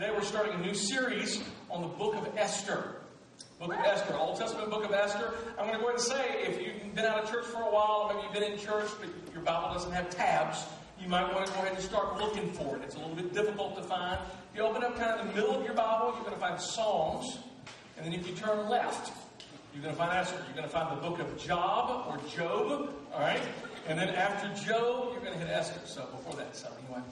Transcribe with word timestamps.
Today 0.00 0.12
we're 0.14 0.22
starting 0.22 0.54
a 0.54 0.62
new 0.64 0.72
series 0.72 1.42
on 1.68 1.82
the 1.82 1.88
book 1.88 2.14
of 2.14 2.34
Esther. 2.38 3.02
Book 3.58 3.74
of 3.74 3.80
Esther, 3.80 4.16
Old 4.16 4.38
Testament 4.38 4.70
book 4.70 4.82
of 4.82 4.94
Esther. 4.94 5.34
I'm 5.58 5.66
going 5.66 5.74
to 5.74 5.78
go 5.78 5.90
ahead 5.90 5.96
and 5.96 6.00
say, 6.00 6.42
if 6.46 6.58
you've 6.58 6.94
been 6.94 7.04
out 7.04 7.22
of 7.22 7.30
church 7.30 7.44
for 7.44 7.60
a 7.60 7.70
while, 7.70 8.08
or 8.08 8.14
maybe 8.14 8.24
you've 8.24 8.32
been 8.32 8.50
in 8.50 8.58
church, 8.58 8.88
but 8.98 9.10
your 9.34 9.42
Bible 9.42 9.74
doesn't 9.74 9.92
have 9.92 10.08
tabs, 10.08 10.64
you 10.98 11.06
might 11.06 11.30
want 11.34 11.48
to 11.48 11.52
go 11.52 11.58
ahead 11.58 11.74
and 11.74 11.82
start 11.82 12.16
looking 12.16 12.50
for 12.50 12.76
it. 12.76 12.82
It's 12.82 12.94
a 12.94 12.98
little 12.98 13.14
bit 13.14 13.34
difficult 13.34 13.76
to 13.76 13.82
find. 13.82 14.18
If 14.50 14.56
you 14.56 14.62
open 14.62 14.82
up 14.82 14.96
kind 14.96 15.20
of 15.20 15.26
the 15.26 15.34
middle 15.34 15.54
of 15.54 15.66
your 15.66 15.74
Bible, 15.74 16.14
you're 16.14 16.24
going 16.24 16.32
to 16.32 16.40
find 16.40 16.58
Psalms. 16.58 17.40
And 17.98 18.06
then 18.06 18.18
if 18.18 18.26
you 18.26 18.34
turn 18.34 18.70
left, 18.70 19.12
you're 19.74 19.82
going 19.82 19.94
to 19.94 20.00
find 20.00 20.16
Esther. 20.16 20.42
You're 20.46 20.56
going 20.56 20.66
to 20.66 20.72
find 20.72 20.96
the 20.96 21.02
book 21.06 21.18
of 21.18 21.36
Job 21.38 22.06
or 22.08 22.16
Job. 22.26 22.94
All 23.12 23.20
right? 23.20 23.42
And 23.86 23.98
then 23.98 24.08
after 24.08 24.48
Job, 24.64 25.10
you're 25.12 25.20
going 25.20 25.38
to 25.38 25.44
hit 25.44 25.50
Esther. 25.50 25.80
So 25.84 26.06
before 26.06 26.36
that, 26.36 26.56
so 26.56 26.68
anyway. 26.88 27.02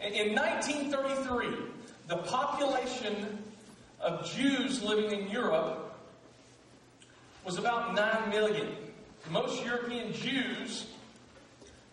In 0.00 0.34
1933, 0.34 1.79
the 2.10 2.16
population 2.16 3.38
of 4.00 4.28
Jews 4.34 4.82
living 4.82 5.16
in 5.16 5.30
Europe 5.30 5.96
was 7.44 7.56
about 7.56 7.94
9 7.94 8.30
million. 8.30 8.66
Most 9.30 9.64
European 9.64 10.12
Jews 10.12 10.86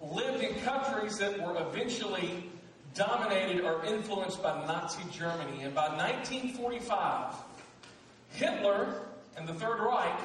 lived 0.02 0.44
in 0.44 0.56
countries 0.62 1.20
that 1.20 1.40
were 1.40 1.56
eventually 1.70 2.50
dominated 2.96 3.64
or 3.64 3.86
influenced 3.86 4.42
by 4.42 4.66
Nazi 4.66 5.04
Germany. 5.12 5.62
And 5.62 5.76
by 5.76 5.88
1945, 5.90 7.36
Hitler 8.32 9.02
and 9.38 9.48
the 9.48 9.54
Third 9.54 9.80
Reich, 9.80 10.20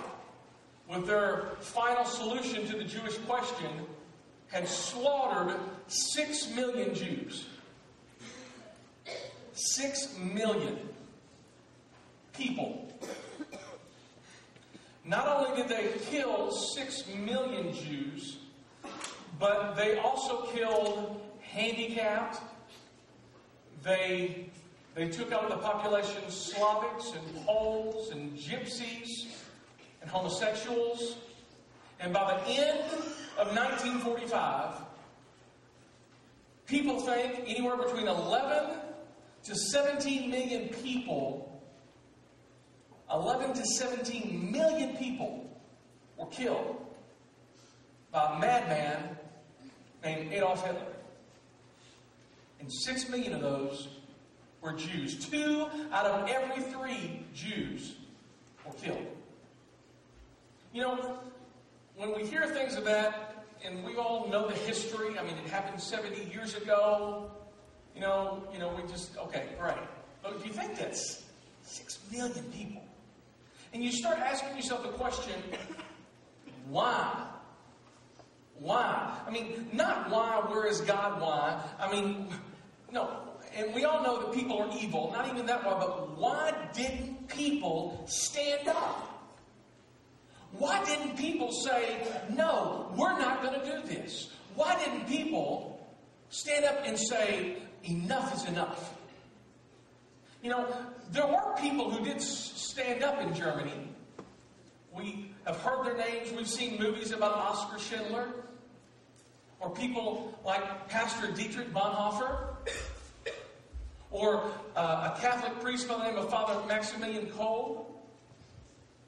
with 0.89 1.07
their 1.07 1.51
final 1.61 2.07
solution 2.07 2.67
to 2.67 2.79
the 2.79 2.85
Jewish 2.85 3.19
question, 3.19 3.69
had 4.49 4.67
slaughtered 4.67 5.55
6 5.89 6.55
million 6.55 6.95
Jews. 6.95 7.45
Six 9.65 10.17
million 10.19 10.77
people. 12.33 12.93
Not 15.05 15.29
only 15.29 15.63
did 15.63 15.69
they 15.69 15.93
kill 16.11 16.51
six 16.51 17.05
million 17.09 17.73
Jews, 17.73 18.39
but 19.39 19.75
they 19.75 19.99
also 19.99 20.47
killed 20.47 21.21
handicapped. 21.41 22.41
They, 23.85 24.51
they 24.97 25.09
took 25.09 25.31
out 25.31 25.49
the 25.49 25.59
population 25.59 26.23
Slavics 26.29 27.15
and 27.17 27.47
Poles 27.47 28.11
and 28.11 28.37
Gypsies 28.37 29.27
and 30.01 30.11
homosexuals. 30.11 31.17
And 32.01 32.13
by 32.13 32.41
the 32.45 32.51
end 32.51 32.81
of 33.39 33.55
1945, 33.57 34.75
people 36.67 37.01
think 37.01 37.45
anywhere 37.47 37.77
between 37.77 38.09
11 38.09 38.81
to 39.45 39.55
17 39.55 40.31
million 40.31 40.69
people, 40.69 41.61
11 43.12 43.55
to 43.55 43.65
17 43.65 44.51
million 44.53 44.97
people 44.97 45.51
were 46.17 46.27
killed 46.27 46.77
by 48.12 48.37
a 48.37 48.39
madman 48.39 49.17
named 50.05 50.33
Adolf 50.33 50.65
Hitler. 50.65 50.87
And 52.61 52.73
6 52.73 53.09
million 53.09 53.34
of 53.34 53.41
those 53.41 53.89
were 54.61 54.73
Jews. 54.73 55.27
Two 55.29 55.67
out 55.91 56.06
of 56.06 56.29
every 56.29 56.62
three 56.62 57.27
Jews 57.34 57.97
were 58.65 58.73
killed. 58.75 59.06
You 60.73 60.83
know, 60.83 61.19
when 61.97 62.15
we 62.15 62.25
hear 62.25 62.47
things 62.47 62.77
of 62.77 62.84
that, 62.84 63.45
and 63.65 63.84
we 63.84 63.97
all 63.97 64.29
know 64.29 64.49
the 64.49 64.55
history, 64.55 65.19
I 65.19 65.23
mean, 65.23 65.37
it 65.37 65.51
happened 65.51 65.81
70 65.81 66.31
years 66.33 66.55
ago, 66.56 67.31
you 67.95 68.01
know, 68.01 68.43
you 68.53 68.59
know, 68.59 68.69
we 68.75 68.91
just 68.91 69.17
okay, 69.19 69.47
great. 69.59 69.77
But 70.23 70.35
if 70.37 70.47
you 70.47 70.53
think 70.53 70.77
that's 70.77 71.25
six 71.62 71.99
million 72.11 72.45
people, 72.53 72.83
and 73.72 73.83
you 73.83 73.93
start 73.93 74.19
asking 74.19 74.56
yourself 74.56 74.83
the 74.83 74.91
question, 74.91 75.34
why? 76.69 77.27
Why? 78.59 79.19
I 79.27 79.31
mean, 79.31 79.69
not 79.72 80.11
why, 80.11 80.41
where 80.49 80.66
is 80.66 80.81
God, 80.83 81.21
why? 81.21 81.61
I 81.81 81.91
mean, 81.91 82.28
no, 82.93 83.11
and 83.56 83.75
we 83.75 83.84
all 83.84 84.03
know 84.03 84.21
that 84.21 84.33
people 84.33 84.59
are 84.61 84.71
evil, 84.78 85.11
not 85.12 85.28
even 85.28 85.47
that 85.47 85.65
why, 85.65 85.75
but 85.78 86.16
why 86.16 86.53
didn't 86.72 87.28
people 87.28 88.05
stand 88.06 88.69
up? 88.69 89.09
Why 90.53 90.84
didn't 90.84 91.16
people 91.16 91.50
say, 91.50 92.06
no, 92.34 92.93
we're 92.97 93.19
not 93.19 93.43
going 93.43 93.59
to 93.59 93.66
do 93.66 93.87
this? 93.87 94.31
Why 94.55 94.78
didn't 94.84 95.06
people 95.06 95.89
stand 96.28 96.65
up 96.65 96.83
and 96.84 96.99
say, 96.99 97.56
enough 97.84 98.34
is 98.34 98.44
enough. 98.48 98.94
You 100.43 100.50
know, 100.50 100.66
there 101.10 101.26
were 101.26 101.54
people 101.60 101.91
who 101.91 102.04
did 102.04 102.20
stand 102.20 103.03
up 103.03 103.20
in 103.20 103.34
Germany. 103.34 103.88
We 104.94 105.31
have 105.44 105.56
heard 105.59 105.87
their 105.87 105.97
names. 105.97 106.32
We've 106.32 106.48
seen 106.48 106.78
movies 106.81 107.12
about 107.12 107.37
Oskar 107.37 107.78
Schindler. 107.78 108.28
Or 109.60 109.71
people 109.71 110.38
like 110.44 110.88
Pastor 110.88 111.31
Dietrich 111.31 111.72
Bonhoeffer. 111.72 112.56
Or 114.10 114.50
uh, 114.76 115.12
a 115.15 115.21
Catholic 115.21 115.60
priest 115.60 115.88
by 115.88 115.97
the 115.98 116.04
name 116.04 116.16
of 116.16 116.28
Father 116.28 116.60
Maximilian 116.66 117.26
Kolbe. 117.26 117.87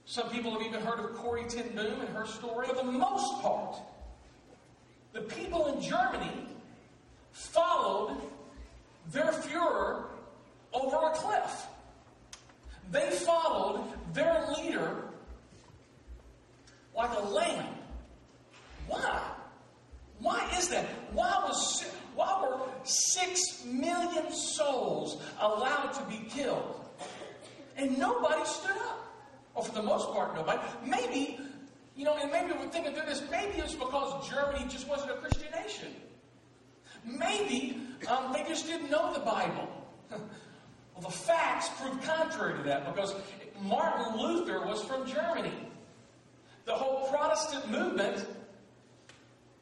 Some 0.07 0.31
people 0.31 0.53
have 0.53 0.63
even 0.63 0.81
heard 0.81 1.01
of 1.01 1.15
Corrie 1.17 1.45
ten 1.49 1.69
Boom 1.75 2.01
and 2.01 2.09
her 2.11 2.27
story. 2.27 2.69
For 2.69 2.75
the 2.75 2.85
most 2.85 3.43
part, 3.43 3.77
the 5.13 5.23
people 5.23 5.67
in 5.67 5.81
Germany 5.81 6.47
followed 7.33 8.21
their 9.13 9.33
Fuhrer 9.33 10.07
over 10.73 10.97
a 10.97 11.11
cliff. 11.11 11.67
They 12.91 13.11
followed 13.11 13.87
their 14.13 14.47
leader 14.57 15.05
like 16.97 17.17
a 17.17 17.23
lamb. 17.23 17.75
Why? 18.87 19.23
Why 20.21 20.49
is 20.57 20.69
that? 20.69 20.85
Why 21.13 21.45
was 21.47 21.85
why 22.15 22.41
were 22.43 22.61
six 22.85 23.65
million 23.65 24.31
souls 24.33 25.21
allowed 25.41 25.93
to 25.95 26.05
be 26.05 26.25
killed? 26.29 26.81
And 27.77 27.99
nobody 27.99 28.45
stood 28.45 28.77
up. 28.77 29.01
Or 29.55 29.65
for 29.65 29.73
the 29.73 29.83
most 29.83 30.13
part, 30.13 30.35
nobody. 30.35 30.61
Maybe, 30.85 31.39
you 31.97 32.05
know, 32.05 32.17
and 32.17 32.31
maybe 32.31 32.53
we're 32.53 32.69
thinking 32.69 32.95
through 32.95 33.07
this, 33.07 33.23
maybe 33.31 33.59
it's 33.59 33.75
because 33.75 34.29
Germany 34.29 34.67
just 34.69 34.89
wasn't 34.89 35.13
a 35.13 35.15
Christian 35.15 35.51
nation. 35.53 35.89
Maybe 37.05 37.81
um, 38.09 38.33
they 38.33 38.45
just 38.45 38.67
didn't 38.67 38.91
know 38.91 39.13
the 39.13 39.21
Bible. 39.21 39.69
well, 40.11 41.03
the 41.03 41.11
facts 41.11 41.69
prove 41.81 42.01
contrary 42.03 42.57
to 42.59 42.63
that 42.65 42.95
because 42.95 43.15
Martin 43.63 44.19
Luther 44.19 44.65
was 44.65 44.83
from 44.83 45.07
Germany. 45.07 45.53
The 46.65 46.75
whole 46.75 47.09
Protestant 47.09 47.71
movement 47.71 48.27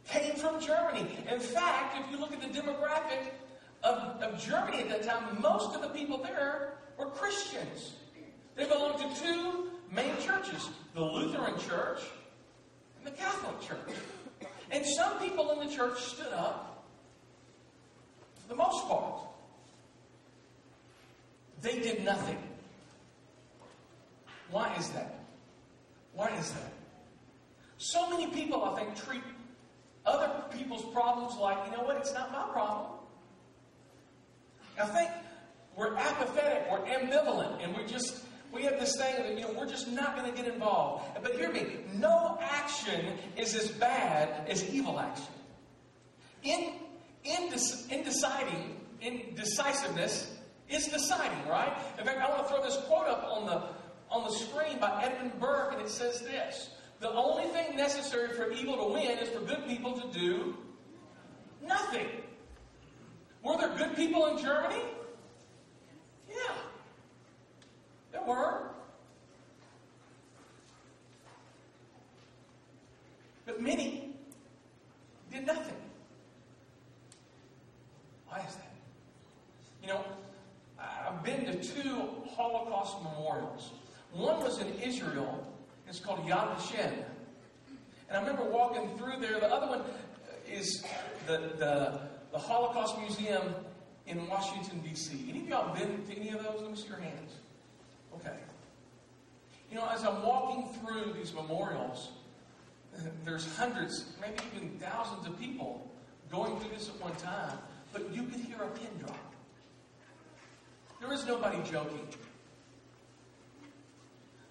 came 0.06 0.34
from 0.36 0.60
Germany. 0.60 1.06
In 1.30 1.40
fact, 1.40 1.98
if 1.98 2.10
you 2.10 2.18
look 2.18 2.32
at 2.32 2.40
the 2.40 2.60
demographic 2.60 3.32
of, 3.82 4.22
of 4.22 4.40
Germany 4.40 4.78
at 4.78 4.88
that 4.88 5.02
time, 5.02 5.40
most 5.40 5.74
of 5.74 5.82
the 5.82 5.88
people 5.88 6.18
there 6.18 6.74
were 6.98 7.06
Christians. 7.06 7.94
They 8.54 8.66
belonged 8.66 8.98
to 8.98 9.22
two 9.22 9.70
main 9.90 10.14
churches 10.20 10.68
the 10.94 11.00
Lutheran 11.00 11.58
Church 11.58 12.00
and 12.98 13.06
the 13.06 13.16
Catholic 13.16 13.60
Church. 13.60 13.96
And 14.70 14.84
some 14.84 15.18
people 15.18 15.50
in 15.52 15.68
the 15.68 15.74
church 15.74 15.98
stood 16.00 16.32
up 16.32 16.84
for 18.40 18.48
the 18.48 18.54
most 18.54 18.86
part. 18.88 19.20
They 21.62 21.78
nothing. 22.02 22.38
Why 24.50 24.74
is 24.76 24.90
that? 24.90 25.24
Why 26.12 26.28
is 26.36 26.50
that? 26.52 26.72
So 27.78 28.08
many 28.10 28.26
people, 28.28 28.64
I 28.64 28.78
think, 28.78 28.94
treat 28.96 29.22
other 30.04 30.30
people's 30.56 30.84
problems 30.92 31.36
like, 31.36 31.58
you 31.66 31.76
know 31.76 31.82
what, 31.84 31.96
it's 31.96 32.12
not 32.12 32.30
my 32.32 32.44
problem. 32.52 32.92
I 34.80 34.86
think 34.86 35.10
we're 35.76 35.96
apathetic, 35.96 36.70
we're 36.70 36.80
ambivalent, 36.80 37.62
and 37.62 37.76
we 37.76 37.84
just 37.84 38.24
we 38.52 38.62
have 38.64 38.78
this 38.78 38.96
thing 38.96 39.14
that 39.16 39.34
you 39.34 39.40
know 39.40 39.52
we're 39.58 39.68
just 39.68 39.88
not 39.88 40.16
going 40.16 40.30
to 40.30 40.36
get 40.36 40.52
involved. 40.52 41.04
But 41.22 41.34
hear 41.34 41.50
me, 41.50 41.78
no 41.94 42.38
action 42.40 43.18
is 43.36 43.54
as 43.54 43.70
bad 43.70 44.46
as 44.48 44.68
evil 44.72 45.00
action. 45.00 45.24
In 46.42 46.72
Indes- 47.24 47.86
indeciding, 47.88 48.74
indecisiveness 49.00 50.34
is 50.68 50.86
deciding, 50.86 51.46
right? 51.48 51.72
In 51.98 52.04
fact, 52.04 52.20
I 52.20 52.28
want 52.28 52.42
to 52.42 52.48
throw 52.48 52.62
this 52.62 52.76
quote 52.86 53.06
up 53.06 53.24
on 53.30 53.46
the 53.46 53.62
on 54.10 54.24
the 54.24 54.30
screen 54.30 54.78
by 54.78 55.02
Edmund 55.02 55.40
Burke, 55.40 55.72
and 55.72 55.80
it 55.80 55.88
says 55.88 56.20
this: 56.20 56.70
"The 57.00 57.10
only 57.10 57.44
thing 57.48 57.76
necessary 57.76 58.28
for 58.28 58.50
evil 58.50 58.76
to 58.76 58.92
win 58.92 59.18
is 59.18 59.28
for 59.30 59.40
good 59.40 59.66
people 59.66 59.98
to 60.00 60.18
do 60.18 60.56
nothing." 61.62 62.06
Were 63.42 63.56
there 63.56 63.74
good 63.76 63.96
people 63.96 64.26
in 64.26 64.38
Germany? 64.38 64.82
Yeah, 66.28 66.54
there 68.12 68.22
were. 68.22 68.68
But 73.44 73.60
many 73.60 74.14
did 75.32 75.46
nothing. 75.46 75.76
Why 78.28 78.38
is 78.40 78.54
that? 78.54 78.72
You 79.82 79.88
know, 79.88 80.04
I've 81.12 81.24
been 81.24 81.44
to 81.44 81.54
two 81.62 82.08
Holocaust 82.34 83.02
memorials. 83.02 83.72
One 84.12 84.40
was 84.42 84.60
in 84.60 84.68
Israel, 84.80 85.46
it's 85.86 86.00
called 86.00 86.20
Yad 86.20 86.56
Vashem. 86.56 86.92
And 88.08 88.16
I 88.16 88.20
remember 88.20 88.44
walking 88.44 88.96
through 88.96 89.20
there. 89.20 89.38
The 89.40 89.52
other 89.52 89.66
one 89.66 89.82
is 90.50 90.84
the, 91.26 91.52
the, 91.58 92.00
the 92.32 92.38
Holocaust 92.38 92.98
Museum 92.98 93.54
in 94.06 94.26
Washington, 94.28 94.80
D.C. 94.80 95.26
Any 95.28 95.40
of 95.40 95.48
y'all 95.48 95.74
been 95.74 96.04
to 96.06 96.16
any 96.16 96.30
of 96.30 96.42
those? 96.42 96.60
Let 96.62 96.70
me 96.70 96.76
see 96.76 96.88
your 96.88 96.98
hands. 96.98 97.32
Okay. 98.14 98.36
You 99.70 99.76
know, 99.76 99.88
as 99.90 100.04
I'm 100.04 100.22
walking 100.22 100.68
through 100.74 101.12
these 101.14 101.32
memorials, 101.34 102.10
there's 103.24 103.54
hundreds, 103.56 104.12
maybe 104.20 104.42
even 104.56 104.70
thousands 104.78 105.26
of 105.26 105.38
people 105.38 105.90
going 106.30 106.58
through 106.60 106.70
this 106.70 106.88
at 106.88 107.00
one 107.00 107.14
time, 107.16 107.58
but 107.92 108.14
you 108.14 108.22
could 108.24 108.40
hear 108.40 108.62
a 108.62 108.68
pin 108.68 108.88
drop. 108.98 109.31
There 111.02 111.12
is 111.12 111.26
nobody 111.26 111.58
joking. 111.68 112.06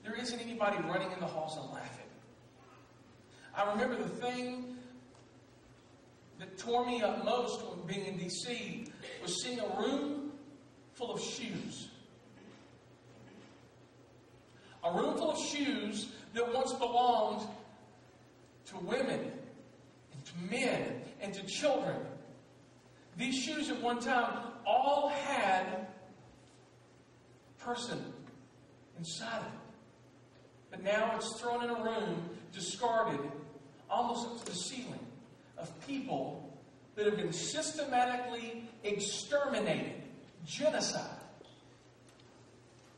There 0.03 0.13
isn't 0.15 0.39
anybody 0.39 0.77
running 0.83 1.09
in 1.12 1.19
the 1.21 1.25
halls 1.25 1.56
and 1.56 1.71
laughing. 1.71 2.06
I 3.56 3.71
remember 3.71 3.95
the 3.95 4.09
thing 4.09 4.75
that 6.39 6.57
tore 6.57 6.86
me 6.86 7.01
up 7.01 7.24
most 7.24 7.62
when 7.65 7.88
being 7.88 8.06
in 8.06 8.18
D.C. 8.18 8.92
was 9.21 9.42
seeing 9.42 9.62
a 9.62 9.80
room 9.80 10.33
full 10.94 11.13
of 11.13 11.21
shoes. 11.21 11.88
A 14.83 14.92
room 14.92 15.15
full 15.15 15.31
of 15.31 15.39
shoes 15.39 16.12
that 16.33 16.53
once 16.53 16.74
belonged 16.74 17.48
to 18.65 18.77
women 18.80 19.31
and 20.13 20.25
to 20.25 20.33
men 20.50 21.01
and 21.21 21.33
to 21.33 21.44
children. 21.45 21.95
These 23.18 23.42
shoes 23.42 23.69
at 23.69 23.81
one 23.81 24.00
time 24.00 24.51
all 24.65 25.09
had 25.09 25.88
person 27.63 28.00
inside 28.98 29.40
of 29.40 29.46
it. 29.46 29.60
But 30.69 30.84
now 30.84 31.13
it's 31.16 31.40
thrown 31.40 31.63
in 31.63 31.69
a 31.69 31.84
room, 31.84 32.30
discarded, 32.54 33.19
almost 33.90 34.28
up 34.28 34.40
to 34.40 34.52
the 34.52 34.58
ceiling, 34.58 35.06
of 35.58 35.69
people 35.88 36.58
that 36.96 37.06
have 37.06 37.18
been 37.18 37.34
systematically 37.34 38.69
exterminated, 38.84 39.94
genocide. 40.46 41.04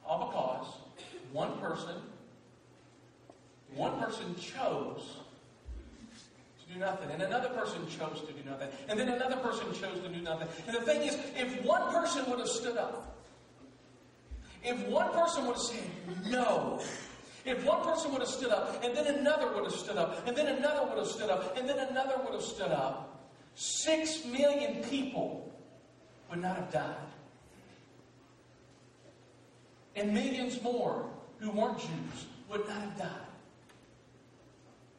All 0.06 0.28
because 0.28 0.68
one 1.32 1.58
person, 1.60 1.96
one 3.76 4.00
person 4.00 4.36
chose 4.36 5.18
to 6.60 6.74
do 6.74 6.80
nothing, 6.80 7.10
and 7.12 7.22
another 7.22 7.50
person 7.50 7.82
chose 7.88 8.22
to 8.22 8.34
do 8.34 8.50
nothing, 8.50 8.70
and 8.88 9.00
then 9.00 9.10
another 9.10 9.38
person 9.38 9.68
chose 9.74 10.00
to 10.02 10.10
do 10.10 10.22
nothing. 10.22 10.48
And 10.68 10.76
the 10.76 10.82
thing 10.82 11.02
is, 11.02 11.18
if 11.36 11.64
one 11.66 11.92
person 11.94 12.30
would 12.30 12.40
have 12.40 12.48
stood 12.48 12.78
up, 12.78 13.13
if 14.64 14.88
one 14.88 15.12
person 15.12 15.46
would 15.46 15.56
have 15.56 15.62
said 15.62 15.84
no, 16.28 16.82
if 17.46 17.64
one 17.66 17.84
person 17.84 18.12
would 18.12 18.22
have 18.22 18.30
stood 18.30 18.52
up, 18.52 18.84
and 18.84 18.96
then 18.96 19.08
another 19.16 19.54
would 19.54 19.66
have 19.66 19.74
stood 19.74 19.98
up, 19.98 20.26
and 20.28 20.36
then 20.36 20.48
another 20.48 20.88
would 20.88 20.98
have 20.98 21.08
stood 21.08 21.30
up, 21.30 21.58
and 21.58 21.68
then 21.68 21.80
another 21.90 22.16
would 22.24 22.34
have 22.34 22.44
stood 22.44 22.72
up, 22.72 23.30
six 23.56 24.26
million 24.26 24.84
people 24.84 25.54
would 26.30 26.42
not 26.42 26.56
have 26.56 26.72
died. 26.72 26.96
And 29.96 30.14
millions 30.14 30.62
more 30.64 31.06
who 31.40 31.52
weren't 31.52 31.78
Jews 31.78 32.26
would 32.50 32.68
not 32.68 32.82
have 32.82 32.98
died. 32.98 33.10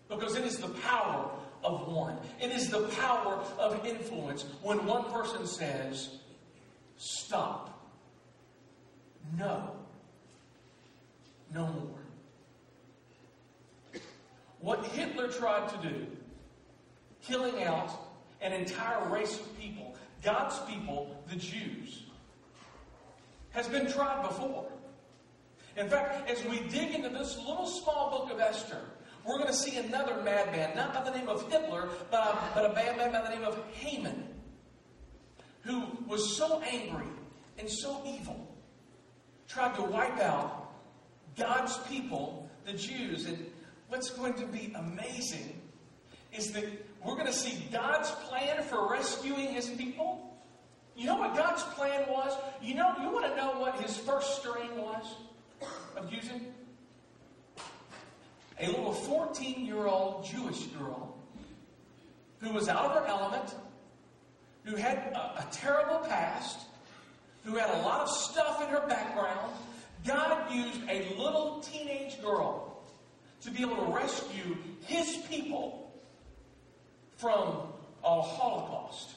Because 0.08 0.36
it 0.36 0.44
is 0.44 0.58
the 0.58 0.68
power 0.68 1.30
of 1.64 1.88
one. 1.88 2.16
It 2.40 2.52
is 2.52 2.68
the 2.68 2.86
power 2.88 3.42
of 3.58 3.84
influence 3.86 4.44
when 4.62 4.84
one 4.84 5.04
person 5.10 5.46
says, 5.46 6.10
stop. 6.96 7.73
No. 9.38 9.70
No 11.52 11.66
more. 11.66 12.04
What 14.60 14.84
Hitler 14.86 15.28
tried 15.28 15.68
to 15.68 15.88
do, 15.88 16.06
killing 17.22 17.62
out 17.64 17.90
an 18.40 18.52
entire 18.52 19.08
race 19.08 19.38
of 19.38 19.58
people, 19.58 19.94
God's 20.22 20.58
people, 20.70 21.22
the 21.28 21.36
Jews, 21.36 22.04
has 23.50 23.68
been 23.68 23.90
tried 23.90 24.22
before. 24.22 24.66
In 25.76 25.88
fact, 25.88 26.30
as 26.30 26.44
we 26.44 26.60
dig 26.68 26.94
into 26.94 27.08
this 27.08 27.36
little 27.38 27.66
small 27.66 28.10
book 28.10 28.32
of 28.32 28.40
Esther, 28.40 28.80
we're 29.26 29.38
going 29.38 29.48
to 29.48 29.54
see 29.54 29.76
another 29.76 30.22
madman, 30.22 30.76
not 30.76 30.94
by 30.94 31.02
the 31.02 31.16
name 31.16 31.28
of 31.28 31.50
Hitler, 31.50 31.88
but, 32.10 32.38
but 32.54 32.70
a 32.70 32.74
madman 32.74 33.12
by 33.12 33.22
the 33.22 33.30
name 33.30 33.44
of 33.44 33.58
Haman, 33.72 34.24
who 35.62 35.82
was 36.06 36.36
so 36.36 36.60
angry 36.62 37.06
and 37.58 37.68
so 37.68 38.02
evil, 38.06 38.53
tried 39.48 39.74
to 39.76 39.82
wipe 39.82 40.18
out 40.20 40.72
God's 41.36 41.76
people, 41.88 42.48
the 42.64 42.72
Jews. 42.72 43.26
And 43.26 43.46
what's 43.88 44.10
going 44.10 44.34
to 44.34 44.46
be 44.46 44.72
amazing 44.74 45.60
is 46.32 46.52
that 46.52 46.64
we're 47.04 47.14
going 47.14 47.26
to 47.26 47.32
see 47.32 47.64
God's 47.72 48.10
plan 48.10 48.62
for 48.62 48.90
rescuing 48.90 49.52
his 49.52 49.68
people. 49.70 50.36
You 50.96 51.06
know 51.06 51.16
what 51.16 51.36
God's 51.36 51.62
plan 51.62 52.08
was? 52.08 52.36
You 52.62 52.74
know, 52.74 52.94
you 53.00 53.10
want 53.10 53.26
to 53.26 53.36
know 53.36 53.58
what 53.58 53.80
his 53.80 53.96
first 53.96 54.40
stirring 54.40 54.76
was 54.76 55.16
of 55.96 56.12
using? 56.12 56.52
a 58.60 58.68
little 58.68 58.92
14 58.92 59.64
year 59.64 59.86
old 59.86 60.24
Jewish 60.24 60.64
girl 60.78 61.16
who 62.40 62.50
was 62.50 62.68
out 62.68 62.84
of 62.84 63.02
her 63.02 63.06
element, 63.06 63.54
who 64.64 64.76
had 64.76 64.98
a, 64.98 65.40
a, 65.40 65.48
terrible 65.50 65.98
past, 66.06 66.66
who 67.44 67.56
had 67.56 67.70
a 67.70 67.82
lot 67.82 68.00
of 68.00 68.10
stuff 68.10 68.62
in 68.62 68.68
her 68.68 68.86
background. 68.86 69.52
God 70.06 70.52
used 70.52 70.80
a 70.88 71.14
little 71.16 71.60
teenage 71.60 72.20
girl 72.22 72.82
to 73.42 73.50
be 73.50 73.62
able 73.62 73.76
to 73.76 73.92
rescue 73.92 74.56
his 74.86 75.16
people 75.28 75.92
from 77.16 77.68
a 78.02 78.20
Holocaust. 78.20 79.16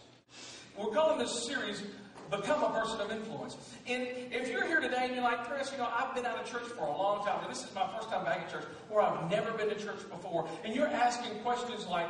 We're 0.77 0.94
calling 0.94 1.19
this 1.19 1.45
series 1.45 1.83
Become 2.29 2.63
a 2.63 2.69
Person 2.69 3.00
of 3.00 3.12
Influence. 3.12 3.56
And 3.88 4.03
if 4.03 4.50
you're 4.50 4.65
here 4.65 4.81
today 4.81 5.06
and 5.06 5.15
you're 5.15 5.24
like, 5.24 5.45
Chris, 5.45 5.71
you 5.71 5.77
know, 5.77 5.89
I've 5.89 6.13
been 6.13 6.25
out 6.25 6.38
of 6.39 6.50
church 6.50 6.63
for 6.63 6.85
a 6.85 6.91
long 6.91 7.25
time, 7.25 7.41
and 7.41 7.50
this 7.50 7.63
is 7.63 7.74
my 7.74 7.88
first 7.95 8.09
time 8.09 8.25
back 8.25 8.45
in 8.45 8.51
church, 8.51 8.65
or 8.89 9.01
I've 9.01 9.31
never 9.31 9.51
been 9.53 9.69
to 9.69 9.75
church 9.75 10.07
before, 10.09 10.47
and 10.65 10.75
you're 10.75 10.88
asking 10.88 11.39
questions 11.39 11.88
like, 11.88 12.09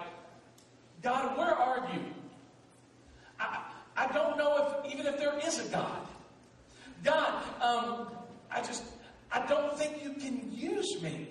God, 1.03 1.37
where 1.37 1.53
are 1.53 1.87
you? 1.93 2.01
I, 3.39 3.61
I 3.95 4.11
don't 4.11 4.37
know 4.37 4.81
if 4.85 4.91
even 4.93 5.05
if 5.05 5.17
there 5.19 5.37
is 5.45 5.59
a 5.59 5.69
God. 5.69 6.06
God, 7.03 7.43
um, 7.61 8.07
I 8.51 8.61
just 8.61 8.83
I 9.31 9.45
don't 9.45 9.77
think 9.77 10.03
you 10.03 10.13
can 10.13 10.51
use 10.51 11.01
me. 11.01 11.27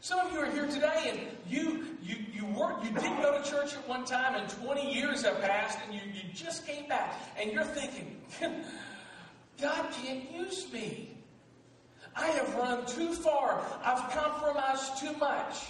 Some 0.00 0.20
of 0.20 0.32
you 0.32 0.38
are 0.38 0.50
here 0.50 0.66
today 0.66 1.10
and 1.10 1.20
you 1.46 1.86
you 2.02 2.16
you 2.32 2.46
weren't 2.46 2.84
you 2.84 2.90
didn't 2.90 3.20
go 3.20 3.40
to 3.42 3.50
church 3.50 3.74
at 3.74 3.88
one 3.88 4.04
time 4.04 4.36
and 4.36 4.48
20 4.48 4.94
years 4.94 5.24
have 5.24 5.40
passed 5.40 5.78
and 5.84 5.94
you, 5.94 6.00
you 6.14 6.22
just 6.32 6.66
came 6.66 6.88
back 6.88 7.14
and 7.38 7.52
you're 7.52 7.64
thinking, 7.64 8.20
God 9.60 9.86
can't 10.02 10.30
use 10.30 10.72
me. 10.72 11.16
I 12.14 12.26
have 12.28 12.54
run 12.54 12.86
too 12.86 13.12
far. 13.12 13.62
I've 13.84 14.10
compromised 14.10 14.98
too 14.98 15.12
much. 15.18 15.66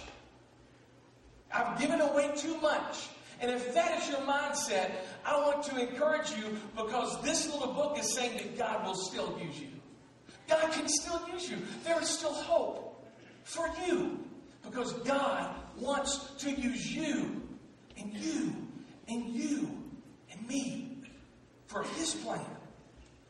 I've 1.53 1.79
given 1.79 2.01
away 2.01 2.31
too 2.35 2.57
much. 2.57 3.09
And 3.41 3.49
if 3.49 3.73
that 3.73 4.01
is 4.01 4.09
your 4.09 4.19
mindset, 4.19 4.91
I 5.29 5.37
want 5.45 5.61
to 5.65 5.79
encourage 5.79 6.31
you 6.31 6.57
because 6.75 7.21
this 7.21 7.53
little 7.53 7.71
book 7.71 7.99
is 7.99 8.11
saying 8.15 8.37
that 8.37 8.57
God 8.57 8.83
will 8.83 8.95
still 8.95 9.39
use 9.39 9.59
you. 9.59 9.67
God 10.47 10.71
can 10.71 10.89
still 10.89 11.21
use 11.31 11.47
you. 11.51 11.57
There 11.83 12.01
is 12.01 12.09
still 12.09 12.33
hope 12.33 13.05
for 13.43 13.69
you 13.85 14.19
because 14.63 14.93
God 15.03 15.53
wants 15.77 16.31
to 16.39 16.49
use 16.49 16.95
you 16.95 17.43
and 17.95 18.11
you 18.11 18.55
and 19.07 19.27
you 19.27 19.69
and 20.31 20.47
me 20.47 20.97
for 21.67 21.83
His 21.83 22.15
plan. 22.15 22.41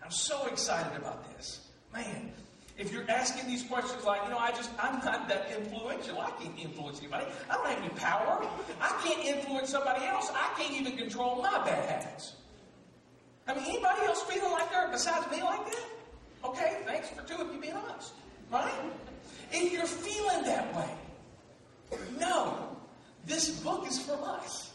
I'm 0.02 0.12
so 0.12 0.48
excited 0.48 0.98
about 0.98 1.36
this. 1.36 1.68
Man, 1.92 2.32
if 2.80 2.94
you're 2.94 3.10
asking 3.10 3.46
these 3.48 3.64
questions 3.64 4.06
like, 4.06 4.24
you 4.24 4.30
know, 4.30 4.38
I 4.38 4.52
just, 4.52 4.72
I'm 4.80 5.04
not 5.04 5.28
that 5.28 5.52
influential. 5.56 6.20
I 6.20 6.32
can't 6.42 6.58
influence 6.58 7.00
anybody. 7.00 7.26
I 7.50 7.56
don't 7.56 7.68
have 7.68 7.80
any 7.80 7.90
power. 7.90 8.48
I 8.80 9.02
can't 9.04 9.26
influence 9.26 9.70
somebody 9.70 10.06
else. 10.06 10.32
I 10.34 10.50
can't 10.58 10.80
even 10.80 10.98
control 10.98 11.42
my 11.42 11.58
bad 11.66 11.90
habits. 11.90 12.36
I 13.48 13.54
mean, 13.54 13.66
anybody 13.66 14.06
else 14.06 14.24
feeling 14.24 14.52
like 14.52 14.72
that 14.72 14.92
besides 14.92 15.30
me 15.30 15.44
like 15.44 15.66
that? 15.66 15.86
Okay, 16.46 16.78
thanks 16.86 17.10
for 17.10 17.22
two 17.28 17.42
of 17.42 17.54
you 17.54 17.60
being 17.60 17.74
honest. 17.74 18.14
Right? 18.50 18.72
If 19.52 19.74
you're 19.74 19.86
feeling 19.86 20.46
that 20.46 20.74
way, 20.74 20.90
no, 22.18 22.78
this 23.26 23.60
book 23.60 23.86
is 23.88 24.00
for 24.00 24.18
us. 24.24 24.72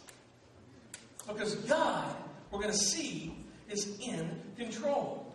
Because 1.26 1.54
God, 1.54 2.14
we're 2.50 2.60
going 2.60 2.70
to 2.70 2.76
see, 2.76 3.34
is 3.70 3.98
in 3.98 4.28
control. 4.58 5.32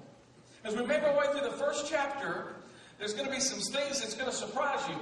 As 0.64 0.76
we 0.76 0.86
make 0.86 1.02
our 1.02 1.18
way 1.18 1.26
through 1.32 1.50
the 1.50 1.56
first 1.58 1.90
chapter, 1.90 2.56
there's 3.00 3.14
going 3.14 3.26
to 3.26 3.32
be 3.34 3.40
some 3.40 3.60
things 3.60 4.02
that's 4.02 4.14
going 4.14 4.30
to 4.30 4.36
surprise 4.36 4.82
you. 4.90 4.96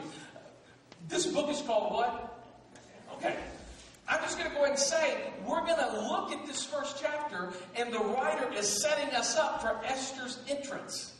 This 1.09 1.25
book 1.25 1.49
is 1.49 1.61
called 1.61 1.93
what? 1.93 2.45
Okay. 3.13 3.35
I'm 4.07 4.21
just 4.21 4.37
going 4.37 4.49
to 4.49 4.55
go 4.55 4.61
ahead 4.61 4.75
and 4.75 4.79
say, 4.79 5.33
we're 5.45 5.65
going 5.65 5.79
to 5.79 6.07
look 6.07 6.31
at 6.31 6.45
this 6.45 6.63
first 6.63 7.01
chapter, 7.01 7.51
and 7.75 7.91
the 7.91 7.99
writer 7.99 8.47
is 8.53 8.81
setting 8.81 9.13
us 9.13 9.35
up 9.35 9.61
for 9.61 9.81
Esther's 9.83 10.39
entrance. 10.47 11.13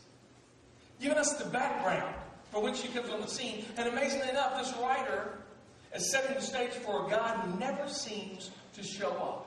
giving 1.00 1.18
us 1.18 1.34
the 1.34 1.44
background 1.50 2.14
for 2.50 2.62
when 2.62 2.74
she 2.74 2.88
comes 2.88 3.10
on 3.10 3.20
the 3.20 3.28
scene. 3.28 3.64
And 3.76 3.88
amazingly 3.88 4.28
enough, 4.30 4.58
this 4.58 4.74
writer 4.80 5.38
is 5.94 6.10
setting 6.10 6.34
the 6.34 6.42
stage 6.42 6.70
for 6.70 7.06
a 7.06 7.10
God 7.10 7.38
who 7.40 7.58
never 7.58 7.88
seems 7.88 8.50
to 8.74 8.82
show 8.82 9.10
up. 9.10 9.44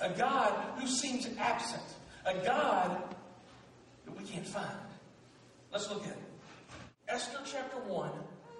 A 0.00 0.10
God 0.10 0.52
who 0.78 0.86
seems 0.86 1.28
absent. 1.38 1.82
A 2.26 2.34
God 2.44 3.02
that 4.04 4.18
we 4.18 4.24
can't 4.24 4.46
find. 4.46 4.68
Let's 5.74 5.90
look 5.90 6.04
at 6.04 6.12
it. 6.12 6.18
Esther 7.08 7.40
chapter 7.44 7.78
1, 7.78 8.10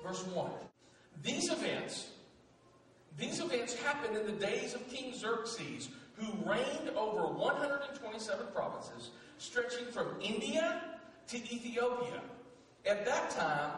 verse 0.03 0.27
1. 0.27 0.51
These 1.23 1.49
events, 1.53 2.09
these 3.17 3.39
events 3.39 3.75
happened 3.75 4.17
in 4.17 4.27
the 4.27 4.33
days 4.33 4.75
of 4.75 4.87
King 4.91 5.15
Xerxes, 5.15 5.91
who 6.15 6.27
reigned 6.45 6.91
over 6.97 7.33
127 7.33 8.47
provinces, 8.53 9.11
stretching 9.39 9.87
from 9.93 10.09
India 10.21 10.83
to 11.29 11.37
Ethiopia. 11.37 12.21
At 12.85 13.07
that 13.07 13.31
time, 13.31 13.71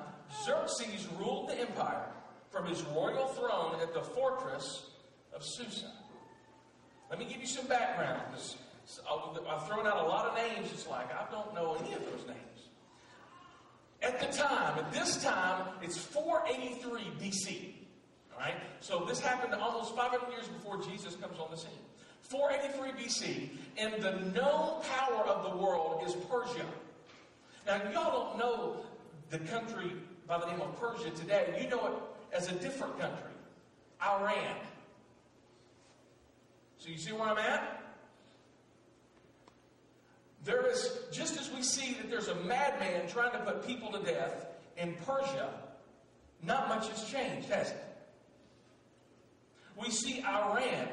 Xerxes 0.46 1.06
ruled 1.18 1.50
the 1.50 1.60
empire 1.60 2.08
from 2.50 2.64
his 2.64 2.82
royal 2.84 3.28
throne 3.28 3.76
at 3.82 3.92
the 3.92 4.00
fortress 4.00 4.86
of 5.34 5.44
Susa. 5.44 5.92
Let 7.10 7.18
me 7.18 7.26
give 7.26 7.42
you 7.42 7.46
some 7.46 7.66
background. 7.66 8.22
I've 9.46 9.66
thrown 9.68 9.86
out 9.86 10.06
a 10.06 10.08
lot 10.08 10.24
of 10.26 10.36
names. 10.36 10.72
It's 10.72 10.88
like 10.88 11.12
I 11.12 11.30
don't 11.30 11.54
know 11.54 11.74
any 11.74 11.92
of 11.92 12.00
those 12.06 12.26
names. 12.26 12.45
At 14.06 14.20
the 14.20 14.38
time, 14.38 14.78
at 14.78 14.92
this 14.92 15.20
time, 15.20 15.66
it's 15.82 15.98
483 15.98 17.00
BC. 17.20 17.72
All 18.32 18.38
right? 18.38 18.54
So 18.78 19.04
this 19.04 19.18
happened 19.18 19.52
almost 19.54 19.96
500 19.96 20.30
years 20.30 20.46
before 20.46 20.80
Jesus 20.80 21.16
comes 21.16 21.40
on 21.40 21.50
the 21.50 21.56
scene. 21.56 21.70
483 22.20 23.04
BC, 23.04 23.48
and 23.78 24.00
the 24.00 24.12
known 24.32 24.82
power 24.82 25.24
of 25.24 25.50
the 25.50 25.56
world 25.56 26.02
is 26.06 26.14
Persia. 26.30 26.66
Now, 27.66 27.82
y'all 27.92 28.28
don't 28.28 28.38
know 28.38 28.76
the 29.30 29.38
country 29.38 29.92
by 30.28 30.38
the 30.38 30.46
name 30.46 30.60
of 30.60 30.80
Persia 30.80 31.10
today. 31.10 31.58
You 31.60 31.68
know 31.68 31.86
it 31.86 32.36
as 32.36 32.48
a 32.48 32.54
different 32.54 32.98
country, 33.00 33.30
Iran. 34.02 34.56
So 36.78 36.90
you 36.90 36.98
see 36.98 37.12
where 37.12 37.28
I'm 37.28 37.38
at? 37.38 37.75
There 40.46 40.64
is, 40.70 41.00
just 41.10 41.40
as 41.40 41.50
we 41.50 41.60
see 41.60 41.94
that 41.94 42.08
there's 42.08 42.28
a 42.28 42.36
madman 42.36 43.08
trying 43.08 43.32
to 43.32 43.38
put 43.38 43.66
people 43.66 43.90
to 43.90 43.98
death 43.98 44.46
in 44.76 44.94
Persia, 45.04 45.50
not 46.44 46.68
much 46.68 46.88
has 46.88 47.02
changed, 47.10 47.48
has 47.48 47.70
it? 47.70 47.84
We 49.76 49.90
see 49.90 50.22
Iran, 50.22 50.86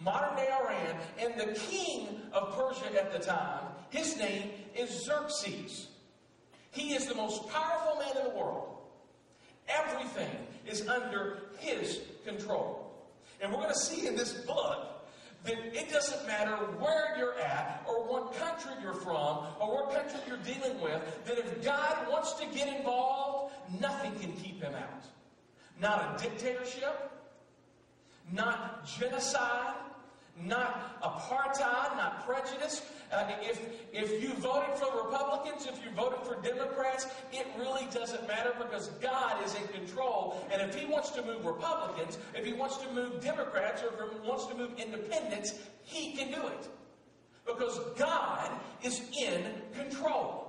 modern 0.00 0.36
day 0.36 0.48
Iran, 0.48 0.96
and 1.18 1.34
the 1.40 1.58
king 1.58 2.20
of 2.32 2.54
Persia 2.56 3.02
at 3.02 3.12
the 3.12 3.18
time, 3.18 3.64
his 3.90 4.16
name 4.16 4.50
is 4.76 5.04
Xerxes. 5.04 5.88
He 6.70 6.94
is 6.94 7.06
the 7.06 7.16
most 7.16 7.48
powerful 7.48 7.98
man 7.98 8.16
in 8.16 8.32
the 8.32 8.38
world. 8.38 8.78
Everything 9.68 10.46
is 10.68 10.86
under 10.86 11.42
his 11.58 12.00
control. 12.24 12.94
And 13.40 13.50
we're 13.50 13.58
going 13.58 13.74
to 13.74 13.80
see 13.80 14.06
in 14.06 14.14
this 14.14 14.34
book 14.44 14.97
that 15.44 15.56
it 15.72 15.90
doesn't 15.90 16.26
matter 16.26 16.54
where 16.78 17.16
you're 17.16 17.38
at 17.38 17.84
or 17.88 18.04
what 18.04 18.34
country 18.34 18.72
you're 18.82 18.92
from 18.92 19.44
or 19.60 19.74
what 19.74 19.94
country 19.94 20.20
you're 20.26 20.36
dealing 20.38 20.80
with, 20.80 21.00
that 21.26 21.38
if 21.38 21.64
God 21.64 22.08
wants 22.10 22.32
to 22.34 22.46
get 22.46 22.68
involved, 22.76 23.54
nothing 23.80 24.12
can 24.18 24.32
keep 24.32 24.60
him 24.62 24.74
out. 24.74 25.04
Not 25.80 26.20
a 26.20 26.22
dictatorship, 26.22 27.10
not 28.32 28.86
genocide, 28.86 29.74
not 30.44 31.00
apartheid, 31.02 31.96
not 31.96 32.26
prejudice. 32.26 32.82
Uh, 33.10 33.24
if, 33.40 33.60
if 33.92 34.22
you 34.22 34.34
voted 34.34 34.76
for 34.76 35.04
Republicans, 35.04 35.66
if 35.66 35.82
you 35.82 35.90
voted 35.92 36.20
for 36.20 36.40
Democrats, 36.42 37.06
it 37.32 37.46
really 37.58 37.86
doesn't 37.92 38.26
matter 38.28 38.52
because 38.58 38.88
God 39.00 39.42
is 39.44 39.54
in 39.54 39.66
control. 39.68 40.46
And 40.52 40.60
if 40.60 40.74
He 40.74 40.86
wants 40.86 41.10
to 41.10 41.22
move 41.22 41.44
Republicans, 41.44 42.18
if 42.34 42.44
He 42.44 42.52
wants 42.52 42.76
to 42.78 42.92
move 42.92 43.22
Democrats, 43.22 43.82
or 43.82 44.04
if 44.04 44.12
He 44.12 44.28
wants 44.28 44.46
to 44.46 44.54
move 44.54 44.72
independents, 44.78 45.54
He 45.84 46.12
can 46.12 46.30
do 46.30 46.46
it. 46.48 46.68
Because 47.46 47.80
God 47.96 48.50
is 48.82 49.00
in 49.18 49.42
control. 49.74 50.48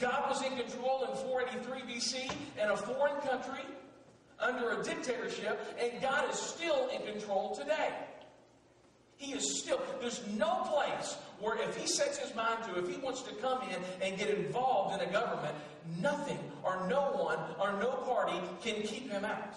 God 0.00 0.28
was 0.28 0.42
in 0.42 0.56
control 0.56 1.04
in 1.04 1.16
483 1.16 1.94
BC 1.94 2.32
in 2.60 2.70
a 2.70 2.76
foreign 2.76 3.20
country 3.22 3.64
under 4.40 4.80
a 4.80 4.82
dictatorship, 4.82 5.60
and 5.80 6.00
God 6.00 6.30
is 6.30 6.38
still 6.38 6.88
in 6.88 7.02
control 7.12 7.54
today. 7.54 7.90
He 9.18 9.32
is 9.32 9.60
still, 9.60 9.80
there's 10.00 10.26
no 10.38 10.62
place 10.72 11.16
where 11.40 11.60
if 11.60 11.76
he 11.76 11.86
sets 11.86 12.18
his 12.18 12.34
mind 12.36 12.62
to, 12.64 12.78
if 12.78 12.88
he 12.88 12.96
wants 13.00 13.22
to 13.22 13.34
come 13.34 13.62
in 13.68 13.76
and 14.00 14.16
get 14.16 14.30
involved 14.30 15.00
in 15.00 15.08
a 15.08 15.12
government, 15.12 15.54
nothing 16.00 16.38
or 16.62 16.86
no 16.88 17.10
one 17.12 17.38
or 17.60 17.78
no 17.80 17.90
party 17.90 18.38
can 18.62 18.80
keep 18.82 19.10
him 19.10 19.24
out. 19.24 19.54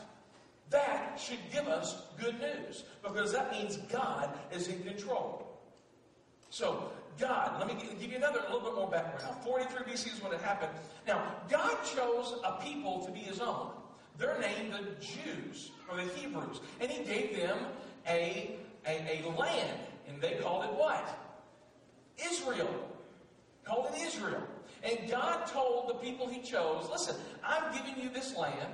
That 0.72 1.20
should 1.20 1.40
give 1.52 1.68
us 1.68 2.04
good 2.20 2.40
news 2.40 2.84
because 3.04 3.32
that 3.34 3.52
means 3.52 3.78
God 3.92 4.36
is 4.52 4.68
in 4.68 4.82
control. 4.84 5.48
So, 6.50 6.92
God, 7.20 7.60
let 7.60 7.68
me 7.68 7.76
give 8.00 8.10
you 8.10 8.18
another, 8.18 8.40
a 8.40 8.54
little 8.54 8.68
bit 8.68 8.76
more 8.76 8.90
background. 8.90 9.44
43 9.44 9.94
BC 9.94 10.14
is 10.14 10.24
when 10.24 10.34
it 10.34 10.42
happened. 10.42 10.72
Now, 11.06 11.36
God 11.50 11.78
chose 11.84 12.36
a 12.44 12.54
people 12.64 13.06
to 13.06 13.12
be 13.12 13.20
his 13.20 13.40
own. 13.40 13.70
They're 14.18 14.40
named 14.40 14.74
the 14.74 15.06
Jews 15.06 15.72
or 15.90 15.98
the 15.98 16.04
Hebrews. 16.04 16.62
And 16.80 16.90
he 16.90 17.04
gave 17.04 17.36
them 17.38 17.58
a 18.08 18.56
a, 18.86 19.24
a 19.24 19.30
land, 19.38 19.80
and 20.08 20.22
they 20.22 20.34
called 20.42 20.66
it 20.66 20.74
what? 20.74 21.08
Israel. 22.32 22.70
Called 23.64 23.88
it 23.94 24.02
Israel. 24.02 24.44
And 24.84 25.10
God 25.10 25.46
told 25.48 25.90
the 25.90 25.94
people 25.96 26.28
he 26.28 26.42
chose, 26.42 26.90
listen, 26.92 27.16
I'm 27.44 27.72
giving 27.74 28.02
you 28.02 28.10
this 28.10 28.36
land, 28.36 28.74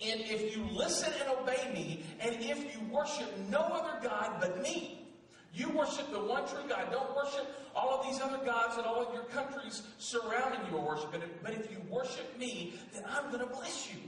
and 0.00 0.20
if 0.20 0.54
you 0.54 0.62
listen 0.70 1.10
and 1.20 1.38
obey 1.38 1.72
me, 1.72 2.04
and 2.20 2.36
if 2.36 2.74
you 2.74 2.80
worship 2.90 3.32
no 3.48 3.60
other 3.60 4.06
God 4.06 4.36
but 4.40 4.62
me, 4.62 5.06
you 5.54 5.70
worship 5.70 6.12
the 6.12 6.20
one 6.20 6.46
true 6.46 6.68
God. 6.68 6.88
Don't 6.92 7.16
worship 7.16 7.46
all 7.74 7.98
of 7.98 8.06
these 8.06 8.20
other 8.20 8.44
gods 8.44 8.76
that 8.76 8.84
all 8.84 9.06
of 9.06 9.14
your 9.14 9.24
countries 9.24 9.84
surrounding 9.96 10.60
you 10.70 10.76
are 10.76 10.84
worshiping. 10.84 11.22
But 11.42 11.54
if 11.54 11.70
you 11.70 11.78
worship 11.88 12.38
me, 12.38 12.74
then 12.92 13.04
I'm 13.08 13.30
going 13.32 13.40
to 13.40 13.46
bless 13.46 13.90
you. 13.90 13.98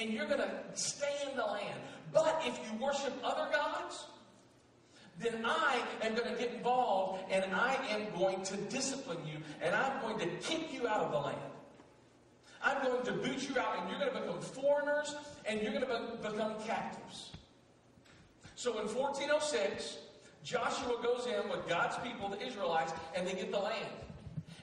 And 0.00 0.10
you're 0.10 0.26
going 0.26 0.40
to 0.40 0.50
stay 0.74 1.14
in 1.30 1.36
the 1.36 1.44
land. 1.44 1.80
But 2.12 2.42
if 2.44 2.58
you 2.58 2.78
worship 2.78 3.12
other 3.24 3.50
gods, 3.52 4.06
then 5.18 5.44
I 5.44 5.82
am 6.02 6.14
going 6.14 6.30
to 6.30 6.38
get 6.38 6.54
involved 6.54 7.24
and 7.30 7.54
I 7.54 7.78
am 7.90 8.06
going 8.18 8.42
to 8.44 8.56
discipline 8.56 9.18
you 9.26 9.38
and 9.62 9.74
I'm 9.74 10.00
going 10.02 10.18
to 10.18 10.26
kick 10.36 10.72
you 10.72 10.86
out 10.86 11.00
of 11.00 11.12
the 11.12 11.18
land. 11.18 11.38
I'm 12.62 12.82
going 12.82 13.04
to 13.04 13.12
boot 13.12 13.48
you 13.48 13.58
out 13.58 13.80
and 13.80 13.88
you're 13.88 13.98
going 13.98 14.12
to 14.12 14.20
become 14.20 14.40
foreigners 14.40 15.14
and 15.46 15.62
you're 15.62 15.72
going 15.72 15.86
to 15.86 16.18
be- 16.22 16.28
become 16.28 16.54
captives. 16.66 17.32
So 18.56 18.72
in 18.80 18.88
1406, 18.88 19.98
Joshua 20.42 20.96
goes 21.02 21.26
in 21.26 21.48
with 21.48 21.66
God's 21.68 21.96
people, 21.98 22.28
the 22.28 22.44
Israelites, 22.44 22.92
and 23.14 23.26
they 23.26 23.34
get 23.34 23.50
the 23.50 23.58
land. 23.58 23.86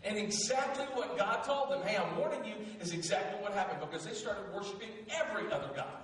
And 0.03 0.17
exactly 0.17 0.85
what 0.93 1.17
God 1.17 1.43
told 1.43 1.71
them, 1.71 1.81
hey, 1.87 1.95
I'm 1.95 2.17
warning 2.17 2.43
you, 2.43 2.55
is 2.81 2.93
exactly 2.93 3.41
what 3.41 3.53
happened 3.53 3.79
because 3.79 4.05
they 4.05 4.13
started 4.13 4.53
worshiping 4.53 4.89
every 5.09 5.51
other 5.51 5.69
God. 5.75 6.03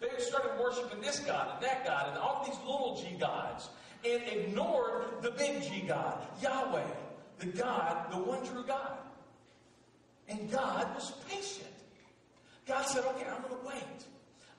They 0.00 0.08
started 0.18 0.52
worshiping 0.60 1.00
this 1.00 1.20
God 1.20 1.54
and 1.54 1.64
that 1.64 1.84
God 1.84 2.08
and 2.08 2.18
all 2.18 2.44
these 2.44 2.58
little 2.58 3.00
g 3.02 3.16
gods 3.18 3.68
and 4.04 4.22
ignored 4.24 5.04
the 5.22 5.30
big 5.30 5.62
G 5.62 5.84
God, 5.86 6.26
Yahweh, 6.42 6.82
the 7.38 7.46
God, 7.46 8.10
the 8.10 8.18
one 8.18 8.44
true 8.44 8.64
God. 8.66 8.98
And 10.28 10.50
God 10.50 10.94
was 10.94 11.12
patient. 11.28 11.68
God 12.66 12.82
said, 12.86 13.04
okay, 13.04 13.26
I'm 13.28 13.42
going 13.42 13.60
to 13.60 13.66
wait. 13.66 14.06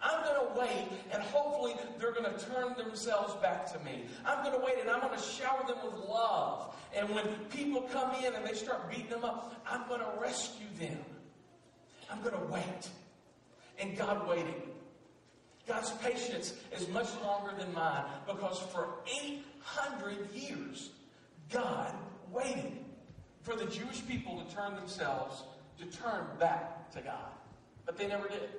I'm 0.04 0.22
going 0.24 0.36
to 0.36 0.60
wait, 0.60 0.90
and 1.14 1.24
hopefully 1.24 1.76
they're 1.98 2.12
going 2.12 2.26
to 2.26 2.46
turn 2.46 2.76
themselves 2.78 3.34
back 3.42 3.72
to 3.72 3.80
me. 3.80 4.04
I'm 4.26 4.44
going 4.44 4.60
to 4.60 4.64
wait, 4.64 4.76
and 4.82 4.90
I'm 4.90 5.00
going 5.00 5.18
to 5.18 5.24
shower 5.24 5.66
them 5.66 5.78
with 5.84 5.96
love. 6.10 6.76
And 6.96 7.10
when 7.10 7.26
people 7.50 7.84
come 7.84 8.14
in 8.24 8.34
and 8.34 8.46
they 8.46 8.54
start 8.54 8.90
beating 8.90 9.10
them 9.10 9.24
up, 9.24 9.56
I'm 9.66 9.88
going 9.88 10.02
to 10.02 10.12
rescue 10.22 10.68
them. 10.78 11.00
I'm 12.12 12.22
going 12.22 12.36
to 12.36 12.52
wait. 12.52 12.90
And 13.80 13.98
God 13.98 14.28
waited. 14.28 14.54
God's 15.66 15.92
patience 15.92 16.54
is 16.76 16.90
much 16.90 17.08
longer 17.24 17.54
than 17.58 17.74
mine 17.74 18.04
because 18.28 18.60
for 18.60 18.96
800 19.08 20.32
years, 20.34 20.90
God 21.50 21.94
waited 22.30 22.74
for 23.42 23.56
the 23.56 23.66
Jewish 23.66 24.06
people 24.06 24.44
to 24.44 24.56
turn 24.56 24.76
themselves, 24.76 25.44
to 25.80 25.86
turn 25.86 26.26
back 26.40 26.92
to 26.92 27.02
God. 27.02 27.32
But 27.86 27.98
they 27.98 28.08
never 28.08 28.28
did. 28.28 28.50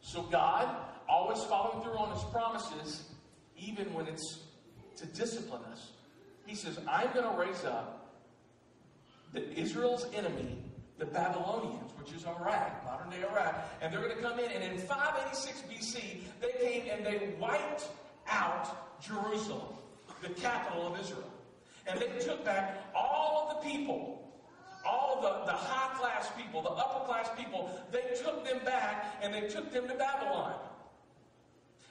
So 0.00 0.22
God, 0.22 0.68
always 1.08 1.42
following 1.44 1.82
through 1.82 1.96
on 1.98 2.12
his 2.14 2.24
promises, 2.24 3.04
even 3.56 3.92
when 3.92 4.06
it's 4.06 4.40
to 4.96 5.06
discipline 5.06 5.62
us, 5.70 5.90
he 6.46 6.54
says, 6.54 6.78
I'm 6.88 7.12
going 7.12 7.30
to 7.30 7.38
raise 7.38 7.64
up 7.64 8.12
the 9.32 9.52
Israel's 9.58 10.06
enemy 10.14 10.58
the 11.00 11.06
Babylonians, 11.06 11.92
which 11.98 12.12
is 12.12 12.26
Iraq, 12.26 12.84
modern 12.84 13.08
day 13.08 13.26
Iraq, 13.26 13.66
and 13.80 13.92
they're 13.92 14.02
going 14.02 14.14
to 14.14 14.22
come 14.22 14.38
in. 14.38 14.50
And 14.52 14.62
in 14.62 14.78
586 14.78 15.62
BC, 15.62 16.20
they 16.40 16.52
came 16.62 16.90
and 16.92 17.04
they 17.04 17.34
wiped 17.40 17.88
out 18.28 19.02
Jerusalem, 19.02 19.74
the 20.22 20.28
capital 20.28 20.92
of 20.92 21.00
Israel. 21.00 21.24
And 21.86 21.98
they 21.98 22.06
took 22.20 22.44
back 22.44 22.84
all 22.94 23.48
of 23.48 23.62
the 23.62 23.70
people, 23.70 24.19
all 24.84 25.20
the, 25.20 25.50
the 25.50 25.56
high 25.56 25.94
class 25.98 26.30
people, 26.36 26.62
the 26.62 26.70
upper 26.70 27.04
class 27.06 27.28
people, 27.36 27.70
they 27.92 28.16
took 28.22 28.44
them 28.44 28.58
back 28.64 29.16
and 29.22 29.34
they 29.34 29.48
took 29.48 29.72
them 29.72 29.86
to 29.88 29.94
Babylon. 29.94 30.54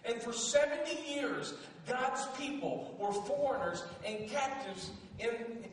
And 0.05 0.21
for 0.21 0.33
70 0.33 1.13
years, 1.13 1.53
God's 1.87 2.25
people 2.37 2.95
were 2.99 3.11
foreigners 3.11 3.83
and 4.05 4.29
captives 4.29 4.91
in, 5.19 5.29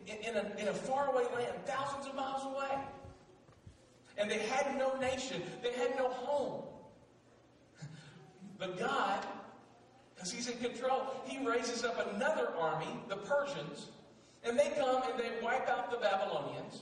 in, 0.06 0.36
a, 0.36 0.52
in 0.58 0.68
a 0.68 0.74
faraway 0.74 1.24
land, 1.34 1.54
thousands 1.64 2.06
of 2.06 2.14
miles 2.14 2.44
away. 2.44 2.78
And 4.18 4.30
they 4.30 4.38
had 4.38 4.76
no 4.78 4.98
nation, 4.98 5.42
they 5.62 5.72
had 5.72 5.96
no 5.96 6.08
home. 6.08 6.64
But 8.58 8.78
God, 8.78 9.24
because 10.14 10.32
He's 10.32 10.48
in 10.48 10.58
control, 10.58 11.14
He 11.26 11.46
raises 11.46 11.84
up 11.84 12.14
another 12.14 12.48
army, 12.58 12.88
the 13.08 13.16
Persians, 13.16 13.88
and 14.44 14.58
they 14.58 14.70
come 14.78 15.02
and 15.10 15.18
they 15.18 15.30
wipe 15.42 15.68
out 15.68 15.90
the 15.90 15.98
Babylonians. 15.98 16.80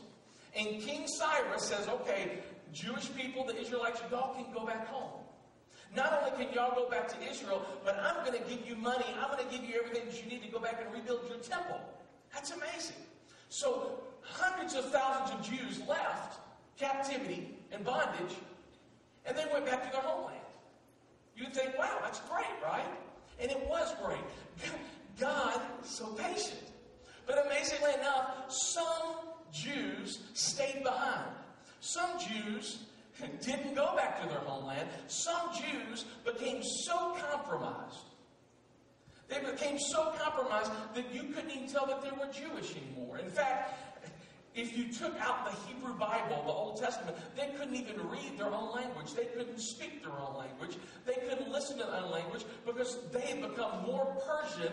And 0.56 0.80
King 0.80 1.06
Cyrus 1.06 1.64
says, 1.64 1.88
okay, 1.88 2.38
Jewish 2.72 3.14
people, 3.14 3.44
the 3.44 3.58
Israelites, 3.60 4.00
y'all 4.10 4.34
can 4.34 4.46
go 4.52 4.66
back 4.66 4.86
home. 4.86 5.24
Not 5.96 6.12
only 6.12 6.44
can 6.44 6.52
y'all 6.52 6.74
go 6.74 6.88
back 6.88 7.08
to 7.08 7.30
Israel, 7.30 7.64
but 7.84 7.98
I'm 7.98 8.24
going 8.24 8.40
to 8.40 8.48
give 8.48 8.66
you 8.66 8.74
money. 8.74 9.04
I'm 9.20 9.36
going 9.36 9.48
to 9.48 9.56
give 9.56 9.68
you 9.68 9.80
everything 9.80 10.06
that 10.06 10.22
you 10.22 10.28
need 10.28 10.42
to 10.42 10.48
go 10.48 10.58
back 10.58 10.80
and 10.84 10.92
rebuild 10.92 11.20
your 11.28 11.38
temple. 11.38 11.80
That's 12.32 12.50
amazing. 12.50 12.96
So 13.48 14.00
hundreds 14.22 14.74
of 14.74 14.90
thousands 14.90 15.38
of 15.38 15.46
Jews 15.46 15.80
left 15.88 16.40
captivity 16.78 17.56
and 17.70 17.84
bondage, 17.84 18.34
and 19.24 19.36
they 19.36 19.44
went 19.52 19.66
back 19.66 19.84
to 19.84 19.92
their 19.92 20.02
homeland. 20.02 20.40
You'd 21.36 21.54
think, 21.54 21.78
wow, 21.78 21.98
that's 22.02 22.20
great, 22.28 22.46
right? 22.62 22.86
And 23.40 23.50
it 23.50 23.68
was 23.68 23.94
great. 24.04 24.18
God 25.20 25.60
so 25.84 26.06
patient. 26.06 26.62
But 27.26 27.46
amazingly 27.46 27.94
enough, 27.94 28.50
some 28.50 29.33
Jews 29.54 30.18
stayed 30.34 30.82
behind. 30.82 31.30
Some 31.80 32.10
Jews 32.18 32.78
didn't 33.40 33.74
go 33.74 33.94
back 33.96 34.20
to 34.20 34.28
their 34.28 34.40
homeland. 34.40 34.88
Some 35.06 35.50
Jews 35.54 36.04
became 36.24 36.62
so 36.62 37.16
compromised. 37.30 38.06
They 39.28 39.38
became 39.40 39.78
so 39.78 40.12
compromised 40.18 40.72
that 40.94 41.14
you 41.14 41.22
couldn't 41.34 41.50
even 41.50 41.68
tell 41.68 41.86
that 41.86 42.02
they 42.02 42.10
were 42.10 42.30
Jewish 42.32 42.74
anymore. 42.76 43.18
In 43.18 43.30
fact, 43.30 43.72
if 44.54 44.76
you 44.76 44.92
took 44.92 45.18
out 45.20 45.50
the 45.50 45.56
Hebrew 45.66 45.94
Bible, 45.94 46.42
the 46.44 46.52
Old 46.52 46.80
Testament, 46.80 47.16
they 47.36 47.48
couldn't 47.58 47.74
even 47.74 48.08
read 48.08 48.38
their 48.38 48.52
own 48.52 48.72
language. 48.72 49.14
They 49.14 49.24
couldn't 49.24 49.58
speak 49.58 50.02
their 50.02 50.12
own 50.12 50.36
language. 50.36 50.76
They 51.06 51.14
couldn't 51.28 51.50
listen 51.50 51.78
to 51.78 51.84
their 51.84 51.96
own 51.96 52.10
language 52.10 52.44
because 52.66 52.98
they 53.12 53.20
had 53.20 53.40
become 53.40 53.84
more 53.84 54.16
Persian 54.26 54.72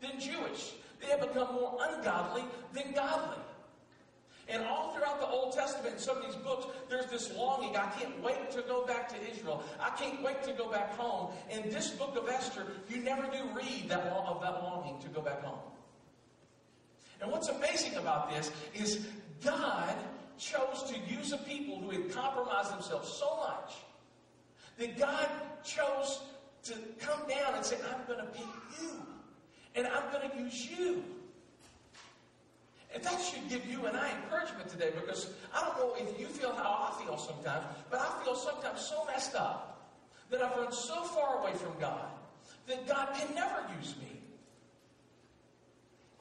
than 0.00 0.18
Jewish. 0.20 0.72
They 1.00 1.08
had 1.08 1.20
become 1.20 1.54
more 1.54 1.78
ungodly 1.80 2.44
than 2.72 2.92
godly. 2.92 3.42
And 4.48 4.62
all 4.64 4.92
throughout 4.92 5.20
the 5.20 5.26
Old 5.26 5.54
Testament, 5.54 5.94
in 5.94 6.00
some 6.00 6.18
of 6.18 6.24
these 6.24 6.36
books, 6.36 6.66
there's 6.90 7.06
this 7.06 7.32
longing. 7.34 7.76
I 7.76 7.86
can't 7.98 8.22
wait 8.22 8.50
to 8.50 8.62
go 8.62 8.84
back 8.84 9.08
to 9.08 9.30
Israel. 9.30 9.62
I 9.80 9.90
can't 9.90 10.22
wait 10.22 10.42
to 10.42 10.52
go 10.52 10.70
back 10.70 10.94
home. 10.96 11.32
In 11.50 11.70
this 11.70 11.90
book 11.90 12.16
of 12.16 12.28
Esther, 12.28 12.66
you 12.88 12.98
never 12.98 13.22
do 13.22 13.42
read 13.54 13.86
that 13.88 14.00
of 14.00 14.42
that 14.42 14.62
longing 14.62 15.00
to 15.00 15.08
go 15.08 15.22
back 15.22 15.42
home. 15.42 15.58
And 17.20 17.32
what's 17.32 17.48
amazing 17.48 17.94
about 17.94 18.30
this 18.30 18.50
is 18.74 19.06
God 19.42 19.96
chose 20.38 20.84
to 20.90 20.98
use 21.14 21.32
a 21.32 21.38
people 21.38 21.80
who 21.80 21.90
had 21.90 22.10
compromised 22.10 22.72
themselves 22.72 23.10
so 23.10 23.36
much 23.36 23.74
that 24.78 24.98
God 24.98 25.28
chose 25.64 26.20
to 26.64 26.74
come 26.98 27.28
down 27.28 27.54
and 27.54 27.64
say, 27.64 27.76
I'm 27.90 28.06
going 28.06 28.18
to 28.18 28.30
pick 28.32 28.46
you. 28.80 28.90
And 29.74 29.86
I'm 29.86 30.12
going 30.12 30.30
to 30.30 30.38
use 30.38 30.70
you. 30.70 31.04
And 32.94 33.02
that 33.02 33.20
should 33.20 33.48
give 33.48 33.66
you 33.66 33.86
and 33.86 33.96
I 33.96 34.10
encouragement 34.22 34.68
today 34.68 34.92
because 34.94 35.30
I 35.52 35.62
don't 35.62 35.76
know 35.78 35.94
if 35.98 36.18
you 36.18 36.26
feel 36.26 36.54
how 36.54 36.92
I 36.92 37.04
feel 37.04 37.18
sometimes, 37.18 37.64
but 37.90 38.00
I 38.00 38.22
feel 38.24 38.36
sometimes 38.36 38.80
so 38.80 39.04
messed 39.06 39.34
up 39.34 39.90
that 40.30 40.40
I've 40.40 40.56
run 40.56 40.72
so 40.72 41.02
far 41.02 41.40
away 41.40 41.52
from 41.54 41.72
God 41.80 42.06
that 42.66 42.86
God 42.86 43.14
can 43.14 43.34
never 43.34 43.64
use 43.78 43.94
me. 43.96 44.20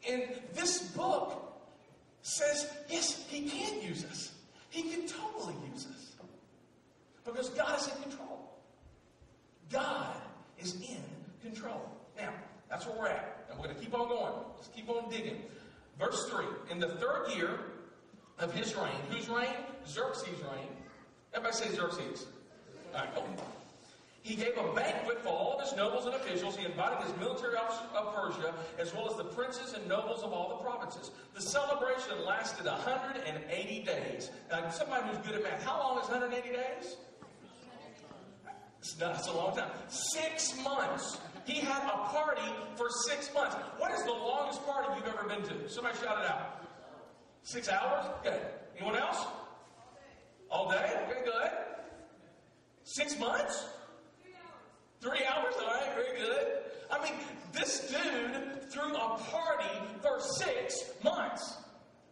And 0.10 0.24
this 0.54 0.90
book 0.90 1.54
says, 2.22 2.70
yes, 2.90 3.24
He 3.30 3.48
can 3.50 3.82
use 3.82 4.04
us. 4.06 4.32
He 4.70 4.84
can 4.84 5.08
totally 5.08 5.56
use 5.72 5.86
us. 5.86 6.16
Because 7.24 7.50
God 7.50 7.80
is 7.80 7.88
in 7.88 8.02
control. 8.04 8.50
God 9.72 10.16
is 10.60 10.76
in 10.76 11.04
control. 11.42 11.90
Now, 12.18 12.34
that's 12.70 12.86
where 12.86 12.98
we're 12.98 13.08
at. 13.08 13.46
And 13.50 13.60
we're 13.60 13.66
going 13.66 13.78
to 13.78 13.82
keep 13.82 13.94
on 13.94 14.10
going. 14.10 14.34
Let's 14.56 14.70
keep 14.70 14.90
on 14.90 15.10
digging. 15.10 15.42
Verse 16.00 16.30
3 16.30 16.46
In 16.72 16.80
the 16.80 16.90
third 16.90 17.28
year 17.36 17.60
of 18.40 18.54
his 18.54 18.76
reign, 18.76 18.92
whose 19.10 19.30
reign? 19.30 19.56
Xerxes' 19.88 20.28
reign. 20.28 20.68
Everybody 21.34 21.56
say 21.56 21.76
Xerxes. 21.76 22.28
All 22.94 23.02
right, 23.02 23.10
okay. 23.18 23.44
He 24.24 24.36
gave 24.36 24.58
a 24.58 24.74
banquet 24.74 25.20
for 25.22 25.30
all 25.30 25.60
of 25.60 25.68
his 25.68 25.76
nobles 25.76 26.06
and 26.06 26.16
officials. 26.16 26.56
He 26.56 26.66
invited 26.66 27.06
his 27.06 27.14
military 27.20 27.58
officers 27.58 27.90
of 27.94 28.16
Persia, 28.16 28.54
as 28.80 28.94
well 28.94 29.10
as 29.10 29.18
the 29.18 29.26
princes 29.26 29.74
and 29.74 29.86
nobles 29.88 30.24
of 30.24 30.32
all 30.32 30.48
the 30.48 30.64
provinces. 30.64 31.12
The 31.36 31.42
celebration 31.42 32.24
lasted 32.26 32.66
180 32.66 33.84
days. 33.84 34.32
Now, 34.50 34.70
somebody 34.70 35.10
who's 35.10 35.18
good 35.28 35.36
at 35.36 35.44
math, 35.44 35.64
how 35.64 35.78
long 35.78 36.02
is 36.02 36.08
180 36.08 36.56
days? 36.56 36.96
That's 38.98 39.28
a 39.28 39.34
long 39.34 39.58
time. 39.58 39.72
Six 39.90 40.58
months. 40.64 41.18
He 41.46 41.60
had 41.60 41.84
a 41.84 41.98
party 42.08 42.42
for 42.76 42.88
six 43.08 43.34
months. 43.34 43.56
What 43.78 43.92
is 43.92 44.04
the 44.04 44.12
longest 44.12 44.66
party 44.66 44.90
you've 44.96 45.14
ever 45.14 45.28
been 45.28 45.44
to? 45.44 45.70
Somebody 45.70 45.98
shout 45.98 46.24
it 46.24 46.30
out. 46.30 46.66
Six 47.44 47.68
hours? 47.70 48.06
Okay. 48.20 48.40
Anyone 48.78 48.96
else? 48.96 49.26
All 50.50 50.70
day? 50.70 51.00
Okay, 51.10 51.26
good. 51.26 51.50
Six 52.84 53.20
months? 53.20 53.66
Three 55.02 55.26
hours? 55.26 55.54
All 55.60 55.68
right, 55.68 55.94
very 55.96 56.18
good. 56.18 56.48
I 56.90 57.04
mean, 57.04 57.14
this 57.52 57.92
dude 57.92 58.72
threw 58.72 58.96
a 58.96 59.18
party 59.18 59.80
for 60.02 60.22
six 60.40 60.92
months. 61.04 61.58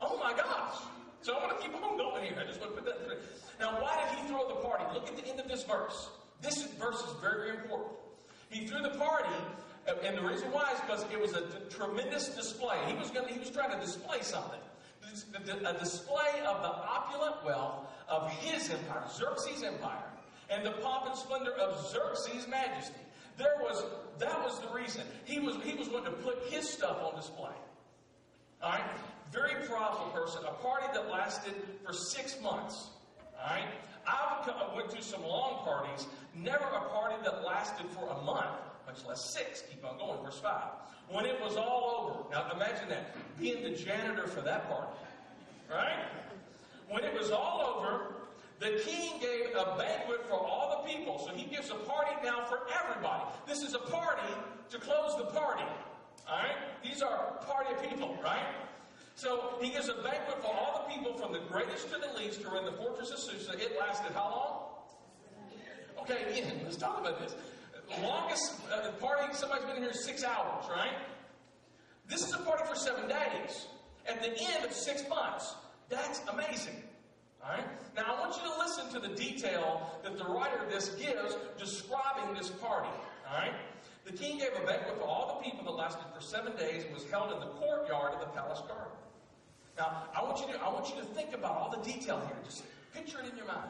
Oh 0.02 0.18
my 0.18 0.34
gosh. 0.34 0.76
So 1.22 1.36
I'm 1.36 1.50
going 1.50 1.56
to 1.56 1.62
keep 1.62 1.76
on 1.76 1.98
going 1.98 2.26
here. 2.26 2.38
I 2.42 2.48
just 2.48 2.60
want 2.60 2.76
to 2.76 2.82
put 2.82 2.86
that 2.86 3.06
through. 3.06 3.18
Now, 3.60 3.80
why 3.82 3.96
did 4.10 4.20
he 4.20 4.28
throw 4.28 4.48
the 4.48 4.56
party? 4.56 4.84
Look 4.94 5.08
at 5.08 5.16
the 5.16 5.26
end 5.28 5.40
of 5.40 5.48
this 5.48 5.64
verse. 5.64 6.10
This 6.42 6.64
verse 6.80 6.96
is 6.96 7.14
very, 7.22 7.52
very 7.52 7.58
important. 7.64 7.92
He 8.52 8.68
threw 8.68 8.82
the 8.82 8.92
party, 8.92 9.34
and 10.04 10.18
the 10.18 10.22
reason 10.22 10.52
why 10.52 10.72
is 10.74 10.80
because 10.82 11.06
it 11.12 11.20
was 11.20 11.34
a 11.34 11.42
tremendous 11.70 12.30
display. 12.30 12.78
He 12.86 12.94
was 12.94 13.10
going 13.10 13.34
he 13.34 13.40
was 13.40 13.50
trying 13.50 13.72
to 13.72 13.80
display 13.80 14.22
something. 14.22 14.60
A 15.66 15.74
display 15.74 16.42
of 16.48 16.62
the 16.62 16.70
opulent 16.70 17.44
wealth 17.44 17.88
of 18.08 18.30
his 18.32 18.70
empire, 18.70 19.04
Xerxes' 19.12 19.64
empire, 19.64 20.06
and 20.50 20.66
the 20.66 20.72
pomp 20.72 21.08
and 21.08 21.18
splendor 21.18 21.54
of 21.54 21.90
Xerxes' 21.90 22.48
majesty. 22.48 23.02
There 23.38 23.56
was 23.62 23.84
that 24.20 24.44
was 24.44 24.60
the 24.60 24.70
reason. 24.70 25.04
He 25.26 25.40
was 25.40 25.56
he 25.64 25.74
was 25.74 25.90
wanting 25.90 26.14
to 26.14 26.20
put 26.20 26.44
his 26.50 26.70
stuff 26.70 27.02
on 27.02 27.16
display. 27.16 27.56
All 28.62 28.72
right? 28.72 28.84
Very 29.32 29.66
powerful 29.68 30.08
person. 30.14 30.44
A 30.46 30.52
party 30.62 30.88
that 30.94 31.10
lasted 31.10 31.54
for 31.86 31.94
six 31.94 32.40
months. 32.42 32.90
All 33.42 33.50
right? 33.50 33.68
I 34.08 34.76
went 34.76 34.90
to 34.92 35.02
some 35.02 35.24
long 35.24 35.64
parties, 35.64 36.08
never 36.36 36.64
a 36.64 36.90
party 36.90 37.16
that 37.24 37.44
lasted 37.46 37.88
for 37.90 38.08
a 38.08 38.22
month, 38.24 38.58
much 38.86 39.06
less 39.06 39.34
six. 39.34 39.64
Keep 39.70 39.86
on 39.86 39.98
going, 39.98 40.24
verse 40.24 40.40
5. 40.40 40.62
When 41.10 41.26
it 41.26 41.40
was 41.42 41.58
all 41.58 42.08
over, 42.10 42.30
now 42.32 42.52
imagine 42.56 42.90
that, 42.90 43.16
being 43.38 43.64
the 43.64 43.72
janitor 43.72 44.28
for 44.28 44.42
that 44.42 44.70
party, 44.70 44.98
right? 45.70 46.06
When 46.90 47.04
it 47.04 47.14
was 47.14 47.32
all 47.32 47.62
over, 47.62 48.14
the 48.60 48.82
king 48.86 49.20
gave 49.20 49.56
a 49.56 49.76
banquet 49.78 50.26
for 50.28 50.36
all 50.36 50.84
the 50.84 50.94
people. 50.94 51.20
So 51.20 51.34
he 51.34 51.46
gives 51.54 51.70
a 51.70 51.76
party 51.76 52.12
now 52.24 52.46
for 52.46 52.62
everybody. 52.84 53.24
This 53.48 53.64
is 53.64 53.74
a 53.74 53.80
party 53.80 54.34
to 54.70 54.78
close 54.78 55.18
the 55.18 55.26
party. 55.26 55.64
All 56.30 56.38
right? 56.38 56.56
These 56.84 57.02
are 57.02 57.40
party 57.48 57.88
people, 57.88 58.18
right? 58.24 58.46
So 59.16 59.56
he 59.62 59.70
gives 59.70 59.90
a 59.90 59.94
banquet 59.96 60.42
for 60.42 60.48
all 60.48 60.86
the 60.88 60.94
people 60.94 61.14
from 61.14 61.34
the 61.34 61.42
greatest 61.52 61.92
to 61.92 62.00
the 62.00 62.18
least 62.18 62.42
who 62.42 62.56
are 62.56 62.60
in 62.60 62.66
the 62.66 62.72
fortress 62.72 63.12
of 63.12 63.20
Susa. 63.20 63.54
It 63.54 63.78
lasted 63.80 64.14
how 64.14 64.30
long? 64.30 64.72
Okay, 66.02 66.24
again, 66.32 66.62
let's 66.64 66.78
talk 66.78 67.00
about 67.00 67.20
this. 67.20 67.36
Longest 68.02 68.54
uh, 68.72 68.92
party, 69.00 69.34
somebody's 69.34 69.66
been 69.66 69.82
here 69.82 69.94
six 69.94 70.24
hours, 70.24 70.66
right? 70.70 70.96
This 72.08 72.22
is 72.26 72.34
a 72.34 72.40
party 72.40 72.64
for 72.68 72.76
seven 72.76 73.08
days. 73.08 73.68
At 74.08 74.22
the 74.22 74.30
end 74.30 74.66
of 74.66 74.74
six 74.74 75.08
months. 75.10 75.56
That's 75.90 76.22
amazing. 76.32 76.82
All 77.44 77.52
right? 77.52 77.66
Now, 77.96 78.16
I 78.16 78.20
want 78.20 78.36
you 78.36 78.50
to 78.50 78.58
listen 78.58 79.02
to 79.02 79.08
the 79.08 79.14
detail 79.16 80.00
that 80.04 80.18
the 80.18 80.24
writer 80.24 80.58
of 80.64 80.72
this 80.72 80.90
gives 80.90 81.36
describing 81.60 82.34
this 82.36 82.50
party. 82.50 82.90
All 83.30 83.38
right? 83.38 83.54
The 84.06 84.14
king 84.14 84.40
gave 84.40 84.50
a 84.62 84.66
banquet 84.66 84.98
for 84.98 85.04
all 85.04 85.40
the 85.40 85.50
people 85.50 85.64
that 85.66 85.72
lasted 85.72 86.06
for 86.14 86.22
seven 86.22 86.56
days 86.56 86.84
and 86.84 86.94
was 86.94 87.10
held 87.10 87.32
in 87.32 87.40
the 87.40 87.54
courtyard 87.58 88.14
of 88.14 88.20
the 88.20 88.28
palace 88.28 88.62
garden. 88.62 88.98
Now, 89.78 90.08
I 90.16 90.24
want 90.24 90.40
you 90.40 90.54
to, 90.54 90.62
I 90.62 90.70
want 90.70 90.90
you 90.90 90.96
to 90.96 91.08
think 91.08 91.34
about 91.34 91.52
all 91.52 91.70
the 91.70 91.84
detail 91.84 92.22
here. 92.26 92.36
Just 92.44 92.64
picture 92.94 93.20
it 93.20 93.32
in 93.32 93.38
your 93.38 93.48
mind. 93.48 93.70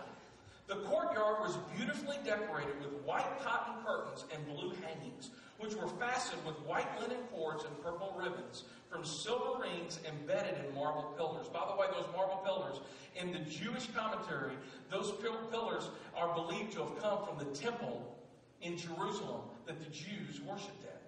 The 0.68 0.76
courtyard 0.88 1.42
was 1.42 1.58
beautifully 1.76 2.18
decorated 2.24 2.80
with 2.80 2.94
white 3.04 3.28
cotton 3.44 3.84
curtains 3.86 4.26
and 4.34 4.46
blue 4.46 4.72
hangings, 4.82 5.32
which 5.60 5.76
were 5.76 5.90
fastened 6.00 6.44
with 6.46 6.56
white 6.62 6.88
linen 7.02 7.22
cords 7.34 7.66
and 7.66 7.84
purple 7.84 8.16
ribbons, 8.18 8.64
from 8.90 9.04
silver 9.04 9.62
rings 9.62 10.00
embedded 10.08 10.56
in 10.64 10.74
marble 10.74 11.14
pillars. 11.18 11.48
By 11.50 11.66
the 11.70 11.76
way, 11.76 11.88
those 11.92 12.08
marble 12.16 12.38
pillars, 12.38 12.80
in 13.16 13.34
the 13.34 13.40
Jewish 13.40 13.88
commentary, 13.96 14.54
those 14.90 15.12
pillars 15.52 15.90
are 16.16 16.34
believed 16.34 16.72
to 16.74 16.80
have 16.80 17.02
come 17.02 17.26
from 17.26 17.38
the 17.38 17.54
temple 17.54 18.18
in 18.62 18.78
Jerusalem 18.78 19.42
that 19.66 19.80
the 19.80 19.90
Jews 19.90 20.42
worshipped 20.46 20.84
at. 20.86 21.02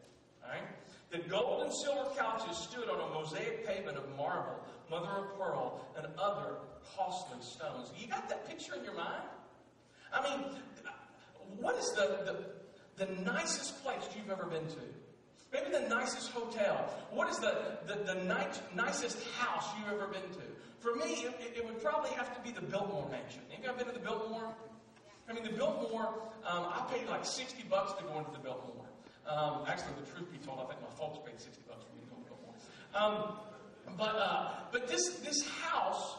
Right? 0.47 0.63
The 1.11 1.19
gold 1.29 1.63
and 1.63 1.73
silver 1.73 2.09
couches 2.17 2.57
stood 2.57 2.89
on 2.89 2.99
a 2.99 3.13
mosaic 3.13 3.65
pavement 3.67 3.97
of 3.97 4.03
marble, 4.17 4.59
mother 4.89 5.09
of 5.09 5.37
pearl, 5.37 5.85
and 5.97 6.07
other 6.17 6.55
costly 6.97 7.37
stones. 7.41 7.91
You 7.97 8.07
got 8.07 8.27
that 8.29 8.47
picture 8.47 8.75
in 8.75 8.83
your 8.83 8.95
mind? 8.95 9.23
I 10.11 10.23
mean, 10.23 10.45
what 11.59 11.77
is 11.77 11.91
the, 11.91 12.35
the, 12.97 13.05
the 13.05 13.21
nicest 13.23 13.83
place 13.83 14.03
you've 14.15 14.29
ever 14.29 14.45
been 14.45 14.67
to? 14.67 14.81
Maybe 15.51 15.71
the 15.71 15.87
nicest 15.87 16.31
hotel. 16.31 16.89
What 17.11 17.29
is 17.29 17.37
the, 17.37 17.77
the, 17.85 17.95
the 17.95 18.23
nicest 18.75 19.17
house 19.37 19.65
you've 19.77 19.93
ever 19.93 20.07
been 20.07 20.29
to? 20.33 20.41
For 20.79 20.95
me, 20.95 21.25
it, 21.25 21.53
it, 21.57 21.65
would 21.65 21.81
probably 21.81 22.09
have 22.11 22.35
to 22.35 22.41
be 22.41 22.51
the 22.51 22.65
Biltmore 22.65 23.07
Mansion. 23.09 23.41
You 23.51 23.69
ever 23.69 23.77
been 23.77 23.87
to 23.87 23.93
the 23.93 23.99
Biltmore? 23.99 24.53
I 25.29 25.33
mean, 25.33 25.43
the 25.43 25.51
Biltmore, 25.51 26.13
um, 26.45 26.65
I 26.69 26.85
paid 26.91 27.07
like 27.07 27.25
60 27.25 27.63
bucks 27.69 27.93
to 27.93 28.03
go 28.03 28.19
into 28.19 28.31
the 28.31 28.39
Biltmore. 28.39 28.85
Um, 29.27 29.63
actually, 29.67 29.93
the 30.03 30.11
truth 30.11 30.31
be 30.31 30.37
told, 30.39 30.59
I 30.59 30.65
think 30.65 30.81
my 30.81 30.95
folks 30.97 31.19
paid 31.25 31.39
60 31.39 31.63
bucks 31.67 31.83
for 31.83 31.95
me 31.95 32.03
to 32.03 32.09
go 32.11 32.17
to 32.17 32.27
Biltmore. 32.27 32.55
Um, 32.93 33.97
but, 33.97 34.15
uh, 34.15 34.51
but 34.71 34.87
this, 34.87 35.19
this 35.19 35.47
house, 35.47 36.17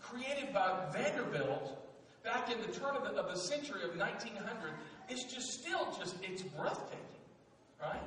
created 0.00 0.52
by 0.52 0.86
Vanderbilt 0.92 1.76
back 2.24 2.50
in 2.50 2.60
the 2.60 2.66
turn 2.68 2.96
of 2.96 3.04
the, 3.04 3.10
of 3.20 3.28
the 3.28 3.36
century 3.36 3.82
of 3.84 3.96
1900, 3.96 4.72
is 5.08 5.24
just 5.24 5.52
still 5.52 5.86
just, 5.98 6.16
it's 6.22 6.42
breathtaking, 6.42 6.98
right? 7.80 8.00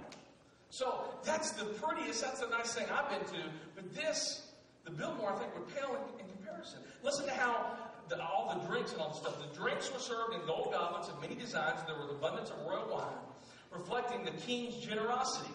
So 0.70 1.16
that's 1.24 1.52
the 1.52 1.66
prettiest, 1.66 2.22
that's 2.22 2.40
the 2.40 2.48
nice 2.48 2.74
thing 2.74 2.86
I've 2.92 3.10
been 3.10 3.28
to. 3.34 3.50
But 3.76 3.94
this, 3.94 4.48
the 4.84 4.92
Biltmore, 4.92 5.34
I 5.34 5.40
think, 5.40 5.54
would 5.54 5.74
pale 5.74 5.96
in, 5.96 6.26
in 6.26 6.32
comparison. 6.32 6.80
Listen 7.04 7.26
to 7.26 7.34
how 7.34 7.78
all 8.20 8.54
the 8.54 8.68
drinks 8.68 8.92
and 8.92 9.02
all 9.02 9.10
the 9.10 9.16
stuff. 9.16 9.36
The 9.40 9.58
drinks 9.58 9.92
were 9.92 10.00
served 10.00 10.34
in 10.34 10.46
gold 10.46 10.72
goblets 10.72 11.10
of 11.10 11.22
many 11.22 11.36
designs. 11.36 11.80
There 11.86 11.96
was 11.96 12.10
abundance 12.12 12.50
of 12.50 12.58
royal 12.66 12.90
wine, 12.92 13.24
reflecting 13.72 14.26
the 14.26 14.32
king's 14.32 14.76
generosity. 14.78 15.54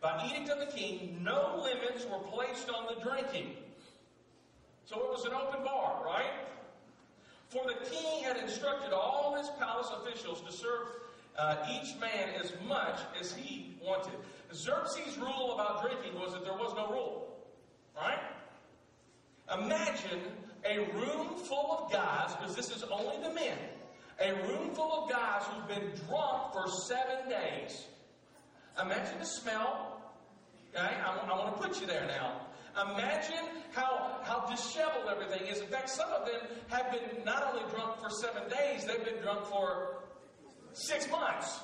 By 0.00 0.26
edict 0.26 0.50
of 0.50 0.58
the 0.58 0.76
king, 0.76 1.18
no 1.22 1.62
limits 1.62 2.04
were 2.04 2.18
placed 2.18 2.68
on 2.68 2.94
the 2.94 3.00
drinking. 3.02 3.56
So 4.84 4.96
it 4.96 5.10
was 5.10 5.24
an 5.24 5.32
open 5.32 5.64
bar, 5.64 6.02
right? 6.04 6.44
For 7.48 7.64
the 7.66 7.88
king 7.88 8.24
had 8.24 8.36
instructed 8.36 8.92
all 8.92 9.34
his 9.36 9.48
palace 9.58 9.90
officials 10.02 10.40
to 10.42 10.52
serve 10.52 10.88
uh, 11.38 11.56
each 11.70 11.98
man 12.00 12.28
as 12.42 12.52
much 12.66 12.98
as 13.18 13.32
he 13.32 13.76
wanted. 13.82 14.14
Xerxes' 14.52 15.16
rule 15.18 15.54
about 15.54 15.82
drinking 15.82 16.18
was 16.20 16.32
that 16.32 16.44
there 16.44 16.54
was 16.54 16.74
no 16.74 16.88
rule, 16.88 17.36
right? 17.96 18.18
Imagine 19.52 20.20
a 20.64 20.78
room 20.78 21.36
full 21.36 21.78
of 21.78 21.92
guys, 21.92 22.34
because 22.36 22.56
this 22.56 22.70
is 22.74 22.82
only 22.84 23.16
the 23.22 23.34
men, 23.34 23.58
a 24.20 24.32
room 24.46 24.70
full 24.74 25.04
of 25.04 25.10
guys 25.10 25.42
who've 25.46 25.68
been 25.68 25.90
drunk 26.06 26.52
for 26.52 26.68
seven 26.88 27.28
days. 27.28 27.84
Imagine 28.80 29.18
the 29.18 29.26
smell. 29.26 30.00
Okay? 30.74 30.84
I, 30.84 31.16
I 31.16 31.38
want 31.38 31.56
to 31.56 31.68
put 31.68 31.80
you 31.80 31.86
there 31.86 32.06
now. 32.06 32.40
Imagine 32.80 33.46
how, 33.72 34.18
how 34.24 34.46
disheveled 34.50 35.04
everything 35.08 35.46
is. 35.46 35.60
In 35.60 35.68
fact, 35.68 35.88
some 35.88 36.08
of 36.10 36.26
them 36.26 36.40
have 36.68 36.90
been 36.90 37.24
not 37.24 37.46
only 37.46 37.62
drunk 37.72 38.00
for 38.00 38.10
seven 38.10 38.48
days, 38.48 38.84
they've 38.84 39.04
been 39.04 39.22
drunk 39.22 39.46
for 39.46 39.98
six 40.72 41.08
months. 41.08 41.60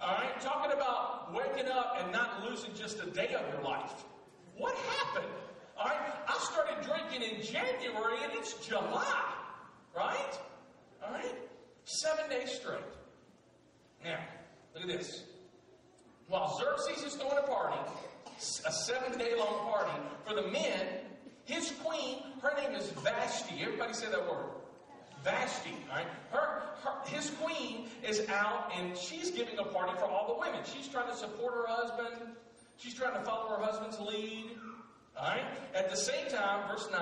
All 0.00 0.14
right? 0.14 0.40
Talking 0.40 0.72
about 0.72 1.34
waking 1.34 1.70
up 1.70 1.96
and 2.00 2.12
not 2.12 2.48
losing 2.48 2.72
just 2.74 3.02
a 3.02 3.06
day 3.10 3.34
of 3.34 3.52
your 3.52 3.62
life. 3.62 4.04
What 4.56 4.76
happened? 4.76 5.32
All 5.80 5.86
right? 5.86 5.98
I 6.28 6.38
started 6.38 6.76
drinking 6.82 7.22
in 7.22 7.42
January 7.42 8.18
and 8.22 8.32
it's 8.34 8.54
July. 8.66 9.32
Right? 9.96 10.38
All 11.04 11.12
right? 11.12 11.34
Seven 11.84 12.28
days 12.28 12.52
straight. 12.52 12.80
Now, 14.04 14.18
look 14.74 14.84
at 14.84 14.88
this. 14.88 15.24
While 16.28 16.56
Xerxes 16.58 17.02
is 17.02 17.14
throwing 17.14 17.38
a 17.38 17.46
party, 17.46 17.78
a 18.38 18.72
seven 18.72 19.18
day 19.18 19.34
long 19.36 19.70
party 19.70 19.90
for 20.26 20.34
the 20.34 20.48
men, 20.50 20.86
his 21.44 21.72
queen, 21.82 22.18
her 22.42 22.52
name 22.56 22.76
is 22.78 22.90
Vashti. 22.90 23.62
Everybody 23.62 23.94
say 23.94 24.10
that 24.10 24.20
word. 24.20 24.46
Vashti, 25.24 25.74
right? 25.90 26.06
Her, 26.30 26.62
her, 26.82 26.92
his 27.06 27.30
queen 27.42 27.88
is 28.06 28.26
out 28.28 28.70
and 28.76 28.96
she's 28.96 29.30
giving 29.30 29.58
a 29.58 29.64
party 29.64 29.92
for 29.98 30.04
all 30.04 30.34
the 30.34 30.40
women. 30.40 30.60
She's 30.64 30.88
trying 30.88 31.10
to 31.10 31.16
support 31.16 31.54
her 31.54 31.66
husband. 31.66 32.34
She's 32.76 32.94
trying 32.94 33.14
to 33.14 33.20
follow 33.22 33.56
her 33.56 33.62
husband's 33.62 33.98
lead. 33.98 34.50
Right? 35.22 35.44
At 35.74 35.90
the 35.90 35.96
same 35.96 36.28
time, 36.30 36.66
verse 36.68 36.88
9, 36.90 37.00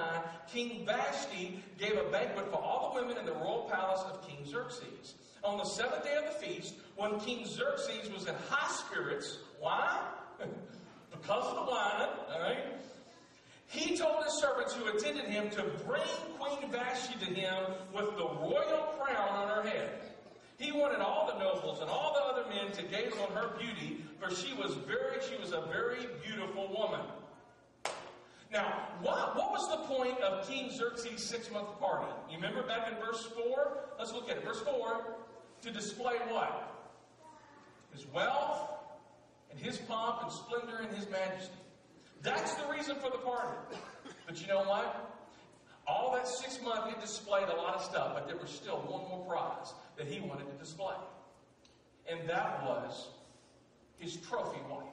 King 0.53 0.85
Vashti 0.85 1.63
gave 1.79 1.97
a 1.97 2.11
banquet 2.11 2.51
for 2.51 2.57
all 2.57 2.93
the 2.93 3.01
women 3.01 3.17
in 3.17 3.25
the 3.25 3.33
royal 3.33 3.69
palace 3.71 4.03
of 4.11 4.27
King 4.27 4.45
Xerxes. 4.45 5.15
On 5.45 5.57
the 5.57 5.65
seventh 5.65 6.03
day 6.03 6.17
of 6.17 6.25
the 6.25 6.47
feast, 6.47 6.75
when 6.97 7.21
King 7.21 7.47
Xerxes 7.47 8.11
was 8.13 8.27
in 8.27 8.35
high 8.49 8.73
spirits, 8.73 9.39
why? 9.61 10.01
because 11.11 11.45
of 11.47 11.67
the 11.67 11.71
wine, 11.71 12.09
all 12.33 12.41
right? 12.41 12.65
He 13.69 13.97
told 13.97 14.25
his 14.25 14.41
servants 14.41 14.75
who 14.75 14.87
attended 14.89 15.27
him 15.27 15.51
to 15.51 15.63
bring 15.87 16.03
Queen 16.39 16.71
Vashti 16.73 17.25
to 17.25 17.27
him 17.27 17.65
with 17.95 18.17
the 18.17 18.25
royal 18.25 18.95
crown 18.99 19.29
on 19.29 19.49
her 19.49 19.69
head. 19.69 19.91
He 20.59 20.73
wanted 20.73 21.01
all 21.01 21.31
the 21.33 21.39
nobles 21.39 21.81
and 21.81 21.89
all 21.89 22.15
the 22.15 22.21
other 22.21 22.49
men 22.49 22.73
to 22.73 22.83
gaze 22.83 23.13
on 23.21 23.37
her 23.37 23.51
beauty, 23.59 24.03
for 24.19 24.35
she 24.35 24.55
was 24.55 24.75
very, 24.75 25.21
she 25.31 25.41
was 25.41 25.53
a 25.53 25.61
very 25.71 26.09
beautiful 26.25 26.75
woman. 26.77 27.01
Now, 28.51 28.89
what, 29.03 29.37
what 29.37 29.51
was 29.51 29.69
the 29.71 29.95
point 29.95 30.19
of 30.21 30.49
King 30.49 30.71
Xerxes' 30.71 31.23
six 31.23 31.51
month 31.51 31.79
party? 31.79 32.11
You 32.31 32.37
remember 32.37 32.63
back 32.63 32.91
in 32.91 32.99
verse 32.99 33.29
4? 33.35 33.79
Let's 33.99 34.13
look 34.13 34.31
at 34.31 34.39
it. 34.39 34.45
Verse 34.45 34.61
4 34.61 35.05
to 35.63 35.71
display 35.71 36.15
what? 36.31 36.75
His 37.93 38.07
wealth 38.07 38.71
and 39.51 39.59
his 39.59 39.79
pomp 39.79 40.23
and 40.23 40.33
splendor 40.33 40.79
and 40.79 40.95
his 40.97 41.09
majesty. 41.11 41.53
That's 42.23 42.55
the 42.55 42.71
reason 42.71 42.97
for 42.97 43.11
the 43.11 43.19
party. 43.19 43.57
But 44.27 44.41
you 44.41 44.47
know 44.47 44.63
what? 44.63 45.15
All 45.87 46.13
that 46.15 46.29
six 46.29 46.61
months, 46.63 46.95
he 46.95 47.01
displayed 47.01 47.49
a 47.49 47.57
lot 47.57 47.75
of 47.75 47.83
stuff, 47.83 48.13
but 48.15 48.27
there 48.27 48.37
was 48.37 48.51
still 48.51 48.77
one 48.77 49.09
more 49.09 49.27
prize 49.27 49.73
that 49.97 50.07
he 50.07 50.21
wanted 50.21 50.47
to 50.47 50.53
display. 50.59 50.95
And 52.11 52.29
that 52.29 52.63
was 52.63 53.09
his 53.97 54.17
trophy 54.17 54.61
wife. 54.71 54.85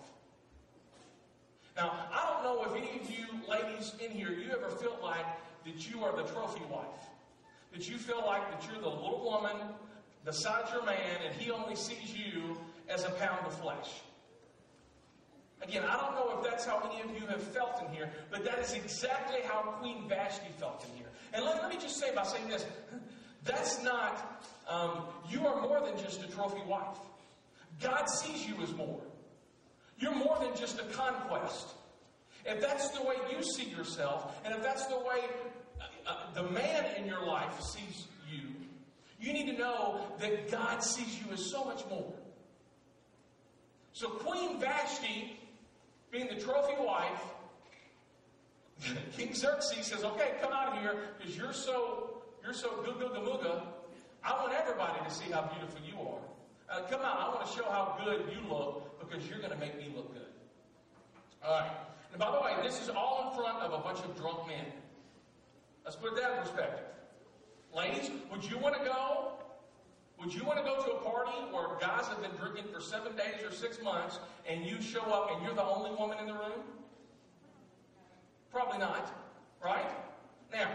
Now, 1.76 2.08
I 2.12 2.32
don't 2.32 2.44
know 2.44 2.64
if 2.64 2.82
any 2.82 3.02
of 3.02 3.10
you 3.10 3.26
ladies 3.50 3.94
in 4.04 4.12
here, 4.12 4.32
you 4.32 4.52
ever 4.52 4.70
felt 4.70 5.02
like 5.02 5.26
that 5.66 5.90
you 5.90 6.04
are 6.04 6.16
the 6.16 6.24
trophy 6.24 6.64
wife. 6.72 6.86
That 7.74 7.90
you 7.90 7.98
feel 7.98 8.24
like 8.26 8.50
that 8.52 8.66
you're 8.68 8.82
the 8.82 8.90
little 8.90 9.24
woman 9.24 9.58
beside 10.24 10.72
your 10.72 10.86
man 10.86 11.20
and 11.26 11.36
he 11.36 11.52
only 11.52 11.76
sees 11.76 12.16
you 12.16 12.58
as 12.88 13.04
a 13.04 13.10
pound 13.12 13.46
of 13.46 13.54
flesh. 13.60 14.02
Again, 15.62 15.84
I 15.84 15.98
don't 15.98 16.14
know 16.16 16.38
if 16.38 16.50
that's 16.50 16.66
how 16.66 16.90
any 16.90 17.02
of 17.02 17.20
you 17.20 17.28
have 17.28 17.42
felt 17.42 17.82
in 17.82 17.94
here, 17.94 18.10
but 18.30 18.46
that 18.46 18.60
is 18.60 18.74
exactly 18.74 19.40
how 19.46 19.62
Queen 19.80 20.08
Vashti 20.08 20.48
felt 20.58 20.86
in 20.90 20.98
here. 20.98 21.10
And 21.34 21.44
let, 21.44 21.62
let 21.62 21.70
me 21.70 21.78
just 21.80 21.98
say 21.98 22.14
by 22.16 22.24
saying 22.24 22.48
this 22.48 22.66
that's 23.44 23.84
not, 23.84 24.44
um, 24.70 25.04
you 25.30 25.46
are 25.46 25.62
more 25.62 25.82
than 25.82 25.98
just 25.98 26.24
a 26.24 26.28
trophy 26.28 26.62
wife. 26.68 26.98
God 27.82 28.06
sees 28.06 28.48
you 28.48 28.62
as 28.62 28.74
more. 28.74 29.02
You're 29.97 30.15
more 30.15 30.38
than 30.39 30.55
just 30.55 30.79
a 30.79 30.84
conquest. 30.84 31.67
If 32.45 32.62
that's 32.62 32.89
the 32.89 33.01
way 33.01 33.15
you 33.31 33.43
see 33.43 33.65
yourself, 33.69 34.36
and 34.45 34.53
if 34.53 34.62
that's 34.62 34.86
the 34.88 34.97
way 34.97 35.21
uh, 35.79 35.84
uh, 36.08 36.34
the 36.34 36.43
man 36.51 36.86
in 36.97 37.05
your 37.08 37.25
life 37.25 37.60
sees 37.62 38.08
you, 38.31 38.41
you 39.19 39.34
need 39.34 39.47
to 39.47 39.58
know 39.58 40.01
that 40.19 40.51
God 40.51 40.84
sees 40.84 41.19
you 41.19 41.34
as 41.34 41.49
so 41.49 41.63
much 41.63 41.84
more. 41.89 42.13
So 43.93 44.10
Queen 44.10 44.60
Vashti, 44.60 45.39
being 46.12 46.27
the 46.27 46.39
trophy 46.39 46.75
wife, 46.79 47.23
King 49.17 49.34
Xerxes 49.34 49.88
says, 49.88 50.03
"Okay, 50.03 50.34
come 50.41 50.51
out 50.51 50.73
of 50.73 50.81
here 50.81 50.97
because 51.17 51.36
you're 51.36 51.53
so 51.53 52.21
you're 52.43 52.53
so 52.53 52.84
good, 52.84 52.99
good. 52.99 53.62
I 54.23 54.31
want 54.41 54.53
everybody 54.53 54.99
to 55.03 55.12
see 55.13 55.31
how 55.31 55.43
beautiful 55.43 55.79
you 55.86 55.99
are. 56.01 56.25
Uh, 56.69 56.82
come 56.89 57.01
out. 57.01 57.19
I 57.19 57.36
want 57.36 57.45
to 57.47 57.56
show 57.56 57.63
how 57.65 57.97
good 58.04 58.25
you 58.32 58.49
look 58.49 58.99
because 58.99 59.28
you're 59.30 59.39
going 59.39 59.51
to 59.51 59.58
make 59.58 59.78
me 59.78 59.91
look 59.95 60.13
good. 60.13 60.23
All 61.45 61.60
right. 61.60 61.71
And 62.12 62.19
by 62.19 62.32
the 62.32 62.41
way, 62.41 62.56
this 62.63 62.82
is 62.82 62.89
all 62.89 63.30
in 63.30 63.38
front 63.38 63.60
of 63.60 63.73
a 63.73 63.84
bunch 63.84 63.99
of 63.99 64.15
drunk 64.17 64.47
men. 64.47 64.65
Let's 65.84 65.95
put 65.95 66.15
that 66.15 66.32
in 66.32 66.38
perspective. 66.39 66.86
Ladies, 67.75 68.10
would 68.32 68.43
you 68.49 68.58
want 68.58 68.75
to 68.75 68.84
go? 68.84 69.34
Would 70.19 70.34
you 70.34 70.43
want 70.43 70.58
to 70.58 70.63
go 70.63 70.82
to 70.82 70.91
a 70.91 71.04
party 71.04 71.38
where 71.51 71.78
guys 71.80 72.08
have 72.08 72.21
been 72.21 72.32
drinking 72.39 72.71
for 72.73 72.80
seven 72.80 73.15
days 73.15 73.43
or 73.43 73.51
six 73.51 73.82
months 73.84 74.19
and 74.47 74.65
you 74.65 74.82
show 74.82 75.01
up 75.01 75.30
and 75.34 75.43
you're 75.43 75.54
the 75.54 75.63
only 75.63 75.91
woman 75.91 76.17
in 76.19 76.25
the 76.25 76.34
room? 76.34 76.63
Probably 78.51 78.80
not. 78.80 79.13
Right? 79.63 79.89
Now, 80.54 80.69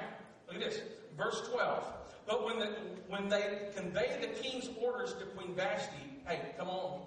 look 0.46 0.57
at 0.57 0.70
this. 0.70 0.81
Verse 1.16 1.40
12. 1.50 1.85
But 2.31 2.45
when, 2.45 2.61
the, 2.61 2.66
when 3.09 3.29
they 3.29 3.71
conveyed 3.75 4.23
the 4.23 4.29
king's 4.29 4.71
orders 4.81 5.14
to 5.14 5.25
Queen 5.37 5.53
Vashti, 5.57 5.97
hey, 6.29 6.55
come 6.57 6.69
on. 6.69 7.01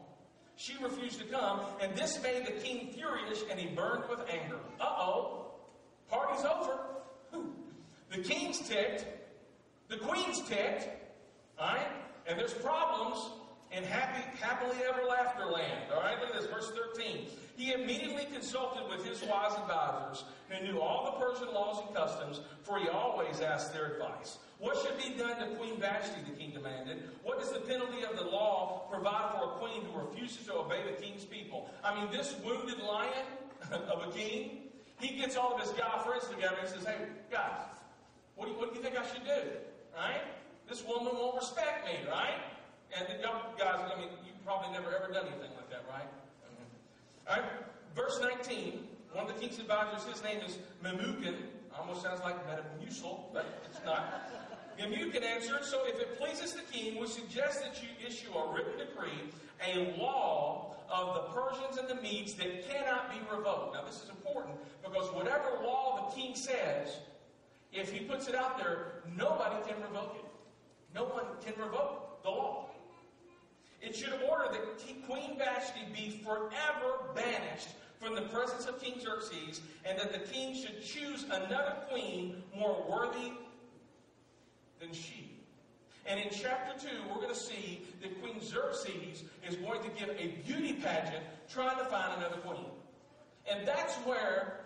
She 0.57 0.73
refused 0.83 1.17
to 1.19 1.25
come, 1.25 1.61
and 1.81 1.95
this 1.95 2.21
made 2.21 2.45
the 2.45 2.51
king 2.51 2.91
furious, 2.93 3.43
and 3.49 3.57
he 3.57 3.73
burned 3.73 4.03
with 4.09 4.19
anger. 4.29 4.59
Uh 4.81 4.83
oh, 4.83 5.45
party's 6.09 6.43
over. 6.43 6.77
The 8.11 8.17
king's 8.17 8.67
ticked, 8.67 9.05
the 9.87 9.95
queen's 9.97 10.41
ticked, 10.41 10.89
all 11.57 11.73
right? 11.73 11.87
And 12.27 12.37
there's 12.37 12.53
problems 12.53 13.31
in 13.71 13.83
happy, 13.83 14.23
happily 14.39 14.77
ever 14.87 15.01
after 15.19 15.45
land. 15.45 15.91
All 15.93 16.01
right, 16.01 16.19
look 16.19 16.35
at 16.35 16.41
this, 16.41 16.51
verse 16.51 16.71
13. 16.95 17.27
He 17.55 17.71
immediately 17.71 18.25
consulted 18.31 18.83
with 18.89 19.05
his 19.05 19.21
wise 19.23 19.53
advisors 19.57 20.25
who 20.49 20.65
knew 20.65 20.79
all 20.79 21.05
the 21.05 21.25
Persian 21.25 21.53
laws 21.53 21.81
and 21.85 21.95
customs, 21.95 22.41
for 22.61 22.77
he 22.77 22.89
always 22.89 23.39
asked 23.41 23.73
their 23.73 23.93
advice. 23.93 24.37
What 24.63 24.77
should 24.77 24.97
be 24.97 25.19
done 25.19 25.37
to 25.39 25.55
Queen 25.57 25.75
Vashti, 25.77 26.21
the 26.25 26.31
king 26.39 26.51
demanded? 26.51 27.03
What 27.21 27.37
does 27.37 27.51
the 27.51 27.59
penalty 27.59 28.05
of 28.09 28.15
the 28.15 28.23
law 28.23 28.87
provide 28.89 29.35
for 29.35 29.43
a 29.43 29.47
queen 29.59 29.83
who 29.83 29.99
refuses 29.99 30.45
to 30.45 30.53
obey 30.53 30.79
the 30.87 30.95
king's 31.03 31.25
people? 31.25 31.69
I 31.83 31.93
mean, 31.93 32.09
this 32.13 32.33
wounded 32.45 32.79
lion 32.79 33.27
of 33.73 34.07
a 34.07 34.11
king, 34.13 34.71
he 35.01 35.19
gets 35.19 35.35
all 35.35 35.53
of 35.53 35.59
his 35.59 35.71
guy 35.71 36.01
friends 36.05 36.29
together 36.29 36.55
and 36.61 36.69
says, 36.69 36.85
Hey, 36.85 36.95
guys, 37.29 37.59
what 38.35 38.45
do 38.45 38.53
you, 38.53 38.57
what 38.57 38.71
do 38.71 38.79
you 38.79 38.81
think 38.81 38.97
I 38.97 39.05
should 39.05 39.25
do? 39.25 39.51
Right? 39.97 40.23
This 40.69 40.81
woman 40.87 41.11
won't 41.13 41.35
respect 41.35 41.85
me, 41.85 41.99
right? 42.09 42.39
And 42.97 43.05
y'all 43.21 43.43
guys, 43.59 43.83
I 43.93 43.99
mean, 43.99 44.15
you've 44.25 44.45
probably 44.45 44.71
never 44.71 44.95
ever 44.95 45.11
done 45.11 45.27
anything 45.27 45.51
like 45.59 45.69
that, 45.71 45.83
right? 45.91 46.07
Mm-hmm. 46.07 47.27
All 47.27 47.35
right, 47.35 47.51
verse 47.93 48.17
19. 48.21 48.87
One 49.11 49.27
of 49.27 49.35
the 49.35 49.41
king's 49.41 49.59
advisors, 49.59 50.07
his 50.07 50.23
name 50.23 50.39
is 50.39 50.57
Memucan. 50.81 51.35
Almost 51.77 52.03
sounds 52.03 52.21
like 52.21 52.37
Metamucil, 52.47 53.33
but 53.33 53.45
it's 53.69 53.83
not. 53.83 54.42
Memucan 54.79 55.23
answered, 55.23 55.63
So 55.63 55.85
if 55.85 55.99
it 55.99 56.17
pleases 56.19 56.53
the 56.53 56.61
king, 56.61 56.99
we 56.99 57.07
suggest 57.07 57.61
that 57.63 57.81
you 57.81 57.89
issue 58.05 58.33
a 58.33 58.53
written 58.53 58.77
decree, 58.77 59.31
a 59.65 59.95
law 59.99 60.75
of 60.89 61.15
the 61.15 61.39
Persians 61.39 61.77
and 61.77 61.87
the 61.87 62.01
Medes 62.01 62.33
that 62.35 62.69
cannot 62.69 63.11
be 63.11 63.17
revoked. 63.35 63.75
Now, 63.75 63.83
this 63.83 64.03
is 64.03 64.09
important 64.09 64.55
because 64.83 65.07
whatever 65.13 65.63
law 65.63 66.09
the 66.09 66.15
king 66.15 66.35
says, 66.35 66.97
if 67.71 67.91
he 67.91 67.99
puts 67.99 68.27
it 68.27 68.35
out 68.35 68.57
there, 68.57 69.01
nobody 69.17 69.55
can 69.67 69.81
revoke 69.81 70.15
it. 70.19 70.25
No 70.93 71.05
one 71.05 71.25
can 71.43 71.53
revoke 71.59 72.21
the 72.23 72.29
law. 72.29 72.69
It 73.81 73.95
should 73.95 74.13
order 74.29 74.45
that 74.51 75.07
Queen 75.07 75.37
Vashti 75.37 75.81
be 75.93 76.21
forever 76.23 77.09
banished 77.15 77.69
from 77.99 78.15
the 78.15 78.21
presence 78.21 78.65
of 78.65 78.81
King 78.81 78.99
Xerxes, 79.01 79.61
and 79.85 79.97
that 79.97 80.11
the 80.11 80.19
king 80.19 80.55
should 80.55 80.83
choose 80.83 81.23
another 81.23 81.75
queen 81.89 82.43
more 82.55 82.85
worthy 82.89 83.31
than 84.83 84.93
she. 84.93 85.31
And 86.05 86.19
in 86.19 86.27
chapter 86.29 86.87
2, 86.87 86.95
we're 87.09 87.21
going 87.21 87.33
to 87.33 87.39
see 87.39 87.81
that 88.01 88.21
Queen 88.21 88.41
Xerxes 88.41 89.23
is 89.47 89.55
going 89.55 89.81
to 89.81 89.89
give 89.97 90.09
a 90.09 90.27
beauty 90.45 90.73
pageant 90.73 91.23
trying 91.49 91.77
to 91.77 91.85
find 91.85 92.17
another 92.17 92.37
queen. 92.37 92.65
And 93.49 93.65
that's 93.65 93.95
where 93.99 94.59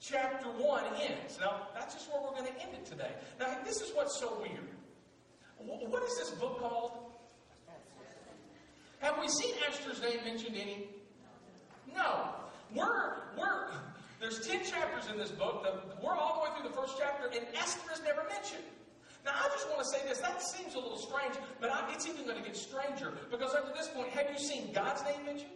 chapter 0.00 0.46
1 0.46 0.84
ends. 1.02 1.38
Now, 1.38 1.68
that's 1.74 1.94
just 1.94 2.10
where 2.10 2.22
we're 2.22 2.30
going 2.30 2.46
to 2.46 2.62
end 2.62 2.72
it 2.72 2.86
today. 2.86 3.10
Now, 3.38 3.58
this 3.64 3.82
is 3.82 3.90
what's 3.94 4.18
so 4.18 4.40
weird. 4.40 4.68
What 5.58 6.02
is 6.04 6.16
this 6.16 6.30
book 6.30 6.58
called? 6.58 6.92
Have 9.00 9.18
we 9.20 9.28
seen 9.28 9.54
Esther's 9.68 10.00
name 10.00 10.24
mentioned 10.24 10.56
any? 10.56 10.88
No. 11.94 12.30
We're, 12.74 13.16
we're, 13.38 13.68
there's 14.18 14.46
10 14.46 14.64
chapters 14.64 15.10
in 15.12 15.18
this 15.18 15.30
book. 15.30 15.62
The, 15.62 16.02
we're 16.02 16.16
all 16.16 16.40
the 16.40 16.50
way 16.50 16.56
through 16.58 16.70
the 16.70 16.74
first 16.74 16.94
chapter, 16.98 17.26
and 17.26 17.46
Esther 17.54 17.92
is 17.92 18.00
never 18.02 18.22
mentioned. 18.28 18.64
Now, 19.24 19.32
I 19.34 19.48
just 19.48 19.68
want 19.68 19.80
to 19.80 19.84
say 19.84 20.06
this. 20.08 20.18
That 20.18 20.42
seems 20.42 20.74
a 20.74 20.78
little 20.78 20.98
strange, 20.98 21.34
but 21.60 21.70
I, 21.70 21.92
it's 21.92 22.06
even 22.08 22.24
going 22.24 22.38
to 22.38 22.42
get 22.42 22.56
stranger. 22.56 23.12
Because 23.30 23.54
up 23.54 23.66
to 23.66 23.78
this 23.78 23.88
point, 23.88 24.08
have 24.10 24.26
you 24.30 24.38
seen 24.38 24.72
God's 24.72 25.02
name 25.04 25.24
mentioned? 25.26 25.50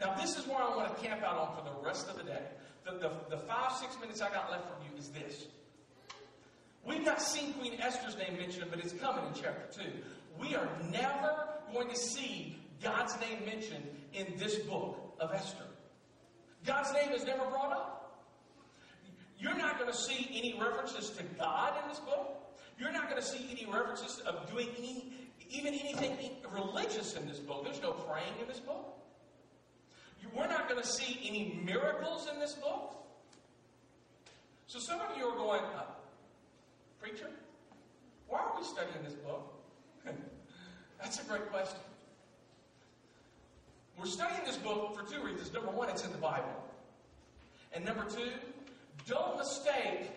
Now, 0.00 0.14
this 0.14 0.38
is 0.38 0.46
where 0.46 0.58
I 0.58 0.74
want 0.76 0.96
to 0.96 1.02
camp 1.04 1.22
out 1.22 1.36
on 1.36 1.56
for 1.56 1.62
the 1.62 1.86
rest 1.86 2.08
of 2.08 2.16
the 2.16 2.22
day. 2.22 2.42
The, 2.84 2.92
the, 2.92 3.36
the 3.36 3.36
five, 3.36 3.72
six 3.72 3.98
minutes 4.00 4.20
I 4.20 4.30
got 4.30 4.50
left 4.50 4.64
from 4.64 4.82
you 4.84 4.98
is 4.98 5.08
this. 5.08 5.46
We've 6.84 7.04
not 7.04 7.20
seen 7.20 7.52
Queen 7.54 7.78
Esther's 7.80 8.16
name 8.16 8.38
mentioned, 8.38 8.66
but 8.70 8.78
it's 8.78 8.94
coming 8.94 9.24
in 9.26 9.34
chapter 9.34 9.82
2. 9.82 9.90
We 10.40 10.54
are 10.54 10.68
never 10.90 11.48
going 11.72 11.88
to 11.90 11.96
see 11.96 12.56
God's 12.82 13.18
name 13.20 13.44
mentioned 13.44 13.84
in 14.14 14.38
this 14.38 14.56
book 14.60 15.14
of 15.20 15.32
Esther. 15.32 15.64
God's 16.64 16.92
name 16.92 17.12
is 17.12 17.24
never 17.24 17.44
brought 17.46 17.72
up. 17.72 17.99
You're 19.40 19.56
not 19.56 19.78
going 19.78 19.90
to 19.90 19.96
see 19.96 20.28
any 20.32 20.60
references 20.60 21.10
to 21.10 21.22
God 21.38 21.72
in 21.82 21.88
this 21.88 21.98
book. 21.98 22.36
You're 22.78 22.92
not 22.92 23.08
going 23.10 23.20
to 23.20 23.26
see 23.26 23.48
any 23.50 23.70
references 23.70 24.20
of 24.20 24.50
doing 24.50 24.68
any, 24.78 25.12
even 25.50 25.74
anything 25.74 26.30
religious 26.52 27.14
in 27.16 27.26
this 27.26 27.38
book. 27.38 27.64
There's 27.64 27.80
no 27.80 27.92
praying 27.92 28.34
in 28.40 28.46
this 28.46 28.60
book. 28.60 28.96
We're 30.34 30.48
not 30.48 30.68
going 30.68 30.80
to 30.80 30.86
see 30.86 31.18
any 31.26 31.60
miracles 31.64 32.28
in 32.32 32.38
this 32.38 32.54
book. 32.54 32.96
So 34.66 34.78
some 34.78 35.00
of 35.00 35.16
you 35.16 35.24
are 35.24 35.36
going, 35.36 35.62
uh, 35.62 35.84
Preacher, 37.00 37.30
why 38.28 38.40
are 38.40 38.52
we 38.56 38.64
studying 38.64 39.02
this 39.02 39.14
book? 39.14 39.52
That's 41.00 41.20
a 41.20 41.24
great 41.24 41.50
question. 41.50 41.80
We're 43.98 44.06
studying 44.06 44.44
this 44.44 44.56
book 44.56 44.96
for 44.96 45.12
two 45.12 45.22
reasons. 45.22 45.52
Number 45.52 45.72
one, 45.72 45.88
it's 45.88 46.04
in 46.04 46.12
the 46.12 46.18
Bible. 46.18 46.64
And 47.72 47.84
number 47.84 48.04
two, 48.04 48.30
don't 49.10 49.36
mistake 49.36 50.10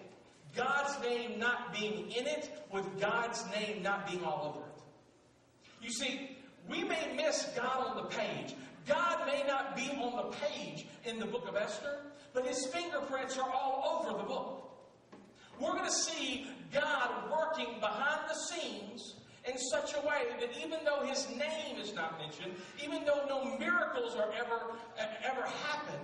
God's 0.55 1.01
name 1.01 1.39
not 1.39 1.73
being 1.73 2.11
in 2.11 2.27
it 2.27 2.65
with 2.71 2.85
God's 3.01 3.43
name 3.51 3.81
not 3.81 4.07
being 4.07 4.23
all 4.23 4.55
over 4.55 4.67
it. 4.67 4.83
You 5.81 5.91
see, 5.91 6.37
we 6.69 6.83
may 6.83 7.13
miss 7.15 7.49
God 7.55 7.87
on 7.87 7.97
the 7.97 8.09
page. 8.09 8.55
God 8.87 9.25
may 9.25 9.43
not 9.47 9.75
be 9.75 9.89
on 9.99 10.15
the 10.15 10.37
page 10.37 10.85
in 11.05 11.19
the 11.19 11.25
book 11.25 11.47
of 11.49 11.55
Esther, 11.55 12.01
but 12.33 12.45
his 12.45 12.67
fingerprints 12.67 13.37
are 13.37 13.49
all 13.49 14.05
over 14.05 14.17
the 14.17 14.23
book. 14.23 14.59
We're 15.59 15.71
going 15.71 15.85
to 15.85 15.91
see 15.91 16.47
God 16.71 17.31
working 17.31 17.79
behind 17.79 18.29
the 18.29 18.35
scenes 18.35 19.15
in 19.45 19.57
such 19.57 19.93
a 19.93 20.07
way 20.07 20.23
that 20.39 20.49
even 20.63 20.79
though 20.85 21.05
his 21.05 21.27
name 21.31 21.77
is 21.79 21.93
not 21.93 22.17
mentioned, 22.19 22.53
even 22.83 23.03
though 23.05 23.25
no 23.27 23.57
miracles 23.57 24.15
are 24.15 24.31
ever, 24.33 24.75
ever 25.23 25.41
happen, 25.41 25.99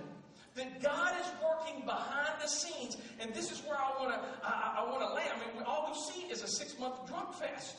that 0.56 0.82
God 0.82 1.12
is 1.20 1.26
working 1.42 1.84
behind 1.84 2.40
the 2.42 2.48
scenes. 2.48 2.96
And 3.20 3.32
this 3.32 3.52
is 3.52 3.60
where 3.60 3.76
I 3.76 3.90
want 4.00 4.14
to 4.14 4.46
I, 4.46 4.78
I 4.78 4.90
want 4.90 5.00
to 5.00 5.14
land. 5.14 5.30
I 5.34 5.54
mean, 5.54 5.64
all 5.64 5.86
we've 5.86 6.14
seen 6.14 6.30
is 6.30 6.42
a 6.42 6.48
six 6.48 6.78
month 6.78 7.06
drunk 7.06 7.34
fest. 7.34 7.78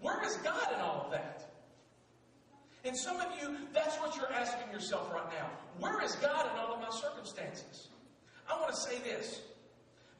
Where 0.00 0.24
is 0.24 0.36
God 0.38 0.72
in 0.74 0.80
all 0.80 1.02
of 1.06 1.12
that? 1.12 1.50
And 2.84 2.94
some 2.94 3.18
of 3.18 3.28
you, 3.40 3.56
that's 3.72 3.96
what 3.96 4.14
you're 4.16 4.30
asking 4.30 4.70
yourself 4.70 5.10
right 5.12 5.26
now. 5.32 5.48
Where 5.78 6.04
is 6.04 6.14
God 6.16 6.50
in 6.52 6.58
all 6.58 6.74
of 6.74 6.80
my 6.80 6.90
circumstances? 6.90 7.88
I 8.50 8.60
want 8.60 8.74
to 8.74 8.76
say 8.76 8.98
this. 8.98 9.40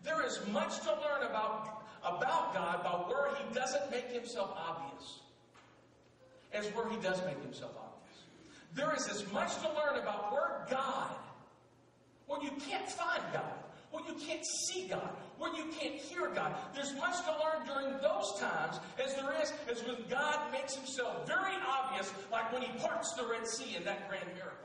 There 0.02 0.24
is 0.24 0.40
much 0.50 0.80
to 0.80 0.90
learn 0.90 1.28
about, 1.28 1.82
about 2.02 2.54
God 2.54 2.82
by 2.82 2.90
where 3.12 3.34
He 3.34 3.54
doesn't 3.54 3.90
make 3.90 4.10
Himself 4.10 4.56
obvious 4.56 5.20
as 6.54 6.66
where 6.74 6.88
He 6.88 6.96
does 6.96 7.22
make 7.26 7.42
Himself 7.42 7.72
obvious. 7.76 7.83
There 8.74 8.94
is 8.94 9.08
as 9.08 9.30
much 9.32 9.54
to 9.56 9.68
learn 9.68 10.00
about 10.00 10.32
where 10.32 10.66
God, 10.70 11.10
where 12.26 12.42
you 12.42 12.50
can't 12.68 12.88
find 12.88 13.22
God, 13.32 13.54
where 13.92 14.04
you 14.06 14.14
can't 14.14 14.44
see 14.66 14.88
God, 14.88 15.10
where 15.38 15.54
you 15.54 15.66
can't 15.78 15.94
hear 15.94 16.28
God. 16.34 16.56
There's 16.74 16.92
much 16.94 17.16
to 17.24 17.30
learn 17.30 17.66
during 17.66 17.92
those 18.02 18.34
times 18.40 18.80
as 19.02 19.14
there 19.14 19.32
is 19.40 19.52
as 19.70 19.84
when 19.84 19.96
God 20.10 20.50
makes 20.50 20.74
Himself 20.74 21.26
very 21.26 21.54
obvious, 21.66 22.12
like 22.32 22.52
when 22.52 22.62
He 22.62 22.78
parts 22.78 23.12
the 23.12 23.24
Red 23.24 23.46
Sea 23.46 23.76
in 23.76 23.84
that 23.84 24.08
grand 24.08 24.26
miracle. 24.34 24.64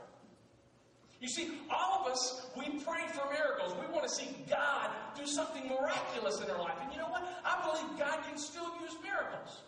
You 1.20 1.28
see, 1.28 1.52
all 1.70 2.00
of 2.00 2.10
us, 2.10 2.46
we 2.56 2.64
pray 2.82 3.06
for 3.12 3.30
miracles. 3.30 3.74
We 3.78 3.92
want 3.92 4.08
to 4.08 4.14
see 4.14 4.34
God 4.48 4.90
do 5.14 5.26
something 5.26 5.68
miraculous 5.68 6.40
in 6.40 6.50
our 6.50 6.58
life. 6.58 6.78
And 6.82 6.90
you 6.92 6.98
know 6.98 7.08
what? 7.08 7.22
I 7.44 7.60
believe 7.62 7.98
God 7.98 8.24
can 8.26 8.38
still 8.38 8.72
use 8.80 8.96
miracles. 9.02 9.60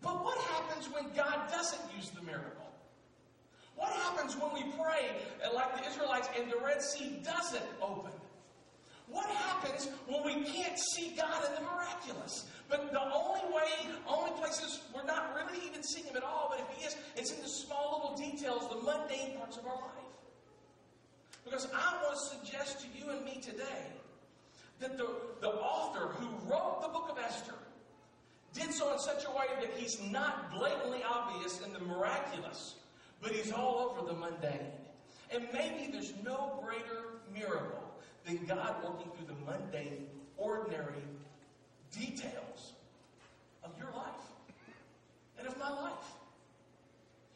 But 0.00 0.24
what 0.24 0.38
happens 0.38 0.88
when 0.94 1.12
God 1.14 1.50
doesn't 1.50 1.80
use 1.96 2.10
the 2.10 2.22
miracle? 2.22 2.67
What 3.78 3.92
happens 3.92 4.36
when 4.36 4.52
we 4.52 4.64
pray 4.72 5.14
uh, 5.44 5.54
like 5.54 5.80
the 5.80 5.88
Israelites 5.88 6.28
and 6.36 6.50
the 6.50 6.58
Red 6.58 6.82
Sea 6.82 7.22
doesn't 7.24 7.64
open? 7.80 8.10
What 9.06 9.30
happens 9.30 9.88
when 10.06 10.24
we 10.24 10.44
can't 10.44 10.78
see 10.78 11.14
God 11.16 11.44
in 11.46 11.54
the 11.54 11.70
miraculous? 11.70 12.50
But 12.68 12.92
the 12.92 13.00
only 13.00 13.54
way, 13.54 13.70
only 14.06 14.32
places 14.32 14.82
we're 14.94 15.04
not 15.04 15.34
really 15.34 15.64
even 15.64 15.82
seeing 15.82 16.06
Him 16.06 16.16
at 16.16 16.24
all, 16.24 16.48
but 16.50 16.60
if 16.60 16.76
He 16.76 16.84
is, 16.86 16.96
it's 17.16 17.32
in 17.32 17.40
the 17.40 17.48
small 17.48 18.02
little 18.02 18.30
details, 18.30 18.68
the 18.68 18.82
mundane 18.82 19.38
parts 19.38 19.56
of 19.56 19.66
our 19.66 19.76
life. 19.76 20.08
Because 21.44 21.68
I 21.72 22.02
want 22.02 22.18
to 22.18 22.36
suggest 22.36 22.80
to 22.80 22.86
you 22.98 23.10
and 23.10 23.24
me 23.24 23.40
today 23.40 23.86
that 24.80 24.98
the, 24.98 25.08
the 25.40 25.48
author 25.48 26.08
who 26.14 26.26
wrote 26.50 26.82
the 26.82 26.88
book 26.88 27.08
of 27.10 27.18
Esther 27.18 27.54
did 28.52 28.74
so 28.74 28.92
in 28.92 28.98
such 28.98 29.24
a 29.24 29.30
way 29.30 29.46
that 29.60 29.70
he's 29.76 30.00
not 30.10 30.50
blatantly 30.50 31.02
obvious 31.08 31.60
in 31.62 31.72
the 31.72 31.78
miraculous, 31.78 32.74
but 33.20 33.32
he's 33.32 33.52
all 33.52 33.90
over 33.90 34.06
the 34.06 34.18
mundane. 34.18 34.72
And 35.30 35.46
maybe 35.52 35.90
there's 35.92 36.14
no 36.24 36.62
greater 36.64 37.20
miracle 37.34 37.82
than 38.24 38.44
God 38.46 38.76
working 38.82 39.10
through 39.12 39.26
the 39.26 39.50
mundane, 39.50 40.06
ordinary 40.36 41.02
details 41.92 42.72
of 43.64 43.70
your 43.78 43.90
life 43.92 44.14
and 45.38 45.46
of 45.46 45.58
my 45.58 45.70
life. 45.70 45.92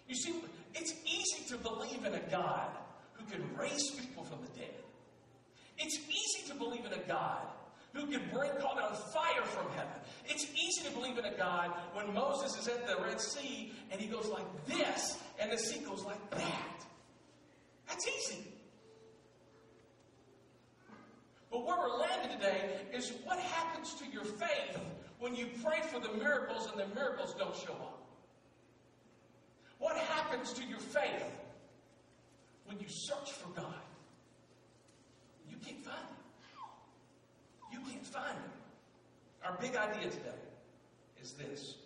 You 0.08 0.14
see, 0.14 0.34
it's 0.74 0.94
easy 1.04 1.44
to 1.48 1.56
believe 1.58 2.04
in 2.04 2.14
a 2.14 2.30
God 2.30 2.68
who 3.14 3.24
can 3.30 3.44
raise 3.56 3.90
people 3.90 4.24
from 4.24 4.38
the 4.42 4.60
dead. 4.60 4.74
It's 5.78 5.98
easy 6.08 6.48
to 6.48 6.54
believe 6.54 6.84
in 6.84 6.92
a 6.92 7.02
God 7.08 7.46
who 7.92 8.06
can 8.06 8.22
bring 8.32 8.50
call 8.60 8.76
down 8.76 8.94
fire 9.12 9.42
from 9.44 9.70
heaven. 9.72 9.92
It's 10.26 10.46
easy 10.54 10.88
to 10.88 10.94
believe 10.94 11.18
in 11.18 11.24
a 11.24 11.36
God 11.36 11.72
when 11.92 12.12
Moses 12.14 12.58
is 12.58 12.68
at 12.68 12.86
the 12.86 13.02
Red 13.02 13.20
Sea 13.20 13.72
and 13.90 14.00
he 14.00 14.06
goes 14.06 14.26
like 14.26 14.46
this 14.66 15.18
and 15.38 15.52
the 15.52 15.58
sea 15.58 15.80
goes 15.80 16.04
like 16.04 16.30
that. 16.30 16.86
That's 17.88 18.06
easy. 18.08 18.46
But 21.50 21.66
where 21.66 21.76
we're 21.76 21.98
landed 21.98 22.32
today 22.32 22.70
is 22.94 23.12
what 23.24 23.38
happens 23.38 23.94
to 23.94 24.06
your 24.10 24.24
faith 24.24 24.78
when 25.18 25.34
you 25.34 25.48
pray 25.62 25.80
for 25.82 26.00
the 26.00 26.12
miracles 26.14 26.70
and 26.70 26.80
the 26.80 26.94
miracles 26.94 27.34
don't 27.38 27.54
show 27.54 27.74
up. 27.74 27.98
What 29.78 29.96
happens 29.96 30.54
to 30.54 30.64
your 30.64 30.78
faith 30.78 31.26
when 32.64 32.78
you 32.78 32.86
search 32.88 33.32
for 33.32 33.50
God? 33.50 33.74
You 35.50 35.56
can't 35.62 35.84
find 35.84 35.98
Him. 36.08 36.22
Find 38.12 38.36
Our 39.42 39.56
big 39.58 39.74
idea 39.74 40.10
today 40.10 40.42
is 41.22 41.32
this. 41.32 41.76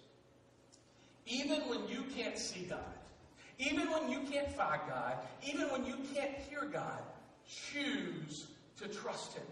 Even 1.24 1.60
when 1.68 1.86
you 1.88 2.02
can't 2.16 2.36
see 2.36 2.66
God, 2.68 2.80
even 3.60 3.88
when 3.92 4.10
you 4.10 4.20
can't 4.30 4.50
find 4.50 4.80
God, 4.88 5.18
even 5.46 5.68
when 5.68 5.86
you 5.86 5.94
can't 6.12 6.32
hear 6.50 6.64
God, 6.64 7.00
choose 7.48 8.48
to 8.80 8.88
trust 8.88 9.34
Him. 9.34 9.44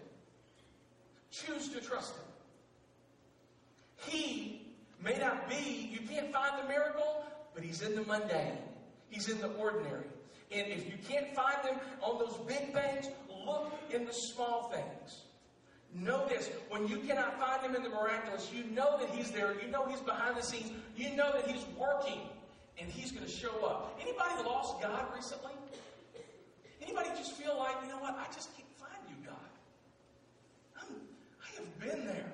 Choose 1.31 1.69
to 1.69 1.79
trust 1.79 2.15
Him. 2.15 4.11
He 4.11 4.67
may 5.01 5.17
not 5.17 5.49
be, 5.49 5.89
you 5.93 6.05
can't 6.07 6.31
find 6.33 6.61
the 6.61 6.67
miracle, 6.67 7.23
but 7.53 7.63
He's 7.63 7.81
in 7.83 7.95
the 7.95 8.03
mundane. 8.03 8.57
He's 9.09 9.29
in 9.29 9.39
the 9.39 9.49
ordinary. 9.53 10.07
And 10.51 10.67
if 10.67 10.87
you 10.87 10.97
can't 11.07 11.33
find 11.33 11.57
Him 11.65 11.75
on 12.01 12.19
those 12.19 12.37
big 12.45 12.73
things, 12.73 13.07
look 13.45 13.73
in 13.93 14.05
the 14.05 14.13
small 14.13 14.69
things. 14.73 15.24
Know 15.97 16.27
this 16.27 16.49
when 16.69 16.87
you 16.89 16.97
cannot 16.97 17.39
find 17.39 17.61
Him 17.61 17.73
in 17.73 17.81
the 17.81 17.89
miraculous, 17.89 18.51
you 18.53 18.65
know 18.75 18.97
that 18.99 19.09
He's 19.11 19.31
there. 19.31 19.55
You 19.61 19.71
know 19.71 19.85
He's 19.85 20.01
behind 20.01 20.35
the 20.35 20.43
scenes. 20.43 20.71
You 20.97 21.15
know 21.15 21.31
that 21.31 21.47
He's 21.47 21.65
working 21.77 22.19
and 22.77 22.89
He's 22.89 23.11
going 23.11 23.25
to 23.25 23.31
show 23.31 23.65
up. 23.65 23.97
Anybody 24.01 24.43
lost 24.43 24.81
God 24.81 25.05
recently? 25.15 25.53
Anybody 26.81 27.09
just 27.17 27.33
feel 27.33 27.57
like, 27.57 27.75
you 27.81 27.89
know 27.89 27.99
what, 27.99 28.15
I 28.19 28.25
just 28.33 28.55
can't 28.57 28.67
find 28.77 29.01
you, 29.09 29.15
God? 29.25 29.35
I'm, 30.81 30.95
I 31.41 31.59
have 31.59 31.79
been 31.79 32.05
there. 32.05 32.31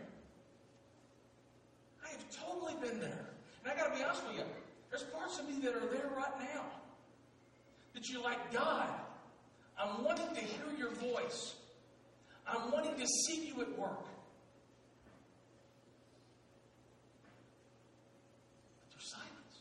I 2.03 2.09
have 2.09 2.25
totally 2.31 2.73
been 2.81 2.99
there. 2.99 3.29
And 3.63 3.71
I 3.71 3.75
got 3.75 3.93
to 3.93 3.97
be 3.97 4.03
honest 4.03 4.25
with 4.27 4.37
you, 4.37 4.43
there's 4.89 5.03
parts 5.03 5.39
of 5.39 5.47
me 5.47 5.59
that 5.59 5.75
are 5.75 5.87
there 5.87 6.09
right 6.17 6.39
now. 6.39 6.65
That 7.93 8.09
you're 8.09 8.23
like, 8.23 8.51
God, 8.51 8.89
I'm 9.79 10.03
wanting 10.03 10.33
to 10.33 10.41
hear 10.41 10.65
your 10.77 10.91
voice. 10.91 11.55
To 13.01 13.07
see 13.25 13.47
you 13.47 13.59
at 13.61 13.79
work. 13.79 14.05
But 18.85 18.91
there's 18.91 19.09
silence. 19.09 19.55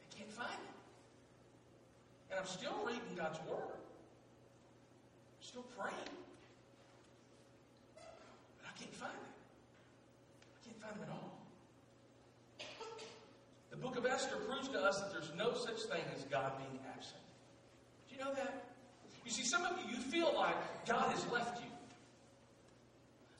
I 0.00 0.16
can't 0.16 0.32
find 0.32 0.48
it. 0.48 0.76
And 2.30 2.40
I'm 2.40 2.46
still 2.46 2.72
reading 2.86 3.02
God's 3.14 3.38
Word. 3.40 3.58
I'm 3.68 5.42
still 5.42 5.66
praying. 5.78 5.92
But 7.94 8.64
I 8.64 8.78
can't 8.78 8.94
find 8.94 9.12
it. 9.12 9.36
I 10.56 10.64
can't 10.64 10.80
find 10.80 10.96
him 10.96 11.02
at 11.02 11.10
all. 11.10 11.36
The 13.70 13.76
book 13.76 13.98
of 13.98 14.06
Esther 14.06 14.36
proves 14.36 14.68
to 14.68 14.78
us 14.80 15.02
that 15.02 15.12
there's 15.12 15.34
no 15.36 15.52
such 15.52 15.82
thing 15.82 16.04
as 16.16 16.22
God 16.30 16.56
being 16.56 16.80
absent. 16.96 17.20
Do 18.08 18.14
you 18.16 18.24
know 18.24 18.32
that? 18.32 18.64
You 19.25 19.25
see, 19.36 19.44
some 19.44 19.64
of 19.64 19.78
you, 19.78 19.96
you 19.96 20.00
feel 20.00 20.32
like 20.34 20.56
God 20.86 21.10
has 21.12 21.26
left 21.30 21.62
you. 21.62 21.70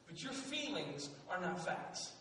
But 0.06 0.22
your 0.22 0.32
feelings 0.32 1.08
are 1.30 1.40
not 1.40 1.64
facts. 1.64 2.12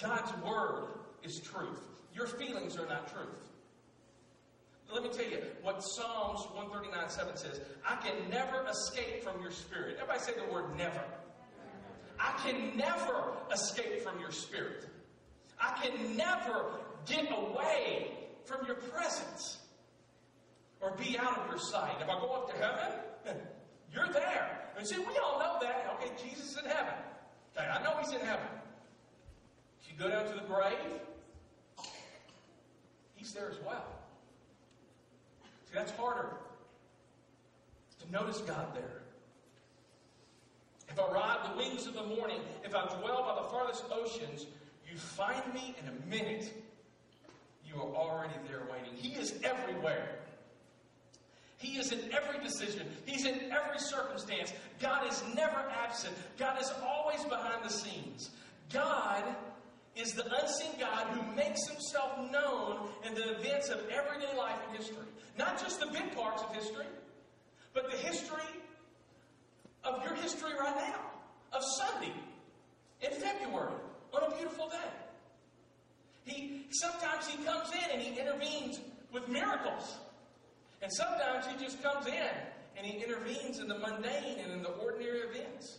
God's 0.00 0.32
word 0.44 0.88
is 1.22 1.40
truth. 1.40 1.80
Your 2.14 2.26
feelings 2.26 2.76
are 2.76 2.86
not 2.86 3.12
truth. 3.12 3.28
Let 4.92 5.04
me 5.04 5.08
tell 5.08 5.24
you 5.24 5.38
what 5.62 5.82
Psalms 5.82 6.40
139 6.52 7.08
7 7.08 7.36
says. 7.36 7.60
I 7.88 7.96
can 7.96 8.28
never 8.28 8.66
escape 8.68 9.22
from 9.22 9.40
your 9.40 9.50
spirit. 9.50 9.96
Everybody 9.98 10.20
say 10.20 10.32
the 10.34 10.52
word 10.52 10.76
never. 10.76 11.02
I 12.20 12.38
can 12.44 12.76
never 12.76 13.32
escape 13.52 14.02
from 14.02 14.20
your 14.20 14.32
spirit. 14.32 14.86
I 15.58 15.80
can 15.82 16.16
never 16.16 16.66
get 17.06 17.26
away 17.32 18.12
from 18.44 18.66
your 18.66 18.76
presence 18.76 19.61
or 20.82 20.90
be 20.90 21.16
out 21.16 21.38
of 21.38 21.48
your 21.48 21.58
sight. 21.58 21.94
If 22.00 22.08
I 22.08 22.20
go 22.20 22.32
up 22.32 22.52
to 22.52 22.56
heaven, 22.60 23.36
you're 23.94 24.12
there. 24.12 24.68
And 24.76 24.86
see, 24.86 24.98
we 24.98 25.16
all 25.16 25.38
know 25.38 25.58
that. 25.62 25.96
Okay, 25.96 26.12
Jesus 26.22 26.52
is 26.52 26.58
in 26.58 26.64
heaven. 26.64 26.94
Okay, 27.56 27.66
I 27.66 27.82
know 27.82 27.96
he's 28.00 28.12
in 28.12 28.20
heaven. 28.20 28.46
If 29.80 29.90
you 29.90 29.98
go 29.98 30.10
down 30.10 30.26
to 30.26 30.34
the 30.34 30.46
grave, 30.46 31.00
he's 33.14 33.32
there 33.32 33.48
as 33.48 33.58
well. 33.64 33.84
See, 35.66 35.74
that's 35.74 35.92
harder 35.92 36.30
to 38.00 38.12
notice 38.12 38.38
God 38.40 38.74
there. 38.74 39.02
If 40.88 40.98
I 40.98 41.10
ride 41.12 41.50
the 41.50 41.56
wings 41.56 41.86
of 41.86 41.94
the 41.94 42.02
morning, 42.02 42.40
if 42.64 42.74
I 42.74 42.84
dwell 43.00 43.22
by 43.22 43.40
the 43.42 43.48
farthest 43.48 43.84
oceans, 43.90 44.46
you 44.90 44.98
find 44.98 45.42
me 45.54 45.74
in 45.80 45.88
a 45.88 46.10
minute. 46.10 46.52
You 47.66 47.80
are 47.80 47.94
already 47.94 48.34
there 48.48 48.62
waiting. 48.70 48.94
He 48.94 49.18
is 49.18 49.34
everywhere. 49.42 50.18
He 51.62 51.78
is 51.78 51.92
in 51.92 52.00
every 52.12 52.42
decision. 52.42 52.88
He's 53.06 53.24
in 53.24 53.52
every 53.52 53.78
circumstance. 53.78 54.52
God 54.80 55.08
is 55.08 55.22
never 55.32 55.64
absent. 55.84 56.12
God 56.36 56.60
is 56.60 56.72
always 56.84 57.22
behind 57.24 57.64
the 57.64 57.70
scenes. 57.70 58.30
God 58.72 59.22
is 59.94 60.12
the 60.12 60.24
unseen 60.40 60.72
God 60.80 61.06
who 61.08 61.36
makes 61.36 61.68
himself 61.68 62.18
known 62.32 62.88
in 63.06 63.14
the 63.14 63.38
events 63.38 63.68
of 63.68 63.78
everyday 63.90 64.36
life 64.36 64.56
and 64.66 64.76
history. 64.76 65.06
Not 65.38 65.60
just 65.60 65.78
the 65.78 65.86
big 65.86 66.16
parts 66.16 66.42
of 66.42 66.52
history, 66.52 66.86
but 67.74 67.88
the 67.88 67.96
history 67.96 68.42
of 69.84 70.02
your 70.02 70.14
history 70.14 70.52
right 70.58 70.76
now, 70.76 71.00
of 71.52 71.62
Sunday 71.78 72.12
in 73.02 73.12
February 73.12 73.74
on 74.12 74.32
a 74.32 74.36
beautiful 74.36 74.68
day. 74.68 74.90
He 76.24 76.66
sometimes 76.70 77.28
he 77.28 77.42
comes 77.44 77.70
in 77.70 77.90
and 77.92 78.02
he 78.02 78.18
intervenes 78.18 78.80
with 79.12 79.28
miracles. 79.28 79.98
And 80.82 80.92
sometimes 80.92 81.46
he 81.46 81.64
just 81.64 81.82
comes 81.82 82.06
in 82.06 82.30
and 82.76 82.84
he 82.84 83.02
intervenes 83.02 83.60
in 83.60 83.68
the 83.68 83.78
mundane 83.78 84.40
and 84.42 84.52
in 84.52 84.62
the 84.62 84.70
ordinary 84.70 85.20
events. 85.20 85.78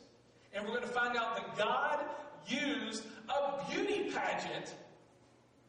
And 0.54 0.64
we're 0.64 0.72
going 0.72 0.84
to 0.84 0.88
find 0.88 1.18
out 1.18 1.36
that 1.36 1.58
God 1.58 2.06
used 2.48 3.04
a 3.30 3.70
beauty 3.70 4.12
pageant 4.12 4.74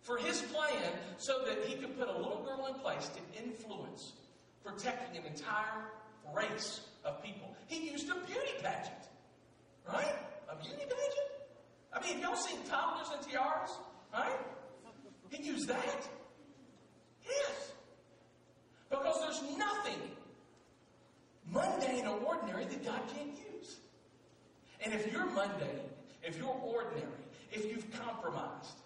for 0.03 0.19
his 0.19 0.43
plan 0.43 0.93
so 1.17 1.43
that 1.47 1.65
he 1.67 1.75
could 1.77 1.99
put 1.99 2.09
a 2.09 2.17
little 2.17 2.45
girl 2.45 2.67
in 2.73 2.81
place 2.81 3.09
to 3.09 3.43
influence 3.43 4.13
protecting 4.65 5.21
an 5.21 5.27
entire 5.27 5.91
race 6.35 6.83
of 7.05 7.23
people. 7.23 7.55
He 7.67 7.91
used 7.91 8.09
a 8.09 8.15
beauty 8.27 8.55
pageant. 8.63 8.95
Right? 9.89 10.15
A 10.49 10.57
beauty 10.57 10.83
pageant? 10.83 11.31
I 11.93 12.01
mean, 12.01 12.21
y'all 12.21 12.37
seen 12.37 12.59
toddlers 12.69 13.09
and 13.15 13.27
tiaras? 13.27 13.71
Right? 14.13 14.39
He 15.31 15.43
used 15.43 15.69
that? 15.69 16.09
Yes. 17.25 17.73
Because 18.99 19.21
there's 19.21 19.59
nothing 19.59 20.01
mundane 21.51 22.07
or 22.07 22.19
ordinary 22.21 22.65
that 22.65 22.85
God 22.85 23.01
can't 23.15 23.33
use. 23.53 23.77
And 24.85 24.95
if 24.95 25.11
you're 25.11 25.27
mundane, 25.27 25.91
if 26.23 26.39
you're 26.39 26.57
ordinary, 26.63 27.09
if 27.53 27.67
you've 27.67 27.91
compromised, 27.99 28.77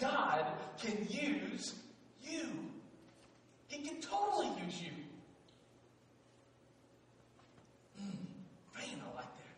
God 0.00 0.46
can 0.80 1.06
use 1.08 1.74
you. 2.22 2.48
He 3.68 3.86
can 3.86 4.00
totally 4.00 4.48
use 4.64 4.82
you. 4.82 4.90
Mm, 8.00 8.16
man, 8.74 9.02
I 9.12 9.16
like 9.16 9.24
that. 9.24 9.56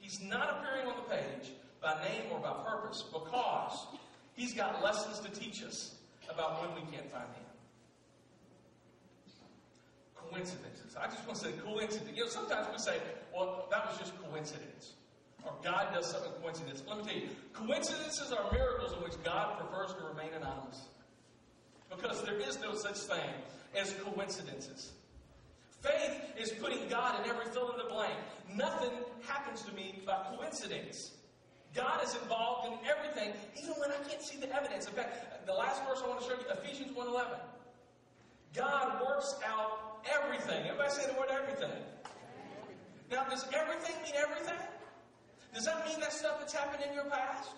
He's 0.00 0.22
not 0.22 0.58
appearing 0.58 0.88
on 0.88 0.94
the 0.96 1.14
page 1.14 1.52
by 1.82 1.94
name 2.02 2.32
or 2.32 2.38
by 2.40 2.52
purpose 2.68 3.04
because 3.12 3.86
he's 4.34 4.54
got 4.54 4.82
lessons 4.82 5.20
to 5.20 5.30
teach 5.30 5.62
us 5.62 5.94
about 6.28 6.62
when 6.62 6.74
we 6.74 6.90
can't 6.92 7.10
find 7.10 7.24
him. 7.34 7.49
Coincidences. 10.40 10.96
I 10.96 11.04
just 11.04 11.26
want 11.26 11.38
to 11.38 11.44
say 11.44 11.52
coincidence. 11.62 12.16
You 12.16 12.24
know, 12.24 12.30
sometimes 12.30 12.66
we 12.72 12.78
say, 12.78 12.96
well, 13.34 13.68
that 13.70 13.84
was 13.86 13.98
just 13.98 14.12
coincidence. 14.24 14.94
Or 15.44 15.52
God 15.62 15.92
does 15.92 16.06
something 16.10 16.32
coincidence. 16.40 16.82
Let 16.88 16.96
me 16.96 17.04
tell 17.04 17.14
you, 17.14 17.28
coincidences 17.52 18.32
are 18.32 18.50
miracles 18.50 18.94
in 18.94 19.02
which 19.02 19.22
God 19.22 19.58
prefers 19.58 19.94
to 19.96 20.04
remain 20.08 20.32
anonymous. 20.34 20.88
Because 21.90 22.22
there 22.22 22.38
is 22.38 22.58
no 22.58 22.74
such 22.74 22.96
thing 22.96 23.28
as 23.76 23.94
coincidences. 24.02 24.92
Faith 25.82 26.32
is 26.38 26.52
putting 26.52 26.88
God 26.88 27.22
in 27.22 27.30
every 27.30 27.44
fill 27.52 27.72
in 27.72 27.76
the 27.76 27.92
blank. 27.92 28.14
Nothing 28.54 28.92
happens 29.28 29.60
to 29.64 29.74
me 29.74 30.00
by 30.06 30.24
coincidence. 30.38 31.10
God 31.74 32.02
is 32.02 32.14
involved 32.14 32.72
in 32.72 32.88
everything, 32.88 33.34
even 33.58 33.74
when 33.74 33.90
I 33.90 34.08
can't 34.08 34.22
see 34.22 34.38
the 34.38 34.50
evidence. 34.56 34.86
In 34.86 34.94
fact, 34.94 35.46
the 35.46 35.52
last 35.52 35.84
verse 35.86 36.00
I 36.02 36.08
want 36.08 36.22
to 36.22 36.26
show 36.26 36.32
you, 36.32 36.46
Ephesians 36.50 36.96
1.11. 36.96 37.26
God 38.54 39.02
works 39.02 39.34
out 39.46 39.89
everything. 40.14 40.66
Everybody 40.66 40.90
say 40.90 41.06
the 41.06 41.18
word 41.18 41.28
everything. 41.30 41.82
Now, 43.10 43.24
does 43.24 43.44
everything 43.52 43.96
mean 44.02 44.14
everything? 44.16 44.58
Does 45.54 45.64
that 45.64 45.86
mean 45.86 45.98
that 46.00 46.12
stuff 46.12 46.38
that's 46.38 46.52
happened 46.52 46.84
in 46.86 46.94
your 46.94 47.04
past? 47.04 47.50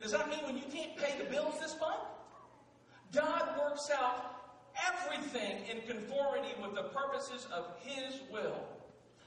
Does 0.00 0.12
that 0.12 0.28
mean 0.28 0.40
when 0.44 0.56
you 0.56 0.64
can't 0.72 0.96
pay 0.96 1.16
the 1.18 1.30
bills 1.30 1.60
this 1.60 1.76
month? 1.80 2.00
God 3.12 3.58
works 3.58 3.90
out 3.90 4.40
everything 4.88 5.62
in 5.70 5.80
conformity 5.86 6.54
with 6.60 6.74
the 6.74 6.84
purposes 6.84 7.46
of 7.52 7.66
His 7.80 8.20
will. 8.32 8.56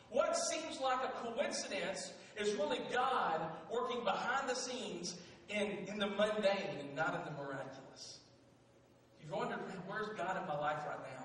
What 0.10 0.38
seems 0.38 0.80
like 0.80 1.00
a 1.04 1.12
coincidence 1.26 2.14
is 2.40 2.54
really 2.56 2.80
God 2.92 3.42
working 3.72 4.04
behind 4.04 4.50
the 4.50 4.56
scenes 4.56 5.16
in, 5.50 5.78
in 5.88 6.00
the 6.00 6.08
mundane 6.08 6.80
and 6.80 6.96
not 6.96 7.16
in 7.16 7.34
the 7.34 7.42
miraculous. 7.42 8.20
If 9.20 9.28
you 9.30 9.36
wondered, 9.36 9.60
where's 9.88 10.10
God 10.18 10.38
in 10.42 10.48
my 10.48 10.58
life 10.58 10.80
right 10.88 11.00
now? 11.18 11.23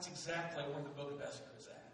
That's 0.00 0.16
exactly 0.16 0.64
where 0.72 0.80
the 0.80 0.96
book 0.96 1.12
of 1.12 1.20
Esther 1.20 1.44
is 1.60 1.68
at. 1.68 1.84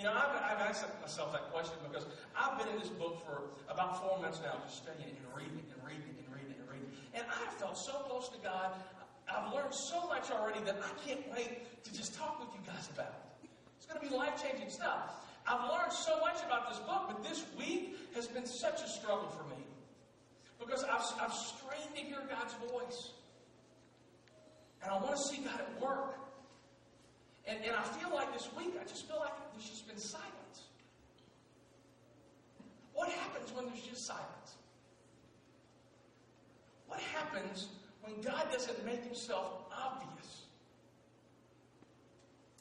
You 0.00 0.08
know, 0.08 0.16
I've, 0.16 0.32
I've 0.32 0.64
asked 0.64 0.88
myself 1.04 1.28
that 1.36 1.52
question 1.52 1.76
because 1.84 2.08
I've 2.32 2.56
been 2.56 2.72
in 2.72 2.80
this 2.80 2.88
book 2.88 3.20
for 3.20 3.52
about 3.68 4.00
four 4.00 4.16
months 4.16 4.40
now, 4.40 4.56
just 4.64 4.80
studying 4.80 5.12
and 5.12 5.28
reading 5.36 5.60
and 5.60 5.76
reading 5.84 6.08
and 6.08 6.24
reading 6.32 6.56
and 6.56 6.64
reading. 6.72 6.88
And 7.12 7.28
I 7.28 7.44
felt 7.60 7.76
so 7.76 8.00
close 8.08 8.32
to 8.32 8.40
God. 8.40 8.72
I've 9.28 9.52
learned 9.52 9.76
so 9.76 10.08
much 10.08 10.32
already 10.32 10.64
that 10.64 10.80
I 10.80 10.88
can't 11.04 11.20
wait 11.28 11.84
to 11.84 11.92
just 11.92 12.16
talk 12.16 12.40
with 12.40 12.48
you 12.56 12.64
guys 12.64 12.88
about 12.96 13.12
it. 13.12 13.52
It's 13.76 13.84
going 13.84 14.00
to 14.00 14.08
be 14.08 14.08
life 14.08 14.40
changing 14.40 14.72
stuff. 14.72 15.12
I've 15.44 15.68
learned 15.68 15.92
so 15.92 16.16
much 16.24 16.40
about 16.48 16.72
this 16.72 16.80
book, 16.88 17.12
but 17.12 17.20
this 17.20 17.44
week 17.60 18.08
has 18.16 18.24
been 18.24 18.48
such 18.48 18.80
a 18.80 18.88
struggle 18.88 19.28
for 19.28 19.44
me 19.52 19.60
because 20.56 20.80
I've, 20.80 21.04
I've 21.20 21.36
strained 21.36 21.92
to 21.92 22.00
hear 22.08 22.24
God's 22.24 22.56
voice. 22.72 23.12
And 24.80 24.90
I 24.90 24.96
want 24.96 25.12
to 25.12 25.22
see 25.28 25.44
God 25.44 25.60
at 25.60 25.76
work. 25.76 26.24
And, 27.48 27.64
and 27.64 27.74
I 27.74 27.82
feel 27.82 28.14
like 28.14 28.32
this 28.34 28.48
week, 28.56 28.74
I 28.78 28.84
just 28.84 29.08
feel 29.08 29.18
like 29.18 29.32
there's 29.52 29.68
just 29.68 29.88
been 29.88 29.96
silence. 29.96 30.68
What 32.92 33.08
happens 33.08 33.50
when 33.52 33.66
there's 33.66 33.80
just 33.80 34.04
silence? 34.06 34.56
What 36.86 37.00
happens 37.00 37.68
when 38.02 38.20
God 38.20 38.52
doesn't 38.52 38.84
make 38.84 39.02
himself 39.02 39.64
obvious? 39.72 40.42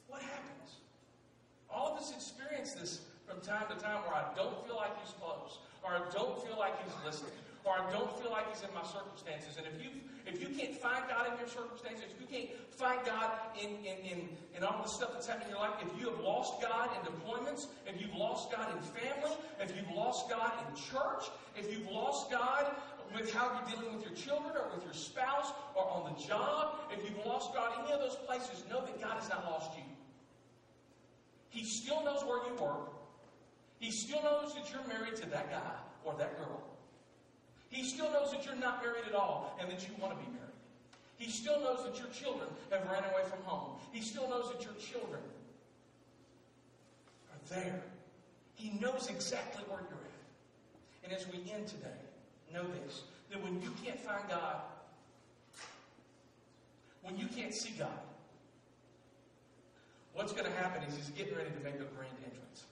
What 0.08 0.22
happens? 0.22 0.76
All 1.70 1.92
of 1.92 2.00
us 2.00 2.14
experience 2.16 2.74
this 2.74 3.02
from 3.28 3.42
time 3.42 3.68
to 3.68 3.76
time 3.84 4.04
where 4.04 4.16
I 4.16 4.34
don't 4.36 4.66
feel 4.66 4.78
like 4.78 4.98
he's 5.04 5.14
close, 5.20 5.60
or 5.84 5.92
I 5.92 6.00
don't 6.14 6.42
feel 6.48 6.58
like 6.58 6.82
he's 6.82 6.94
listening, 7.06 7.34
or 7.66 7.74
I 7.74 7.92
don't 7.92 8.12
feel 8.22 8.32
like 8.32 8.48
he's 8.54 8.64
in 8.64 8.74
my 8.74 8.84
circumstances. 8.84 9.58
And 9.58 9.68
if 9.68 9.84
you 9.84 9.90
if 10.28 10.42
you 10.42 10.50
can't 10.50 10.76
find 10.76 11.04
God 11.08 11.32
in 11.32 11.40
your 11.40 11.48
circumstances, 11.48 12.06
if 12.14 12.20
you 12.20 12.28
can't 12.28 12.50
find 12.72 13.00
God 13.06 13.32
in, 13.62 13.70
in, 13.86 13.98
in, 14.04 14.30
in 14.56 14.64
all 14.64 14.84
the 14.84 14.90
stuff 14.90 15.14
that's 15.14 15.28
happening 15.28 15.50
in 15.50 15.56
your 15.56 15.64
life, 15.64 15.80
if 15.82 16.00
you 16.00 16.10
have 16.10 16.20
lost 16.20 16.62
God 16.62 16.90
in 16.94 17.12
deployments, 17.12 17.68
if 17.88 18.00
you've 18.02 18.14
lost 18.16 18.52
God 18.52 18.68
in 18.76 18.82
family, 18.82 19.36
if 19.62 19.76
you've 19.76 19.96
lost 19.96 20.30
God 20.30 20.52
in 20.68 20.76
church, 20.76 21.32
if 21.56 21.72
you've 21.72 21.90
lost 21.90 22.30
God 22.30 22.68
with 23.16 23.34
how 23.34 23.52
you're 23.54 23.76
dealing 23.76 23.96
with 23.96 24.06
your 24.06 24.16
children 24.16 24.52
or 24.56 24.76
with 24.76 24.84
your 24.84 24.94
spouse 24.94 25.54
or 25.76 25.90
on 25.90 26.14
the 26.14 26.28
job, 26.28 26.80
if 26.92 27.04
you've 27.04 27.26
lost 27.26 27.54
God 27.54 27.72
in 27.80 27.86
any 27.86 27.94
of 27.94 28.00
those 28.00 28.18
places, 28.28 28.64
know 28.70 28.82
that 28.82 29.00
God 29.00 29.18
has 29.20 29.30
not 29.30 29.46
lost 29.46 29.72
you. 29.78 29.84
He 31.50 31.64
still 31.64 32.04
knows 32.04 32.24
where 32.26 32.46
you 32.48 32.62
work. 32.62 32.92
He 33.80 33.92
still 33.92 34.22
knows 34.24 34.54
that 34.56 34.70
you're 34.72 34.88
married 34.88 35.16
to 35.18 35.30
that 35.30 35.50
guy 35.50 35.74
or 36.04 36.16
that 36.18 36.38
girl. 36.38 36.62
He 37.70 37.84
still 37.84 38.12
knows 38.12 38.32
that 38.32 38.46
you're 38.46 38.56
not 38.56 38.84
married 38.84 39.06
at 39.08 39.14
all 39.14 39.58
and 39.60 39.70
that 39.70 39.88
you 39.88 39.94
want 40.00 40.14
to 40.14 40.26
be 40.26 40.32
married. 40.32 40.48
He 41.18 41.30
still 41.30 41.60
knows 41.62 41.84
that 41.84 41.98
your 41.98 42.08
children 42.10 42.48
have 42.72 42.84
ran 42.90 43.04
away 43.04 43.24
from 43.30 43.42
home. 43.44 43.78
He 43.92 44.02
still 44.02 44.30
knows 44.30 44.52
that 44.52 44.64
your 44.64 44.76
children 44.76 45.22
are 47.32 47.56
there. 47.56 47.82
He 48.56 48.70
knows 48.80 49.08
exactly 49.10 49.64
where 49.68 49.80
you're 49.82 50.00
at. 50.00 51.04
And 51.04 51.14
as 51.14 51.28
we 51.28 51.40
end 51.52 51.68
today, 51.68 51.90
know 52.54 52.64
this 52.84 53.04
that 53.30 53.44
when 53.44 53.62
you 53.62 53.72
can't 53.84 54.00
find 54.00 54.24
God, 54.30 54.62
when 57.02 57.18
you 57.18 57.28
can't 57.28 57.54
see 57.54 57.74
God, 57.78 58.00
what's 60.14 60.32
going 60.32 60.46
to 60.46 60.58
happen 60.58 60.82
is 60.84 60.96
He's 60.96 61.10
getting 61.10 61.36
ready 61.36 61.50
to 61.50 61.64
make 61.64 61.76
a 61.76 61.88
grand 61.96 62.16
entrance. 62.24 62.66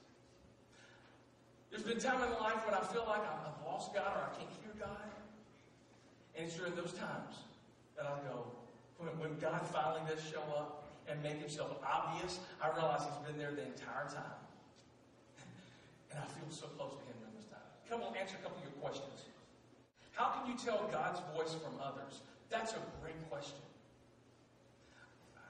There's 1.76 1.92
been 1.92 2.00
time 2.00 2.24
in 2.24 2.32
life 2.40 2.64
when 2.64 2.72
I 2.72 2.80
feel 2.88 3.04
like 3.04 3.20
I've 3.20 3.60
lost 3.68 3.92
God 3.92 4.08
or 4.16 4.24
I 4.24 4.32
can't 4.40 4.48
hear 4.64 4.72
God. 4.80 5.12
And 6.32 6.48
it's 6.48 6.56
during 6.56 6.72
those 6.72 6.96
times 6.96 7.44
that 8.00 8.08
I 8.08 8.16
go, 8.24 8.48
when, 8.96 9.12
when 9.20 9.36
God 9.44 9.60
finally 9.68 10.00
does 10.08 10.24
show 10.24 10.40
up 10.56 10.88
and 11.12 11.20
make 11.20 11.36
himself 11.36 11.76
obvious, 11.84 12.40
I 12.64 12.72
realize 12.72 13.04
he's 13.04 13.28
been 13.28 13.36
there 13.36 13.52
the 13.52 13.68
entire 13.68 14.08
time. 14.08 14.40
and 16.16 16.24
I 16.24 16.24
feel 16.40 16.48
so 16.48 16.72
close 16.80 16.96
to 16.96 17.04
him 17.12 17.20
during 17.20 17.36
this 17.36 17.52
time. 17.52 17.68
Come 17.92 18.08
on, 18.08 18.16
answer 18.16 18.40
a 18.40 18.44
couple 18.48 18.56
of 18.56 18.72
your 18.72 18.80
questions. 18.80 19.28
How 20.16 20.32
can 20.32 20.48
you 20.48 20.56
tell 20.56 20.88
God's 20.88 21.20
voice 21.36 21.60
from 21.60 21.76
others? 21.84 22.24
That's 22.48 22.72
a 22.72 22.80
great 23.04 23.20
question. 23.28 23.60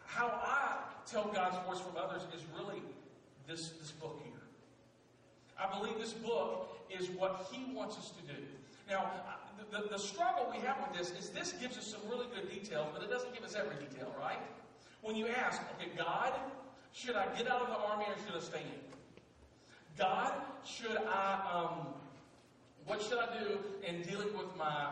How 0.09 0.33
I 0.41 0.89
tell 1.05 1.29
God's 1.29 1.61
voice 1.69 1.85
from 1.85 2.01
others 2.01 2.25
is 2.33 2.41
really 2.57 2.81
this, 3.45 3.77
this 3.77 3.93
book 3.93 4.17
here. 4.25 4.34
I 5.59 5.77
believe 5.77 5.97
this 5.99 6.13
book 6.13 6.77
is 6.89 7.09
what 7.09 7.47
he 7.51 7.73
wants 7.73 7.97
us 7.97 8.11
to 8.11 8.33
do. 8.33 8.39
Now, 8.89 9.09
the, 9.71 9.87
the, 9.89 9.97
struggle 9.97 10.51
we 10.51 10.59
have 10.65 10.77
with 10.79 10.97
this 10.97 11.11
is 11.17 11.29
this 11.29 11.53
gives 11.53 11.77
us 11.77 11.87
some 11.87 12.01
really 12.09 12.27
good 12.35 12.49
details, 12.49 12.87
but 12.93 13.01
it 13.01 13.09
doesn't 13.09 13.33
give 13.33 13.43
us 13.43 13.55
every 13.55 13.75
detail, 13.83 14.13
right? 14.19 14.39
When 15.01 15.15
you 15.15 15.27
ask, 15.27 15.61
okay, 15.75 15.89
God, 15.97 16.33
should 16.93 17.15
I 17.15 17.25
get 17.37 17.47
out 17.47 17.61
of 17.61 17.67
the 17.67 17.75
army 17.75 18.05
or 18.05 18.15
should 18.25 18.35
I 18.35 18.43
stay 18.43 18.59
in? 18.59 18.95
God, 19.97 20.33
should 20.65 20.97
I, 20.97 21.39
um, 21.51 21.87
what 22.85 23.01
should 23.01 23.17
I 23.17 23.27
do 23.39 23.59
in 23.87 24.01
dealing 24.03 24.37
with 24.37 24.55
my, 24.57 24.89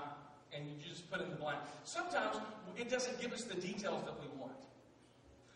and 0.56 0.66
you 0.66 0.90
just 0.90 1.10
put 1.12 1.22
in 1.22 1.30
the 1.30 1.36
blank. 1.36 1.60
Sometimes 1.84 2.38
it 2.78 2.90
doesn't 2.90 3.22
give 3.22 3.34
us 3.34 3.44
the 3.44 3.56
details 3.56 4.04
that 4.06 4.14
we 4.20 4.28
want. 4.40 4.54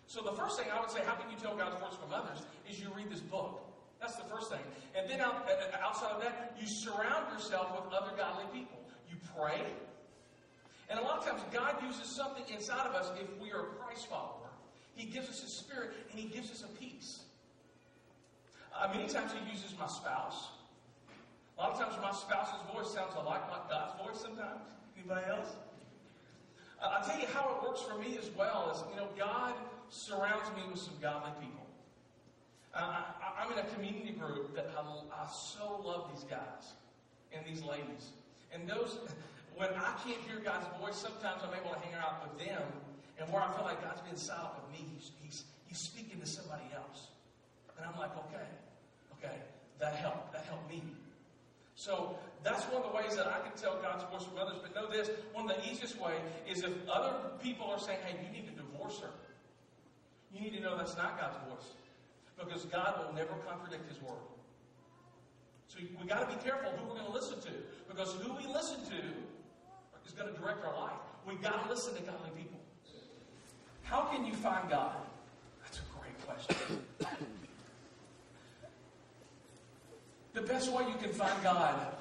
So 0.08 0.22
the 0.22 0.32
first 0.34 0.60
thing 0.60 0.68
I 0.74 0.80
would 0.80 0.90
say, 0.92 1.02
how 1.06 1.16
can 1.16 1.30
you 1.32 1.38
tell 1.38 1.56
God's 1.56 1.82
words 1.82 1.96
from 1.96 2.14
others, 2.14 2.44
is 2.70 2.80
you 2.80 2.88
read 2.96 3.10
this 3.10 3.20
book. 3.20 3.67
That's 4.00 4.16
the 4.16 4.24
first 4.24 4.52
thing. 4.52 4.62
And 4.96 5.10
then 5.10 5.22
out, 5.22 5.48
uh, 5.48 5.52
uh, 5.52 5.86
outside 5.86 6.12
of 6.12 6.22
that, 6.22 6.56
you 6.60 6.68
surround 6.68 7.32
yourself 7.34 7.72
with 7.72 7.94
other 7.94 8.16
godly 8.16 8.46
people. 8.54 8.78
You 9.10 9.18
pray. 9.36 9.62
And 10.90 11.00
a 11.00 11.02
lot 11.02 11.20
of 11.20 11.26
times, 11.26 11.42
God 11.52 11.76
uses 11.84 12.16
something 12.16 12.44
inside 12.54 12.86
of 12.86 12.94
us 12.94 13.12
if 13.20 13.28
we 13.42 13.52
are 13.52 13.62
a 13.62 13.70
Christ 13.82 14.08
follower. 14.08 14.50
He 14.96 15.06
gives 15.06 15.30
us 15.30 15.42
His 15.42 15.54
Spirit 15.54 15.92
and 16.12 16.20
He 16.20 16.28
gives 16.28 16.52
us 16.52 16.64
a 16.64 16.68
peace. 16.78 17.22
Uh, 18.74 18.88
many 18.94 19.08
times, 19.08 19.32
He 19.34 19.52
uses 19.52 19.76
my 19.80 19.88
spouse. 19.88 20.50
A 21.58 21.62
lot 21.62 21.72
of 21.74 21.80
times, 21.80 21.96
my 22.02 22.12
spouse's 22.12 22.62
voice 22.74 22.94
sounds 22.94 23.14
a 23.16 23.24
lot 23.24 23.50
like 23.50 23.70
God's 23.70 24.00
voice 24.02 24.22
sometimes. 24.22 24.62
Anybody 24.98 25.26
else? 25.30 25.50
Uh, 26.82 26.90
I'll 26.94 27.06
tell 27.08 27.20
you 27.20 27.28
how 27.34 27.56
it 27.56 27.68
works 27.68 27.82
for 27.82 27.98
me 27.98 28.18
as 28.18 28.30
well 28.38 28.72
is, 28.74 28.84
you 28.92 28.98
know, 28.98 29.10
God 29.18 29.54
surrounds 29.90 30.50
me 30.56 30.64
with 30.70 30.80
some 30.80 30.94
godly 31.02 31.32
people. 31.42 31.67
I, 32.84 33.44
am 33.46 33.52
in 33.52 33.60
a 33.60 33.68
community 33.74 34.12
group 34.12 34.56
that 34.56 34.70
I, 34.78 34.82
I 34.82 35.28
so 35.32 35.82
love 35.84 36.12
these 36.14 36.24
guys 36.26 36.74
and 37.34 37.46
these 37.46 37.64
ladies. 37.64 38.14
And 38.54 38.70
those, 38.70 39.00
when 39.56 39.70
I 39.70 39.94
can't 40.06 40.22
hear 40.28 40.40
God's 40.44 40.68
voice, 40.80 40.96
sometimes 40.96 41.42
I'm 41.44 41.54
able 41.54 41.74
to 41.74 41.80
hang 41.80 41.96
out 41.96 42.22
with 42.24 42.46
them. 42.46 42.62
And 43.20 43.32
where 43.34 43.42
I 43.42 43.52
feel 43.54 43.66
like 43.66 43.82
God's 43.82 44.02
being 44.02 44.16
silent 44.16 44.54
with 44.62 44.80
me, 44.80 44.86
he's, 44.94 45.12
he's, 45.24 45.44
he's 45.66 45.80
speaking 45.80 46.20
to 46.20 46.28
somebody 46.28 46.70
else. 46.76 47.08
And 47.78 47.86
I'm 47.86 47.98
like, 47.98 48.12
okay, 48.30 48.46
okay, 49.18 49.38
that 49.80 49.96
helped. 49.96 50.34
That 50.34 50.46
helped 50.46 50.70
me. 50.70 50.84
So 51.76 52.18
that's 52.44 52.64
one 52.66 52.82
of 52.84 52.92
the 52.92 52.98
ways 52.98 53.16
that 53.16 53.28
I 53.28 53.40
can 53.40 53.58
tell 53.58 53.78
God's 53.82 54.04
voice 54.12 54.24
from 54.28 54.38
others. 54.38 54.58
But 54.62 54.76
know 54.76 54.90
this 54.90 55.10
one 55.34 55.50
of 55.50 55.58
the 55.58 55.72
easiest 55.72 56.00
way 56.00 56.14
is 56.50 56.64
if 56.64 56.74
other 56.90 57.14
people 57.42 57.68
are 57.68 57.80
saying, 57.80 58.00
hey, 58.06 58.16
you 58.26 58.32
need 58.32 58.48
to 58.50 58.54
divorce 58.54 59.00
her. 59.00 59.10
You 60.34 60.42
need 60.42 60.54
to 60.58 60.62
know 60.62 60.78
that's 60.78 60.98
not 60.98 61.20
God's 61.20 61.38
voice. 61.50 61.74
Because 62.40 62.66
God 62.66 63.00
will 63.00 63.14
never 63.14 63.34
contradict 63.48 63.90
His 63.90 64.02
word. 64.02 64.18
So 65.68 65.80
we 66.00 66.08
got 66.08 66.30
to 66.30 66.36
be 66.36 66.42
careful 66.44 66.72
who 66.72 66.88
we're 66.88 67.00
going 67.00 67.06
to 67.06 67.12
listen 67.12 67.40
to. 67.42 67.52
Because 67.90 68.14
who 68.14 68.34
we 68.34 68.46
listen 68.52 68.78
to 68.86 68.98
is 70.06 70.14
going 70.14 70.34
to 70.34 70.40
direct 70.40 70.64
our 70.66 70.74
life. 70.74 70.94
We've 71.28 71.42
got 71.42 71.64
to 71.64 71.70
listen 71.70 71.96
to 71.96 72.02
godly 72.02 72.30
people. 72.38 72.60
How 73.84 74.04
can 74.04 74.26
you 74.26 74.34
find 74.34 74.70
God? 74.70 74.96
That's 75.64 75.80
a 75.80 75.82
great 76.00 76.18
question. 76.26 76.82
the 80.34 80.42
best 80.42 80.72
way 80.72 80.86
you 80.88 80.96
can 80.96 81.12
find 81.12 81.42
God, 81.44 81.96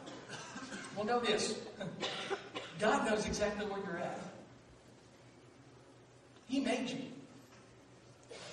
well, 0.96 1.06
know 1.06 1.20
this 1.20 1.60
God 2.78 3.08
knows 3.08 3.26
exactly 3.26 3.66
where 3.66 3.80
you're 3.80 3.98
at. 3.98 4.20
He 6.48 6.60
made 6.60 6.88
you. 6.88 6.98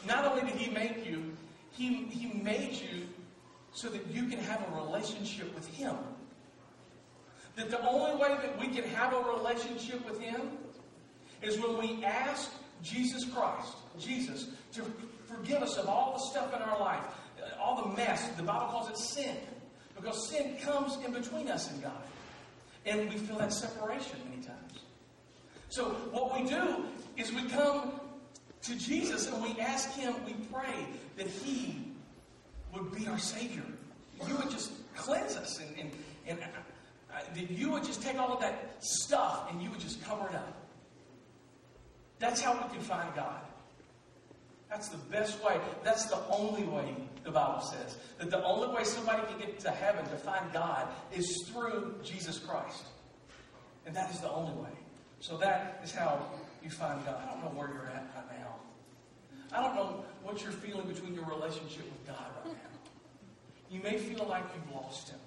Not 0.08 0.26
only 0.26 0.42
did 0.42 0.60
He 0.60 0.72
make 0.72 1.06
you, 1.06 1.36
he, 1.74 2.06
he 2.06 2.28
made 2.42 2.74
you 2.74 3.08
so 3.74 3.90
that 3.90 4.06
you 4.08 4.28
can 4.28 4.40
have 4.40 4.64
a 4.72 4.76
relationship 4.76 5.54
with 5.56 5.68
Him. 5.68 5.96
That 7.56 7.70
the 7.70 7.86
only 7.88 8.16
way 8.22 8.30
that 8.30 8.60
we 8.60 8.68
can 8.68 8.84
have 8.92 9.14
a 9.14 9.20
relationship 9.20 10.08
with 10.08 10.20
Him 10.20 10.42
is 11.42 11.60
when 11.60 11.78
we 11.78 12.04
ask 12.04 12.52
Jesus 12.82 13.26
Christ, 13.26 13.74
Jesus, 14.00 14.48
to 14.74 14.84
forgive 15.26 15.62
us 15.62 15.78
of 15.78 15.88
all 15.88 16.14
the 16.14 16.20
stuff 16.20 16.54
in 16.56 16.62
our 16.62 16.80
life, 16.80 17.04
all 17.60 17.90
the 17.90 17.96
mess. 17.96 18.28
The 18.38 18.44
Bible 18.44 18.68
calls 18.68 18.90
it 18.90 18.98
sin. 18.98 19.38
Because 19.96 20.30
sin 20.30 20.58
comes 20.62 20.98
in 21.06 21.14
between 21.14 21.50
us 21.50 21.72
and 21.72 21.82
God. 21.82 22.02
And 22.86 23.10
we 23.10 23.18
feel 23.18 23.38
that 23.38 23.54
separation 23.54 24.18
many 24.30 24.42
times. 24.42 24.80
So 25.70 25.86
what 26.12 26.34
we 26.34 26.48
do 26.48 26.86
is 27.16 27.32
we 27.32 27.48
come 27.50 28.00
to 28.64 28.76
Jesus 28.76 29.28
and 29.28 29.42
we 29.44 29.60
ask 29.60 29.92
Him, 29.92 30.14
we 30.26 30.34
pray 30.52 30.86
that 31.18 31.28
He 31.28 31.80
would 32.74 32.92
be 32.94 33.08
our 33.08 33.20
Savior. 33.20 33.64
You 34.28 34.36
would 34.38 34.50
just 34.50 34.72
cleanse 34.96 35.36
us 35.36 35.60
and, 35.60 35.78
and, 35.78 35.92
and 36.28 36.40
uh, 36.40 37.20
that 37.36 37.52
you 37.52 37.72
would 37.72 37.84
just 37.84 38.02
take 38.02 38.18
all 38.18 38.34
of 38.34 38.40
that 38.40 38.84
stuff 38.84 39.52
and 39.52 39.62
you 39.62 39.70
would 39.70 39.80
just 39.80 40.04
cover 40.04 40.28
it 40.30 40.36
up. 40.36 40.54
That's 42.20 42.42
how 42.42 42.54
we 42.54 42.74
can 42.74 42.82
find 42.82 43.14
God. 43.16 43.42
That's 44.70 44.90
the 44.90 44.98
best 44.98 45.44
way. 45.44 45.60
That's 45.84 46.06
the 46.06 46.20
only 46.30 46.64
way, 46.64 46.96
the 47.24 47.32
Bible 47.32 47.62
says. 47.62 47.98
That 48.18 48.32
the 48.32 48.44
only 48.44 48.74
way 48.74 48.84
somebody 48.86 49.22
can 49.28 49.38
get 49.38 49.60
to 49.60 49.70
heaven 49.70 50.04
to 50.06 50.16
find 50.18 50.52
God 50.52 50.88
is 51.14 51.48
through 51.48 51.96
Jesus 52.04 52.40
Christ. 52.40 52.86
And 53.86 53.96
that 53.96 54.10
is 54.10 54.20
the 54.20 54.32
only 54.32 54.54
way. 54.54 54.72
So 55.20 55.38
that 55.38 55.82
is 55.84 55.94
how 55.94 56.26
you 56.64 56.70
find 56.70 57.06
God. 57.06 57.22
I 57.22 57.34
don't 57.34 57.44
know 57.44 57.60
where 57.60 57.68
you're 57.68 57.88
at. 57.88 58.03
I 59.54 59.62
don't 59.62 59.76
know 59.76 60.04
what 60.24 60.42
you're 60.42 60.52
feeling 60.52 60.88
between 60.88 61.14
your 61.14 61.26
relationship 61.26 61.84
with 61.84 62.08
God 62.08 62.26
right 62.44 62.54
now. 62.54 62.74
You 63.70 63.82
may 63.82 63.98
feel 63.98 64.26
like 64.26 64.44
you've 64.56 64.76
lost 64.76 65.10
Him. 65.10 65.20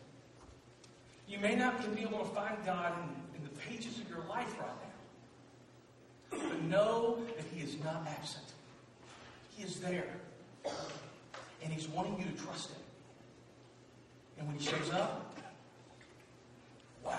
You 1.29 1.39
may 1.39 1.55
not 1.55 1.95
be 1.95 2.03
able 2.03 2.18
to 2.18 2.24
find 2.24 2.57
God 2.64 2.93
in, 2.99 3.39
in 3.39 3.45
the 3.45 3.51
pages 3.61 3.99
of 3.99 4.09
your 4.09 4.24
life 4.29 4.53
right 4.59 4.68
now. 6.31 6.39
But 6.51 6.62
know 6.62 7.18
that 7.37 7.45
He 7.55 7.62
is 7.62 7.77
not 7.85 8.07
absent. 8.09 8.45
He 9.57 9.62
is 9.62 9.81
there. 9.81 10.09
And 11.62 11.72
He's 11.72 11.89
wanting 11.89 12.18
you 12.18 12.24
to 12.24 12.45
trust 12.45 12.70
Him. 12.70 12.81
And 14.39 14.49
when 14.49 14.59
He 14.59 14.64
shows 14.64 14.91
up, 14.93 15.37
wow, 17.05 17.18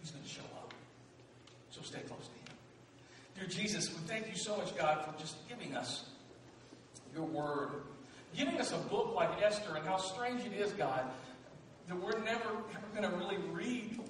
He's 0.00 0.10
going 0.10 0.24
to 0.24 0.30
show 0.30 0.42
up. 0.56 0.74
So 1.70 1.80
stay 1.82 2.00
close 2.00 2.26
to 2.26 2.30
Him. 2.30 2.35
Dear 3.38 3.48
Jesus, 3.48 3.90
we 3.90 3.98
thank 4.06 4.28
you 4.28 4.34
so 4.34 4.56
much, 4.56 4.74
God, 4.78 5.04
for 5.04 5.20
just 5.20 5.46
giving 5.46 5.76
us 5.76 6.04
your 7.14 7.24
word, 7.24 7.68
giving 8.34 8.58
us 8.58 8.72
a 8.72 8.78
book 8.78 9.14
like 9.14 9.42
Esther, 9.42 9.76
and 9.76 9.84
how 9.84 9.98
strange 9.98 10.40
it 10.46 10.54
is, 10.54 10.72
God, 10.72 11.02
that 11.86 11.96
we're 11.96 12.18
never, 12.20 12.48
ever 12.48 12.86
going 12.96 13.10
to 13.10 13.14
really 13.18 13.36
read 13.52 14.00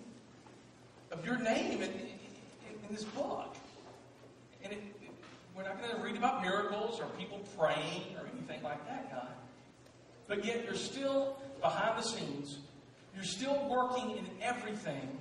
of 1.10 1.26
your 1.26 1.38
name 1.38 1.82
in, 1.82 1.90
in, 1.90 1.90
in 1.90 2.92
this 2.94 3.02
book. 3.02 3.56
And 4.62 4.72
it, 4.72 4.78
it, 5.02 5.10
we're 5.56 5.64
not 5.64 5.82
going 5.82 5.96
to 5.96 6.00
read 6.00 6.16
about 6.16 6.42
miracles 6.42 7.00
or 7.00 7.06
people 7.18 7.40
praying 7.58 8.14
or 8.16 8.28
anything 8.32 8.62
like 8.62 8.86
that, 8.86 9.10
God. 9.10 9.28
But 10.28 10.44
yet 10.44 10.64
you're 10.64 10.74
still 10.74 11.36
behind 11.60 11.98
the 11.98 12.06
scenes. 12.06 12.58
You're 13.12 13.24
still 13.24 13.68
working 13.68 14.18
in 14.18 14.26
everything. 14.40 15.18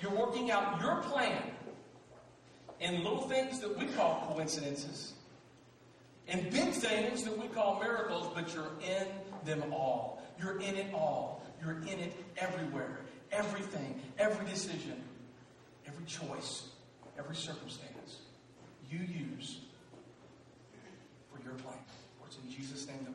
You're 0.00 0.16
working 0.16 0.50
out 0.50 0.80
your 0.80 1.02
plan 1.02 1.42
in 2.80 3.02
little 3.02 3.22
things 3.28 3.60
that 3.60 3.76
we 3.76 3.86
call 3.86 4.32
coincidences, 4.32 5.14
and 6.28 6.50
big 6.50 6.70
things 6.70 7.24
that 7.24 7.36
we 7.36 7.48
call 7.48 7.80
miracles, 7.80 8.30
but 8.34 8.52
you're 8.54 8.70
in 8.86 9.06
them 9.44 9.72
all. 9.72 10.22
You're 10.38 10.60
in 10.60 10.76
it 10.76 10.92
all. 10.94 11.42
You're 11.60 11.78
in 11.80 11.98
it 11.98 12.12
everywhere. 12.36 13.00
Everything, 13.32 14.00
every 14.18 14.46
decision, 14.46 15.02
every 15.86 16.04
choice, 16.04 16.68
every 17.18 17.36
circumstance 17.36 18.20
you 18.90 19.00
use 19.00 19.60
for 21.30 21.42
your 21.44 21.54
plan. 21.54 21.76
It's 22.26 22.36
in 22.36 22.50
Jesus' 22.50 22.86
name. 22.86 23.06